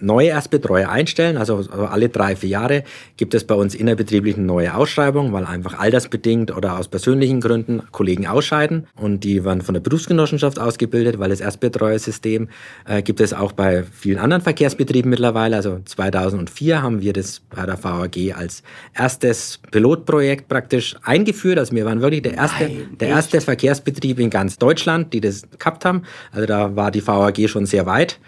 neue 0.00 0.28
Erstbetreuer 0.28 0.88
einstellen. 0.88 1.36
Also 1.36 1.64
alle 1.70 2.08
drei, 2.08 2.36
vier 2.36 2.50
Jahre 2.50 2.84
gibt 3.16 3.34
es 3.34 3.44
bei 3.44 3.54
uns 3.54 3.74
innerbetrieblich 3.74 4.36
eine 4.36 4.46
neue 4.46 4.74
Ausschreibung, 4.74 5.32
weil 5.32 5.44
einfach 5.44 5.78
altersbedingt 5.78 6.54
oder 6.54 6.78
aus 6.78 6.88
persönlichen 6.88 7.40
Gründen 7.40 7.82
Kollegen 7.92 8.26
ausscheiden. 8.26 8.86
Und 8.96 9.24
die 9.24 9.44
werden 9.44 9.62
von 9.62 9.74
der 9.74 9.80
Berufsgenossenschaft 9.80 10.58
ausgebildet, 10.58 11.18
weil 11.18 11.30
das 11.30 11.40
Erstbetreuersystem 11.40 12.48
äh, 12.86 13.02
gibt 13.02 13.20
es 13.20 13.32
auch 13.32 13.52
bei 13.52 13.84
vielen 13.84 14.18
anderen 14.18 14.42
Verkehrsbetrieben 14.42 15.10
mittlerweile. 15.10 15.56
Also 15.56 15.80
2004 15.84 16.82
haben 16.82 17.00
wir 17.00 17.12
das 17.12 17.40
bei 17.54 17.66
der 17.66 17.82
VAG 17.82 18.34
als 18.36 18.62
erstes 18.94 19.60
Pilotprojekt 19.70 20.48
praktisch 20.48 20.96
eingeführt. 21.02 21.58
Also 21.58 21.74
wir 21.74 21.84
waren 21.84 22.00
wirklich 22.00 22.22
der 22.22 22.34
erste, 22.34 22.64
Nein, 22.64 22.96
der 23.00 23.08
erste 23.08 23.40
Verkehrsbetrieb 23.40 24.18
in 24.18 24.30
ganz 24.30 24.58
Deutschland, 24.58 25.12
die 25.12 25.20
das 25.20 25.42
gehabt 25.58 25.84
haben. 25.84 26.02
Also 26.32 26.46
da 26.46 26.76
war 26.76 26.90
die 26.90 27.06
VAG 27.06 27.48
schon 27.48 27.66
sehr 27.66 27.86
weit. 27.86 28.18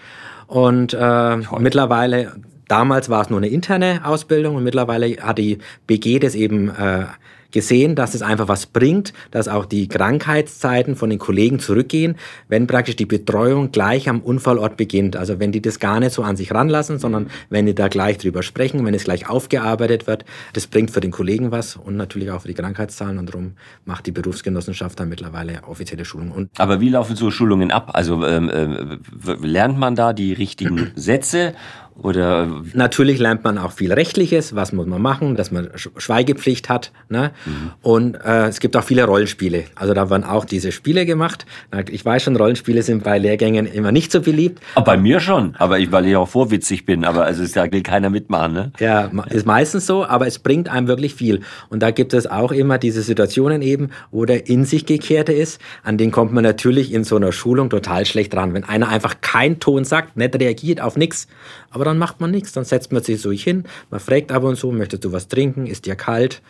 Und 0.51 0.95
äh, 0.95 1.37
mittlerweile, 1.61 2.33
damals 2.67 3.09
war 3.09 3.23
es 3.23 3.31
nur 3.31 3.39
eine 3.39 3.47
interne 3.47 4.01
Ausbildung 4.03 4.57
und 4.57 4.65
mittlerweile 4.65 5.17
hat 5.19 5.39
die 5.39 5.59
BG 5.87 6.19
das 6.19 6.35
eben 6.35 6.71
äh, 6.71 7.05
gesehen, 7.51 7.95
dass 7.95 8.15
es 8.15 8.23
einfach 8.23 8.49
was 8.49 8.67
bringt, 8.67 9.13
dass 9.31 9.49
auch 9.49 9.67
die 9.67 9.89
Krankheitszeiten 9.89 10.97
von 10.97 11.11
den 11.11 11.19
Kollegen 11.19 11.59
zurückgehen, 11.59 12.17
wenn 12.49 12.67
praktisch 12.67 12.97
die 12.97 13.07
Betreuung 13.07 13.73
gleich 13.73 14.09
am 14.09 14.21
Unfallort 14.21 14.77
beginnt. 14.77 15.17
Also 15.17 15.39
wenn 15.41 15.53
die 15.53 15.63
das 15.63 15.79
gar 15.79 16.01
nicht 16.01 16.13
so 16.13 16.23
an 16.23 16.37
sich 16.37 16.53
ranlassen, 16.53 16.99
sondern 16.99 17.31
wenn 17.49 17.67
die 17.67 17.75
da 17.75 17.89
gleich 17.89 18.19
drüber 18.19 18.43
sprechen, 18.43 18.85
wenn 18.85 18.95
es 18.95 19.05
gleich 19.05 19.29
aufgearbeitet 19.29 20.07
wird, 20.07 20.25
das 20.53 20.67
bringt 20.67 20.91
für 20.91 21.01
den 21.01 21.11
Kollegen 21.11 21.51
was 21.51 21.77
und 21.77 21.97
natürlich 21.97 22.31
auch 22.31 22.43
für 22.43 22.49
die 22.49 22.55
Krankheitszahlen 22.55 23.19
und 23.19 23.27
darum 23.27 23.53
macht 23.85 24.07
die 24.07 24.13
Berufsgenossenschaft 24.13 24.99
da 24.99 25.05
mittlerweile 25.05 25.63
offizielle 25.67 26.05
Schulungen. 26.05 26.51
Aber 26.59 26.81
wie 26.81 26.89
laufen 26.89 27.17
so 27.17 27.31
Schulungen 27.31 27.71
ab? 27.71 27.91
Also 27.95 28.25
ähm, 28.25 28.49
äh, 28.49 29.33
lernt 29.41 29.79
man 29.79 29.95
da 29.95 30.13
die 30.13 30.33
richtigen 30.33 30.93
Sätze 30.95 31.55
oder 32.03 32.49
Natürlich 32.75 33.19
lernt 33.19 33.45
man 33.45 33.59
auch 33.59 33.73
viel 33.73 33.93
Rechtliches, 33.93 34.55
was 34.55 34.73
muss 34.73 34.87
man 34.87 35.03
machen, 35.03 35.37
dass 35.37 35.51
man 35.51 35.71
Schweigepflicht 35.75 36.69
hat. 36.69 36.93
Ne? 37.09 37.31
Mhm. 37.45 37.71
Und 37.83 38.15
äh, 38.15 38.49
es 38.49 38.61
gibt 38.61 38.77
auch 38.77 38.85
viele 38.85 39.05
Rollenspiele. 39.05 39.65
Also 39.75 39.95
da 39.95 40.11
werden 40.11 40.25
auch 40.25 40.45
diese 40.45 40.73
Spiele 40.73 41.07
gemacht. 41.07 41.47
Ich 41.91 42.05
weiß 42.05 42.23
schon, 42.23 42.37
Rollenspiele 42.37 42.83
sind 42.83 43.05
bei 43.05 43.19
Lehrgängen 43.19 43.67
immer 43.67 43.93
nicht 43.93 44.13
so 44.13 44.21
beliebt. 44.21 44.61
Aber 44.75 44.87
bei 44.87 44.97
mir 44.97 45.21
schon, 45.21 45.55
aber 45.59 45.79
ich, 45.79 45.93
weil 45.93 46.07
ich 46.07 46.17
auch 46.17 46.29
vorwitzig 46.29 46.87
bin, 46.87 47.05
aber 47.05 47.25
also 47.25 47.45
da 47.47 47.71
will 47.71 47.83
keiner 47.83 48.11
mitmachen. 48.11 48.53
Ne? 48.53 48.73
Ja, 48.79 49.11
ist 49.29 49.47
meistens 49.47 49.87
so, 49.87 50.05
aber 50.05 50.27
es 50.27 50.39
bringt 50.39 50.69
einem 50.69 50.89
wirklich 50.89 51.15
viel. 51.15 51.41
Und 51.69 51.83
da 51.83 51.91
gibt 51.91 52.15
es 52.15 52.27
auch 52.27 52.53
immer 52.53 52.79
diese 52.79 53.03
Situationen 53.03 53.63
eben, 53.63 53.91
wo 54.11 54.25
der 54.25 54.49
in 54.49 54.65
sich 54.65 54.87
gekehrte 54.87 55.33
ist. 55.33 55.61
An 55.83 55.99
den 55.99 56.11
kommt 56.11 56.33
man 56.33 56.45
natürlich 56.45 56.93
in 56.93 57.05
so 57.05 57.17
einer 57.17 57.33
Schulung 57.33 57.71
total 57.71 58.07
schlecht 58.07 58.35
dran. 58.35 58.55
Wenn 58.55 58.65
einer 58.65 58.89
einfach 58.89 59.21
keinen 59.21 59.61
Ton 59.61 59.85
sagt, 59.85 60.17
nicht 60.17 60.35
reagiert 60.39 60.81
auf 60.81 60.97
nichts, 60.97 61.29
aber 61.71 61.85
dann 61.85 61.99
macht 61.99 62.21
man 62.21 62.31
nichts, 62.31 62.53
dann 62.53 62.65
setzt 62.65 62.93
man 62.93 63.03
sich 63.03 63.21
so 63.21 63.31
hin, 63.33 63.65
man 63.91 64.01
fragt 64.01 64.33
ab 64.33 64.43
und 64.43 64.57
zu, 64.57 64.71
möchtest 64.71 65.05
du 65.05 65.13
was 65.13 65.29
trinken, 65.29 65.67
ist 65.67 65.87
dir 65.87 65.97
kalt, 65.97 66.43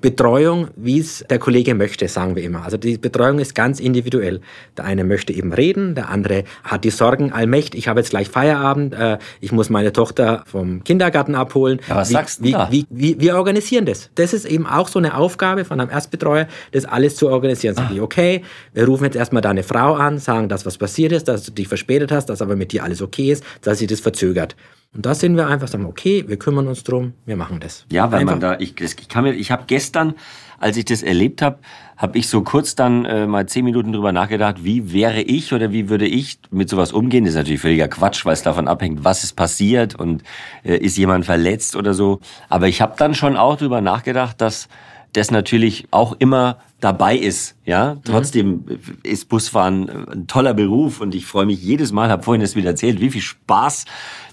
Betreuung, 0.00 0.68
wie 0.76 0.98
es 0.98 1.24
der 1.28 1.38
Kollege 1.38 1.74
möchte, 1.74 2.08
sagen 2.08 2.36
wir 2.36 2.42
immer. 2.42 2.64
Also 2.64 2.76
die 2.76 2.98
Betreuung 2.98 3.38
ist 3.38 3.54
ganz 3.54 3.80
individuell. 3.80 4.40
Der 4.76 4.84
eine 4.84 5.04
möchte 5.04 5.32
eben 5.32 5.52
reden, 5.52 5.94
der 5.94 6.08
andere 6.08 6.44
hat 6.62 6.84
die 6.84 6.90
Sorgen, 6.90 7.32
allmächtig, 7.32 7.78
ich 7.78 7.88
habe 7.88 8.00
jetzt 8.00 8.10
gleich 8.10 8.28
Feierabend, 8.28 8.94
äh, 8.94 9.18
ich 9.40 9.52
muss 9.52 9.70
meine 9.70 9.92
Tochter 9.92 10.44
vom 10.46 10.82
Kindergarten 10.84 11.34
abholen. 11.34 11.80
Ja, 11.88 11.96
was 11.96 12.10
wie, 12.10 12.12
sagst 12.12 12.40
du 12.40 12.44
wie, 12.44 12.52
da? 12.52 12.68
Wie, 12.70 12.86
wie, 12.90 13.20
wir 13.20 13.36
organisieren 13.36 13.86
das. 13.86 14.10
Das 14.14 14.32
ist 14.32 14.44
eben 14.44 14.66
auch 14.66 14.88
so 14.88 14.98
eine 14.98 15.16
Aufgabe 15.16 15.64
von 15.64 15.80
einem 15.80 15.90
Erstbetreuer, 15.90 16.48
das 16.72 16.84
alles 16.84 17.16
zu 17.16 17.28
organisieren. 17.28 17.74
Sagen 17.74 17.94
die, 17.94 18.00
okay, 18.00 18.42
wir 18.72 18.86
rufen 18.86 19.04
jetzt 19.04 19.16
erstmal 19.16 19.42
deine 19.42 19.62
Frau 19.62 19.94
an, 19.94 20.18
sagen, 20.18 20.48
dass 20.48 20.66
was 20.66 20.78
passiert 20.78 21.12
ist, 21.12 21.28
dass 21.28 21.44
du 21.44 21.52
dich 21.52 21.68
verspätet 21.68 22.10
hast, 22.12 22.26
dass 22.26 22.42
aber 22.42 22.56
mit 22.56 22.72
dir 22.72 22.84
alles 22.84 23.00
okay 23.00 23.32
ist, 23.32 23.44
dass 23.62 23.78
sie 23.78 23.86
das 23.86 24.00
verzögert. 24.00 24.56
Und 24.94 25.04
da 25.04 25.14
sind 25.14 25.36
wir 25.36 25.48
einfach, 25.48 25.66
sagen, 25.66 25.86
okay, 25.86 26.24
wir 26.26 26.36
kümmern 26.36 26.68
uns 26.68 26.84
drum, 26.84 27.14
wir 27.26 27.36
machen 27.36 27.58
das. 27.60 27.84
Ja, 27.90 28.12
weil 28.12 28.20
einfach. 28.20 28.34
man 28.34 28.40
da, 28.40 28.58
ich, 28.58 28.80
ich 28.80 29.08
kann 29.08 29.24
mir, 29.24 29.32
ich 29.32 29.50
habe 29.50 29.64
gestern, 29.66 30.14
als 30.60 30.76
ich 30.76 30.84
das 30.84 31.02
erlebt 31.02 31.42
habe, 31.42 31.58
habe 31.96 32.16
ich 32.18 32.28
so 32.28 32.42
kurz 32.42 32.74
dann 32.74 33.04
äh, 33.04 33.26
mal 33.26 33.46
zehn 33.46 33.64
Minuten 33.64 33.92
drüber 33.92 34.12
nachgedacht, 34.12 34.64
wie 34.64 34.92
wäre 34.92 35.20
ich 35.20 35.52
oder 35.52 35.72
wie 35.72 35.88
würde 35.88 36.06
ich 36.06 36.38
mit 36.50 36.68
sowas 36.68 36.92
umgehen? 36.92 37.24
Das 37.24 37.34
ist 37.34 37.38
natürlich 37.38 37.60
völliger 37.60 37.88
Quatsch, 37.88 38.24
weil 38.24 38.34
es 38.34 38.42
davon 38.42 38.68
abhängt, 38.68 39.04
was 39.04 39.24
ist 39.24 39.34
passiert 39.34 39.94
und 39.94 40.22
äh, 40.64 40.76
ist 40.76 40.96
jemand 40.96 41.24
verletzt 41.24 41.76
oder 41.76 41.92
so. 41.92 42.20
Aber 42.48 42.68
ich 42.68 42.80
habe 42.80 42.94
dann 42.96 43.14
schon 43.14 43.36
auch 43.36 43.56
drüber 43.56 43.80
nachgedacht, 43.80 44.40
dass 44.40 44.68
das 45.14 45.30
natürlich 45.30 45.86
auch 45.90 46.14
immer 46.18 46.58
dabei 46.80 47.16
ist. 47.16 47.56
Ja, 47.64 47.96
trotzdem 48.04 48.48
mhm. 48.48 48.78
ist 49.02 49.28
Busfahren 49.28 49.88
ein 49.88 50.26
toller 50.26 50.52
Beruf 50.52 51.00
und 51.00 51.14
ich 51.14 51.24
freue 51.24 51.46
mich 51.46 51.62
jedes 51.62 51.92
Mal. 51.92 52.10
Habe 52.10 52.22
vorhin 52.22 52.42
das 52.42 52.56
wieder 52.56 52.70
erzählt, 52.70 53.00
wie 53.00 53.10
viel 53.10 53.22
Spaß 53.22 53.86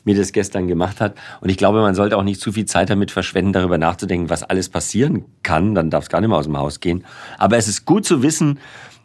mir 0.03 0.15
das 0.15 0.33
gestern 0.33 0.67
gemacht 0.67 0.99
hat. 0.99 1.15
Und 1.39 1.49
ich 1.49 1.57
glaube, 1.57 1.81
man 1.81 1.95
sollte 1.95 2.17
auch 2.17 2.23
nicht 2.23 2.41
zu 2.41 2.51
viel 2.51 2.65
Zeit 2.65 2.89
damit 2.89 3.11
verschwenden, 3.11 3.53
darüber 3.53 3.77
nachzudenken, 3.77 4.29
was 4.29 4.43
alles 4.43 4.69
passieren 4.69 5.25
kann. 5.43 5.75
Dann 5.75 5.89
darf 5.89 6.05
es 6.05 6.09
gar 6.09 6.19
nicht 6.19 6.29
mehr 6.29 6.37
aus 6.37 6.45
dem 6.45 6.57
Haus 6.57 6.79
gehen. 6.79 7.05
Aber 7.37 7.57
es 7.57 7.67
ist 7.67 7.85
gut 7.85 8.05
zu 8.05 8.23
wissen, 8.23 8.59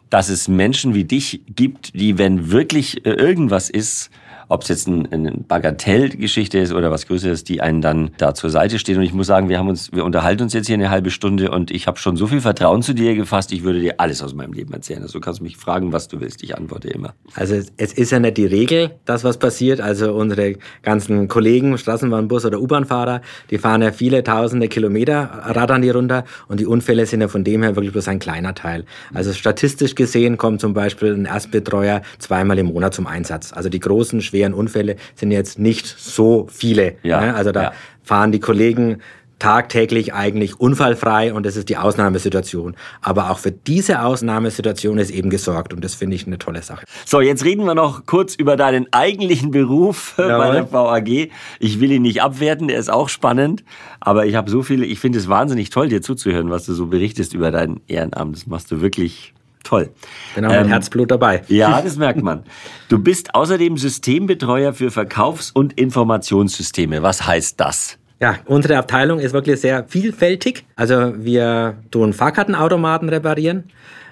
dass 0.09 0.29
es 0.29 0.47
Menschen 0.47 0.93
wie 0.93 1.03
dich 1.03 1.41
gibt, 1.47 1.93
die, 1.93 2.17
wenn 2.17 2.51
wirklich 2.51 3.05
irgendwas 3.05 3.69
ist, 3.69 4.09
ob 4.47 4.63
es 4.63 4.69
jetzt 4.69 4.87
ein, 4.87 5.11
eine 5.11 5.31
Bagatellgeschichte 5.31 6.59
ist 6.59 6.73
oder 6.73 6.91
was 6.91 7.07
Größeres, 7.07 7.43
die 7.43 7.61
einen 7.61 7.81
dann 7.81 8.11
da 8.17 8.33
zur 8.33 8.49
Seite 8.49 8.79
stehen. 8.79 8.97
Und 8.97 9.03
ich 9.03 9.13
muss 9.13 9.27
sagen, 9.27 9.49
wir 9.49 9.57
haben 9.57 9.69
uns, 9.69 9.91
wir 9.91 10.05
unterhalten 10.05 10.43
uns 10.43 10.53
jetzt 10.53 10.67
hier 10.67 10.75
eine 10.75 10.89
halbe 10.89 11.11
Stunde 11.11 11.51
und 11.51 11.71
ich 11.71 11.87
habe 11.87 11.97
schon 11.97 12.17
so 12.17 12.27
viel 12.27 12.41
Vertrauen 12.41 12.81
zu 12.81 12.93
dir 12.93 13.15
gefasst, 13.15 13.51
ich 13.51 13.63
würde 13.63 13.79
dir 13.79 13.99
alles 13.99 14.21
aus 14.21 14.33
meinem 14.33 14.53
Leben 14.53 14.73
erzählen. 14.73 15.01
Also 15.01 15.13
du 15.13 15.21
kannst 15.21 15.41
mich 15.41 15.57
fragen, 15.57 15.91
was 15.93 16.07
du 16.07 16.19
willst. 16.19 16.43
Ich 16.43 16.57
antworte 16.57 16.89
immer. 16.89 17.13
Also 17.33 17.55
es 17.55 17.93
ist 17.93 18.11
ja 18.11 18.19
nicht 18.19 18.37
die 18.37 18.45
Regel, 18.45 18.91
dass 19.05 19.23
was 19.23 19.37
passiert. 19.37 19.81
Also 19.81 20.13
unsere 20.13 20.55
ganzen 20.81 21.27
Kollegen, 21.27 21.75
Straßenbahnbus- 21.75 22.45
oder 22.45 22.61
U-Bahnfahrer, 22.61 23.21
die 23.49 23.57
fahren 23.57 23.81
ja 23.81 23.91
viele 23.91 24.23
tausende 24.23 24.67
Kilometer, 24.67 25.29
radern 25.43 25.81
die 25.81 25.89
runter 25.89 26.23
und 26.47 26.59
die 26.59 26.65
Unfälle 26.65 27.05
sind 27.05 27.21
ja 27.21 27.27
von 27.27 27.43
dem 27.43 27.63
her 27.63 27.75
wirklich 27.75 27.91
bloß 27.91 28.07
ein 28.07 28.19
kleiner 28.19 28.53
Teil. 28.53 28.85
Also 29.13 29.33
statistisch 29.33 29.95
gesehen 29.95 30.37
kommt 30.37 30.61
zum 30.61 30.73
Beispiel 30.73 31.13
ein 31.13 31.25
Erstbetreuer 31.25 32.01
zweimal 32.19 32.57
im 32.59 32.67
Monat 32.67 32.93
zum 32.93 33.07
Einsatz. 33.07 33.53
Also 33.53 33.69
die 33.69 33.79
großen, 33.79 34.21
schweren 34.21 34.36
Unfälle 34.53 34.95
sind 35.15 35.31
jetzt 35.31 35.59
nicht 35.59 35.85
so 35.85 36.47
viele. 36.51 36.95
Ja, 37.03 37.21
ne? 37.21 37.35
Also 37.35 37.51
da 37.51 37.63
ja. 37.63 37.73
fahren 38.03 38.31
die 38.31 38.39
Kollegen 38.39 39.01
tagtäglich 39.39 40.13
eigentlich 40.13 40.59
unfallfrei 40.59 41.33
und 41.33 41.45
das 41.45 41.55
ist 41.55 41.69
die 41.69 41.77
Ausnahmesituation. 41.77 42.75
Aber 43.01 43.29
auch 43.29 43.37
für 43.37 43.51
diese 43.51 44.01
Ausnahmesituation 44.01 44.97
ist 44.97 45.11
eben 45.11 45.29
gesorgt 45.29 45.73
und 45.73 45.83
das 45.83 45.95
finde 45.95 46.15
ich 46.15 46.25
eine 46.25 46.37
tolle 46.37 46.61
Sache. 46.63 46.85
So, 47.05 47.21
jetzt 47.21 47.45
reden 47.45 47.65
wir 47.65 47.75
noch 47.75 48.05
kurz 48.05 48.35
über 48.35 48.55
deinen 48.57 48.87
eigentlichen 48.91 49.51
Beruf 49.51 50.15
Jawohl. 50.17 50.37
bei 50.37 50.51
der 50.51 50.71
VAG. 50.71 51.31
Ich 51.59 51.79
will 51.79 51.91
ihn 51.91 52.01
nicht 52.01 52.21
abwerten, 52.21 52.67
der 52.67 52.79
ist 52.79 52.89
auch 52.89 53.09
spannend, 53.09 53.63
aber 53.99 54.25
ich 54.25 54.35
habe 54.35 54.49
so 54.49 54.63
viele, 54.63 54.85
ich 54.85 54.99
finde 54.99 55.19
es 55.19 55.27
wahnsinnig 55.27 55.69
toll, 55.69 55.89
dir 55.89 56.01
zuzuhören, 56.01 56.49
was 56.49 56.65
du 56.65 56.73
so 56.73 56.87
berichtest 56.87 57.33
über 57.33 57.51
dein 57.51 57.79
Ehrenamt. 57.87 58.35
Das 58.35 58.47
machst 58.47 58.71
du 58.71 58.81
wirklich 58.81 59.33
Toll. 59.67 59.89
Genau, 60.33 60.47
mit 60.47 60.61
ähm, 60.61 60.67
Herzblut 60.69 61.11
dabei. 61.11 61.41
Ja, 61.49 61.81
das 61.83 61.97
merkt 61.97 62.23
man. 62.23 62.43
Du 62.87 62.99
bist 62.99 63.35
außerdem 63.35 63.75
Systembetreuer 63.75 64.71
für 64.71 64.91
Verkaufs- 64.91 65.51
und 65.51 65.73
Informationssysteme. 65.73 67.03
Was 67.03 67.27
heißt 67.27 67.59
das? 67.59 67.97
Ja, 68.21 68.37
unsere 68.45 68.77
Abteilung 68.77 69.19
ist 69.19 69.33
wirklich 69.33 69.59
sehr 69.59 69.83
vielfältig. 69.89 70.65
Also 70.77 71.13
wir 71.17 71.75
tun 71.91 72.13
Fahrkartenautomaten 72.13 73.09
reparieren 73.09 73.65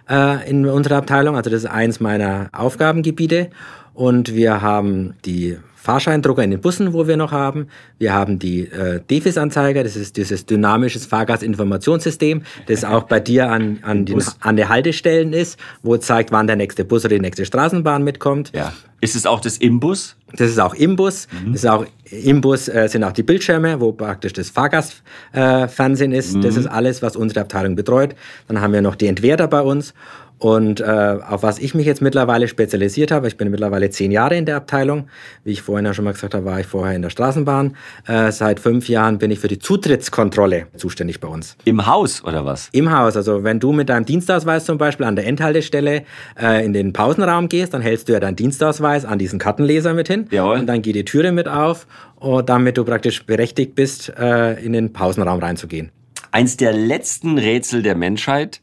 äh, 0.10 0.50
in 0.50 0.65
unserer 0.65 0.98
Abteilung. 0.98 1.38
Also 1.38 1.50
das 1.50 1.63
ist 1.63 1.70
eins 1.70 2.02
meiner 2.02 2.50
Aufgabengebiete. 2.52 3.50
Und 3.94 4.36
wir 4.36 4.62
haben 4.62 5.13
die 5.24 5.58
Fahrscheindrucker 5.86 6.43
in 6.43 6.52
den 6.52 6.62
Bussen, 6.62 6.93
wo 6.93 7.08
wir 7.08 7.15
noch 7.15 7.32
haben. 7.32 7.67
Wir 8.00 8.13
haben 8.13 8.39
die 8.39 8.62
äh, 8.62 9.00
DEFIS-Anzeiger, 9.08 9.84
das 9.84 9.95
ist 9.95 10.17
dieses 10.17 10.45
dynamisches 10.45 11.06
Fahrgastinformationssystem, 11.06 12.41
das 12.65 12.84
auch 12.84 13.04
bei 13.04 13.19
dir 13.19 13.52
an, 13.52 13.80
an, 13.84 14.06
den, 14.06 14.21
an 14.39 14.56
der 14.56 14.69
Haltestellen 14.69 15.32
ist, 15.32 15.60
wo 15.84 15.95
es 15.95 16.02
zeigt, 16.02 16.32
wann 16.32 16.48
der 16.48 16.56
nächste 16.56 16.84
Bus 16.84 17.06
oder 17.06 17.15
die 17.15 17.21
nächste 17.21 17.45
Straßenbahn 17.45 18.04
mitkommt. 18.04 18.52
Ja. 18.54 18.74
Ist 19.00 19.15
es 19.15 19.28
auch 19.28 19.39
das 19.39 19.58
Imbus? 19.58 20.15
Das 20.38 20.50
ist 20.50 20.60
auch 20.60 20.74
Imbus. 20.74 21.28
Mhm. 21.32 21.54
Das 21.54 21.63
ist 21.63 21.69
auch 21.69 21.86
Imbus 22.10 22.67
äh, 22.67 22.88
sind 22.88 23.04
auch 23.04 23.13
die 23.13 23.24
Bildschirme, 23.24 23.82
wo 23.82 23.91
praktisch 23.91 24.34
das 24.34 24.50
Fahrgastfernsehen 24.50 26.12
äh, 26.12 26.17
ist. 26.17 26.36
Mhm. 26.36 26.41
Das 26.41 26.56
ist 26.56 26.67
alles, 26.67 27.02
was 27.02 27.15
unsere 27.15 27.41
Abteilung 27.41 27.76
betreut. 27.76 28.15
Dann 28.48 28.62
haben 28.62 28.74
wir 28.74 28.82
noch 28.82 28.95
die 28.95 29.08
Entwerter 29.08 29.48
bei 29.48 29.62
uns 29.62 29.93
Und 30.38 30.82
äh, 30.82 30.84
auf 30.84 31.43
was 31.43 31.60
ich 31.60 31.74
mich 31.76 31.86
jetzt 31.86 32.02
mittlerweile 32.02 32.48
spezialisiert 32.48 33.12
habe, 33.12 33.28
ich 33.28 33.38
bin 33.38 33.50
mittlerweile 33.52 33.89
zehn 33.89 34.12
Jahre 34.12 34.36
in 34.36 34.45
der 34.45 34.58
Abteilung. 34.58 35.08
Wie 35.45 35.52
ich 35.52 35.62
vorhin 35.62 35.86
ja 35.86 35.93
schon 35.93 36.04
mal 36.04 36.12
gesagt 36.12 36.34
habe, 36.34 36.43
war 36.45 36.60
ich 36.60 36.67
vorher 36.67 36.93
in 36.95 37.02
der 37.02 37.10
Straßenbahn. 37.10 37.76
Äh, 38.06 38.32
seit 38.32 38.60
fünf 38.60 38.89
Jahren 38.89 39.17
bin 39.17 39.32
ich 39.32 39.39
für 39.39 39.48
die 39.48 39.60
Zutrittskontrolle 39.60 40.67
zuständig 40.76 41.21
bei 41.21 41.30
uns. 41.30 41.56
Im 41.63 41.88
Haus 41.88 42.24
oder 42.24 42.45
was? 42.45 42.67
Im 42.74 42.91
Haus. 42.91 43.15
Also 43.15 43.43
wenn 43.45 43.62
du 43.62 43.71
mit 43.71 43.88
deinem 43.88 44.06
Dienstausweis 44.06 44.65
zum 44.65 44.78
Beispiel 44.78 45.06
an 45.06 45.15
der 45.15 45.26
Endhaltestelle 45.26 46.04
äh, 46.39 46.65
in 46.65 46.74
den 46.74 46.91
Pausenraum 46.91 47.48
gehst, 47.48 47.74
dann 47.74 47.82
hältst 47.82 48.10
du 48.10 48.13
ja 48.13 48.19
deinen 48.19 48.36
Dienstausweis 48.36 49.06
an 49.06 49.17
diesen 49.17 49.39
Kartenleser 49.39 49.93
mit 49.93 50.10
hin. 50.10 50.25
Jawohl. 50.32 50.60
Und 50.60 50.68
dann 50.68 50.82
geht 50.82 50.96
die 50.96 51.06
Türe 51.06 51.32
mit 51.32 51.48
auf, 51.48 51.88
und 52.16 52.50
damit 52.50 52.78
du 52.78 52.84
praktisch 52.84 53.26
berechtigt 53.26 53.76
bist, 53.76 54.12
äh, 54.18 54.54
in 54.64 54.74
den 54.74 54.94
Pausenraum 54.94 55.40
reinzugehen. 55.40 55.92
Eins 56.32 56.58
der 56.58 56.74
letzten 56.74 57.38
Rätsel 57.38 57.82
der 57.82 57.96
Menschheit. 57.96 58.62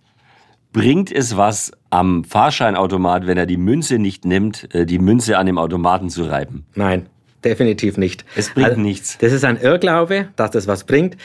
Bringt 0.72 1.12
es 1.12 1.36
was 1.36 1.72
am 1.90 2.24
Fahrscheinautomat, 2.24 3.26
wenn 3.26 3.36
er 3.36 3.44
die 3.44 3.58
Münze 3.58 3.98
nicht 3.98 4.24
nimmt, 4.24 4.74
äh, 4.74 4.86
die 4.86 4.98
Münze 4.98 5.36
an 5.36 5.44
dem 5.44 5.58
Automaten 5.58 6.08
zu 6.08 6.24
reiben? 6.24 6.64
Nein, 6.74 7.10
definitiv 7.44 7.98
nicht. 7.98 8.24
Es 8.36 8.48
bringt 8.50 8.78
nichts. 8.78 9.18
Das 9.18 9.32
ist 9.32 9.44
ein 9.44 9.60
Irrglaube, 9.60 10.28
dass 10.36 10.50
das 10.50 10.66
was 10.66 10.84
bringt, 10.84 11.18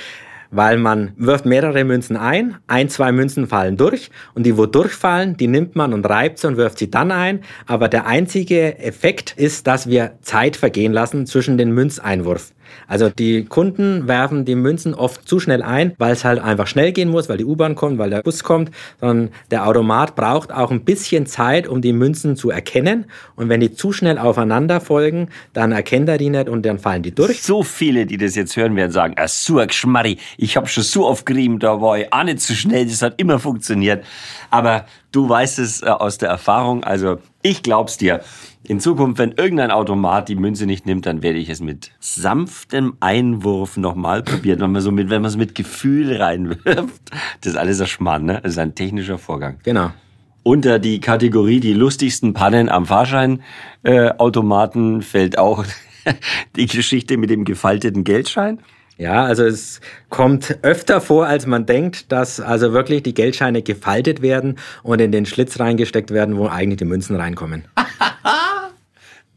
weil 0.51 0.77
man 0.77 1.13
wirft 1.17 1.45
mehrere 1.45 1.83
Münzen 1.83 2.17
ein, 2.17 2.57
ein, 2.67 2.89
zwei 2.89 3.11
Münzen 3.11 3.47
fallen 3.47 3.77
durch 3.77 4.09
und 4.33 4.45
die, 4.45 4.57
wo 4.57 4.65
durchfallen, 4.65 5.37
die 5.37 5.47
nimmt 5.47 5.75
man 5.75 5.93
und 5.93 6.05
reibt 6.05 6.39
sie 6.39 6.47
und 6.47 6.57
wirft 6.57 6.79
sie 6.79 6.91
dann 6.91 7.11
ein. 7.11 7.41
Aber 7.65 7.89
der 7.89 8.05
einzige 8.05 8.79
Effekt 8.79 9.33
ist, 9.37 9.67
dass 9.67 9.87
wir 9.89 10.13
Zeit 10.21 10.55
vergehen 10.55 10.93
lassen 10.93 11.25
zwischen 11.25 11.57
den 11.57 11.71
Münzeinwurf. 11.71 12.51
Also 12.87 13.09
die 13.09 13.45
Kunden 13.45 14.07
werfen 14.07 14.45
die 14.45 14.55
Münzen 14.55 14.93
oft 14.93 15.27
zu 15.27 15.39
schnell 15.39 15.61
ein, 15.61 15.93
weil 15.97 16.13
es 16.13 16.25
halt 16.25 16.39
einfach 16.39 16.67
schnell 16.67 16.91
gehen 16.91 17.09
muss, 17.09 17.29
weil 17.29 17.37
die 17.37 17.45
U-Bahn 17.45 17.75
kommt, 17.75 17.97
weil 17.97 18.09
der 18.09 18.21
Bus 18.21 18.43
kommt, 18.43 18.71
sondern 18.99 19.29
der 19.51 19.67
Automat 19.67 20.15
braucht 20.15 20.51
auch 20.51 20.71
ein 20.71 20.83
bisschen 20.83 21.25
Zeit, 21.25 21.67
um 21.67 21.81
die 21.81 21.93
Münzen 21.93 22.35
zu 22.35 22.49
erkennen. 22.49 23.05
Und 23.35 23.49
wenn 23.49 23.59
die 23.59 23.73
zu 23.73 23.91
schnell 23.91 24.17
aufeinander 24.17 24.81
folgen, 24.81 25.29
dann 25.53 25.71
erkennt 25.71 26.09
er 26.09 26.17
die 26.17 26.29
nicht 26.29 26.49
und 26.49 26.65
dann 26.65 26.79
fallen 26.79 27.03
die 27.03 27.13
durch. 27.13 27.41
So 27.41 27.63
viele, 27.63 28.05
die 28.05 28.17
das 28.17 28.35
jetzt 28.35 28.55
hören, 28.55 28.75
werden 28.75 28.91
sagen, 28.91 29.15
ah, 29.17 29.27
so 29.27 29.59
ein 29.59 29.67
Geschmarri, 29.67 30.17
ich 30.37 30.57
habe 30.57 30.67
schon 30.67 30.83
so 30.83 31.05
oft 31.05 31.25
gerieben, 31.25 31.59
da 31.59 31.81
war 31.81 31.97
ich 31.97 32.11
auch 32.11 32.23
nicht 32.23 32.41
zu 32.41 32.55
schnell, 32.55 32.85
das 32.85 33.01
hat 33.01 33.19
immer 33.19 33.39
funktioniert. 33.39 34.03
Aber 34.49 34.85
du 35.11 35.27
weißt 35.27 35.59
es 35.59 35.81
äh, 35.81 35.87
aus 35.87 36.17
der 36.17 36.29
Erfahrung, 36.29 36.83
also 36.83 37.19
ich 37.41 37.63
glaub's 37.63 37.97
dir. 37.97 38.21
In 38.69 38.81
Zukunft, 38.81 39.17
wenn 39.17 39.31
irgendein 39.31 39.71
Automat 39.71 40.27
die 40.27 40.35
Münze 40.35 40.65
nicht 40.65 40.85
nimmt, 40.85 41.05
dann 41.05 41.23
werde 41.23 41.39
ich 41.39 41.47
es 41.47 41.61
mit 41.61 41.91
sanftem 42.01 42.97
Einwurf 42.99 43.77
nochmal 43.77 44.23
probieren. 44.23 44.59
Wenn 44.59 44.73
man 44.73 44.81
so 44.81 44.91
mit, 44.91 45.09
wenn 45.09 45.21
man 45.21 45.29
es 45.29 45.37
mit 45.37 45.55
Gefühl 45.55 46.17
reinwirft. 46.17 47.11
Das 47.39 47.53
ist 47.53 47.55
alles 47.55 47.79
ein 47.79 47.87
Schmarrn, 47.87 48.25
ne? 48.25 48.41
Das 48.43 48.51
ist 48.51 48.57
ein 48.57 48.75
technischer 48.75 49.17
Vorgang. 49.17 49.59
Genau. 49.63 49.91
Unter 50.43 50.79
die 50.79 50.99
Kategorie 50.99 51.61
die 51.61 51.71
lustigsten 51.71 52.33
Pannen 52.33 52.67
am 52.67 52.85
Fahrscheinautomaten 52.85 54.99
äh, 54.99 55.01
fällt 55.01 55.39
auch 55.39 55.63
die 56.57 56.65
Geschichte 56.65 57.15
mit 57.15 57.29
dem 57.29 57.45
gefalteten 57.45 58.03
Geldschein. 58.03 58.59
Ja, 58.97 59.23
also 59.23 59.45
es 59.45 59.79
kommt 60.09 60.57
öfter 60.63 60.99
vor, 60.99 61.25
als 61.25 61.45
man 61.45 61.65
denkt, 61.65 62.11
dass 62.11 62.41
also 62.41 62.73
wirklich 62.73 63.03
die 63.03 63.13
Geldscheine 63.13 63.61
gefaltet 63.61 64.21
werden 64.21 64.57
und 64.83 64.99
in 64.99 65.13
den 65.13 65.25
Schlitz 65.25 65.57
reingesteckt 65.57 66.11
werden, 66.11 66.35
wo 66.35 66.47
eigentlich 66.47 66.79
die 66.79 66.85
Münzen 66.85 67.15
reinkommen. 67.15 67.63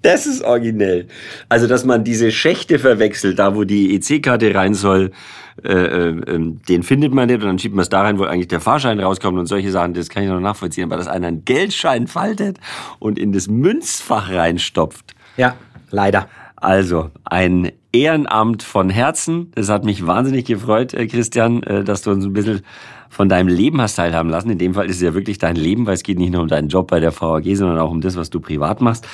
Das 0.03 0.27
ist 0.27 0.43
originell. 0.43 1.09
Also, 1.49 1.67
dass 1.67 1.85
man 1.85 2.05
diese 2.05 2.31
Schächte 2.31 2.79
verwechselt, 2.79 3.39
da 3.39 3.55
wo 3.55 3.65
die 3.65 3.95
EC-Karte 3.95 4.55
rein 4.55 4.75
soll, 4.75 5.11
äh, 5.63 5.73
äh, 5.73 6.55
den 6.69 6.83
findet 6.83 7.13
man 7.13 7.27
nicht 7.27 7.43
und 7.43 7.47
dann 7.47 7.59
schiebt 7.59 7.75
man 7.75 7.83
es 7.83 7.91
da 7.91 8.03
rein, 8.03 8.19
wo 8.19 8.25
eigentlich 8.25 8.49
der 8.49 8.61
Fahrschein 8.61 8.99
rauskommt 8.99 9.39
und 9.39 9.47
solche 9.47 9.71
Sachen, 9.71 9.93
das 9.93 10.09
kann 10.09 10.23
ich 10.23 10.29
noch 10.31 10.41
nachvollziehen. 10.41 10.85
Aber 10.85 10.97
dass 10.97 11.07
einer 11.07 11.29
einen 11.29 11.45
Geldschein 11.45 12.07
faltet 12.07 12.59
und 12.99 13.19
in 13.19 13.33
das 13.33 13.49
Münzfach 13.49 14.31
reinstopft. 14.31 15.15
Ja, 15.37 15.57
leider. 15.91 16.29
Also, 16.57 17.11
ein 17.25 17.73
Ehrenamt 17.93 18.63
von 18.63 18.89
Herzen. 18.91 19.51
Das 19.55 19.69
hat 19.69 19.85
mich 19.85 20.07
wahnsinnig 20.07 20.47
gefreut, 20.47 20.95
äh, 20.95 21.07
Christian, 21.07 21.63
äh, 21.63 21.85
dass 21.85 22.03
du 22.03 22.11
uns 22.11 22.25
ein 22.25 22.33
bisschen 22.33 22.63
von 23.11 23.29
deinem 23.29 23.49
Leben 23.49 23.81
hast 23.81 23.97
teilhaben 23.97 24.31
lassen. 24.31 24.51
In 24.51 24.59
dem 24.59 24.73
Fall 24.73 24.89
ist 24.89 24.97
es 24.97 25.03
ja 25.03 25.13
wirklich 25.13 25.39
dein 25.39 25.57
Leben, 25.57 25.85
weil 25.85 25.95
es 25.95 26.05
geht 26.05 26.19
nicht 26.19 26.33
nur 26.33 26.43
um 26.43 26.49
deinen 26.49 26.69
Job 26.69 26.89
bei 26.89 27.01
der 27.01 27.13
VAG, 27.13 27.45
sondern 27.57 27.79
auch 27.79 27.91
um 27.91 28.01
das, 28.01 28.17
was 28.17 28.31
du 28.31 28.41
privat 28.41 28.81
machst. 28.81 29.07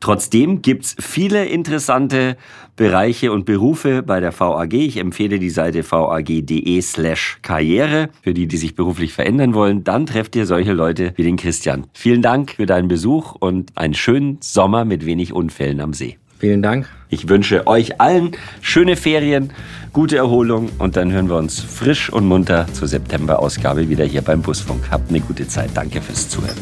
Trotzdem 0.00 0.60
gibt's 0.60 0.96
viele 0.98 1.46
interessante 1.46 2.36
Bereiche 2.76 3.30
und 3.30 3.46
Berufe 3.46 4.02
bei 4.02 4.18
der 4.18 4.38
VAG. 4.38 4.74
Ich 4.74 4.96
empfehle 4.96 5.38
die 5.38 5.50
Seite 5.50 5.88
vag.de 5.88 6.80
slash 6.82 7.38
Karriere 7.42 8.10
für 8.22 8.34
die, 8.34 8.48
die 8.48 8.56
sich 8.56 8.74
beruflich 8.74 9.12
verändern 9.12 9.54
wollen. 9.54 9.84
Dann 9.84 10.06
trefft 10.06 10.34
ihr 10.34 10.46
solche 10.46 10.72
Leute 10.72 11.12
wie 11.14 11.22
den 11.22 11.36
Christian. 11.36 11.86
Vielen 11.94 12.22
Dank 12.22 12.50
für 12.52 12.66
deinen 12.66 12.88
Besuch 12.88 13.36
und 13.38 13.70
einen 13.76 13.94
schönen 13.94 14.38
Sommer 14.40 14.84
mit 14.84 15.06
wenig 15.06 15.32
Unfällen 15.32 15.80
am 15.80 15.92
See. 15.92 16.18
Vielen 16.38 16.60
Dank. 16.60 16.88
Ich 17.14 17.28
wünsche 17.28 17.68
euch 17.68 18.00
allen 18.00 18.32
schöne 18.60 18.96
Ferien, 18.96 19.52
gute 19.92 20.16
Erholung 20.16 20.68
und 20.78 20.96
dann 20.96 21.12
hören 21.12 21.28
wir 21.28 21.36
uns 21.36 21.60
frisch 21.60 22.10
und 22.12 22.26
munter 22.26 22.66
zur 22.72 22.88
September-Ausgabe 22.88 23.88
wieder 23.88 24.04
hier 24.04 24.22
beim 24.22 24.42
Busfunk. 24.42 24.90
Habt 24.90 25.10
eine 25.10 25.20
gute 25.20 25.46
Zeit. 25.46 25.70
Danke 25.74 26.02
fürs 26.02 26.28
Zuhören. 26.28 26.58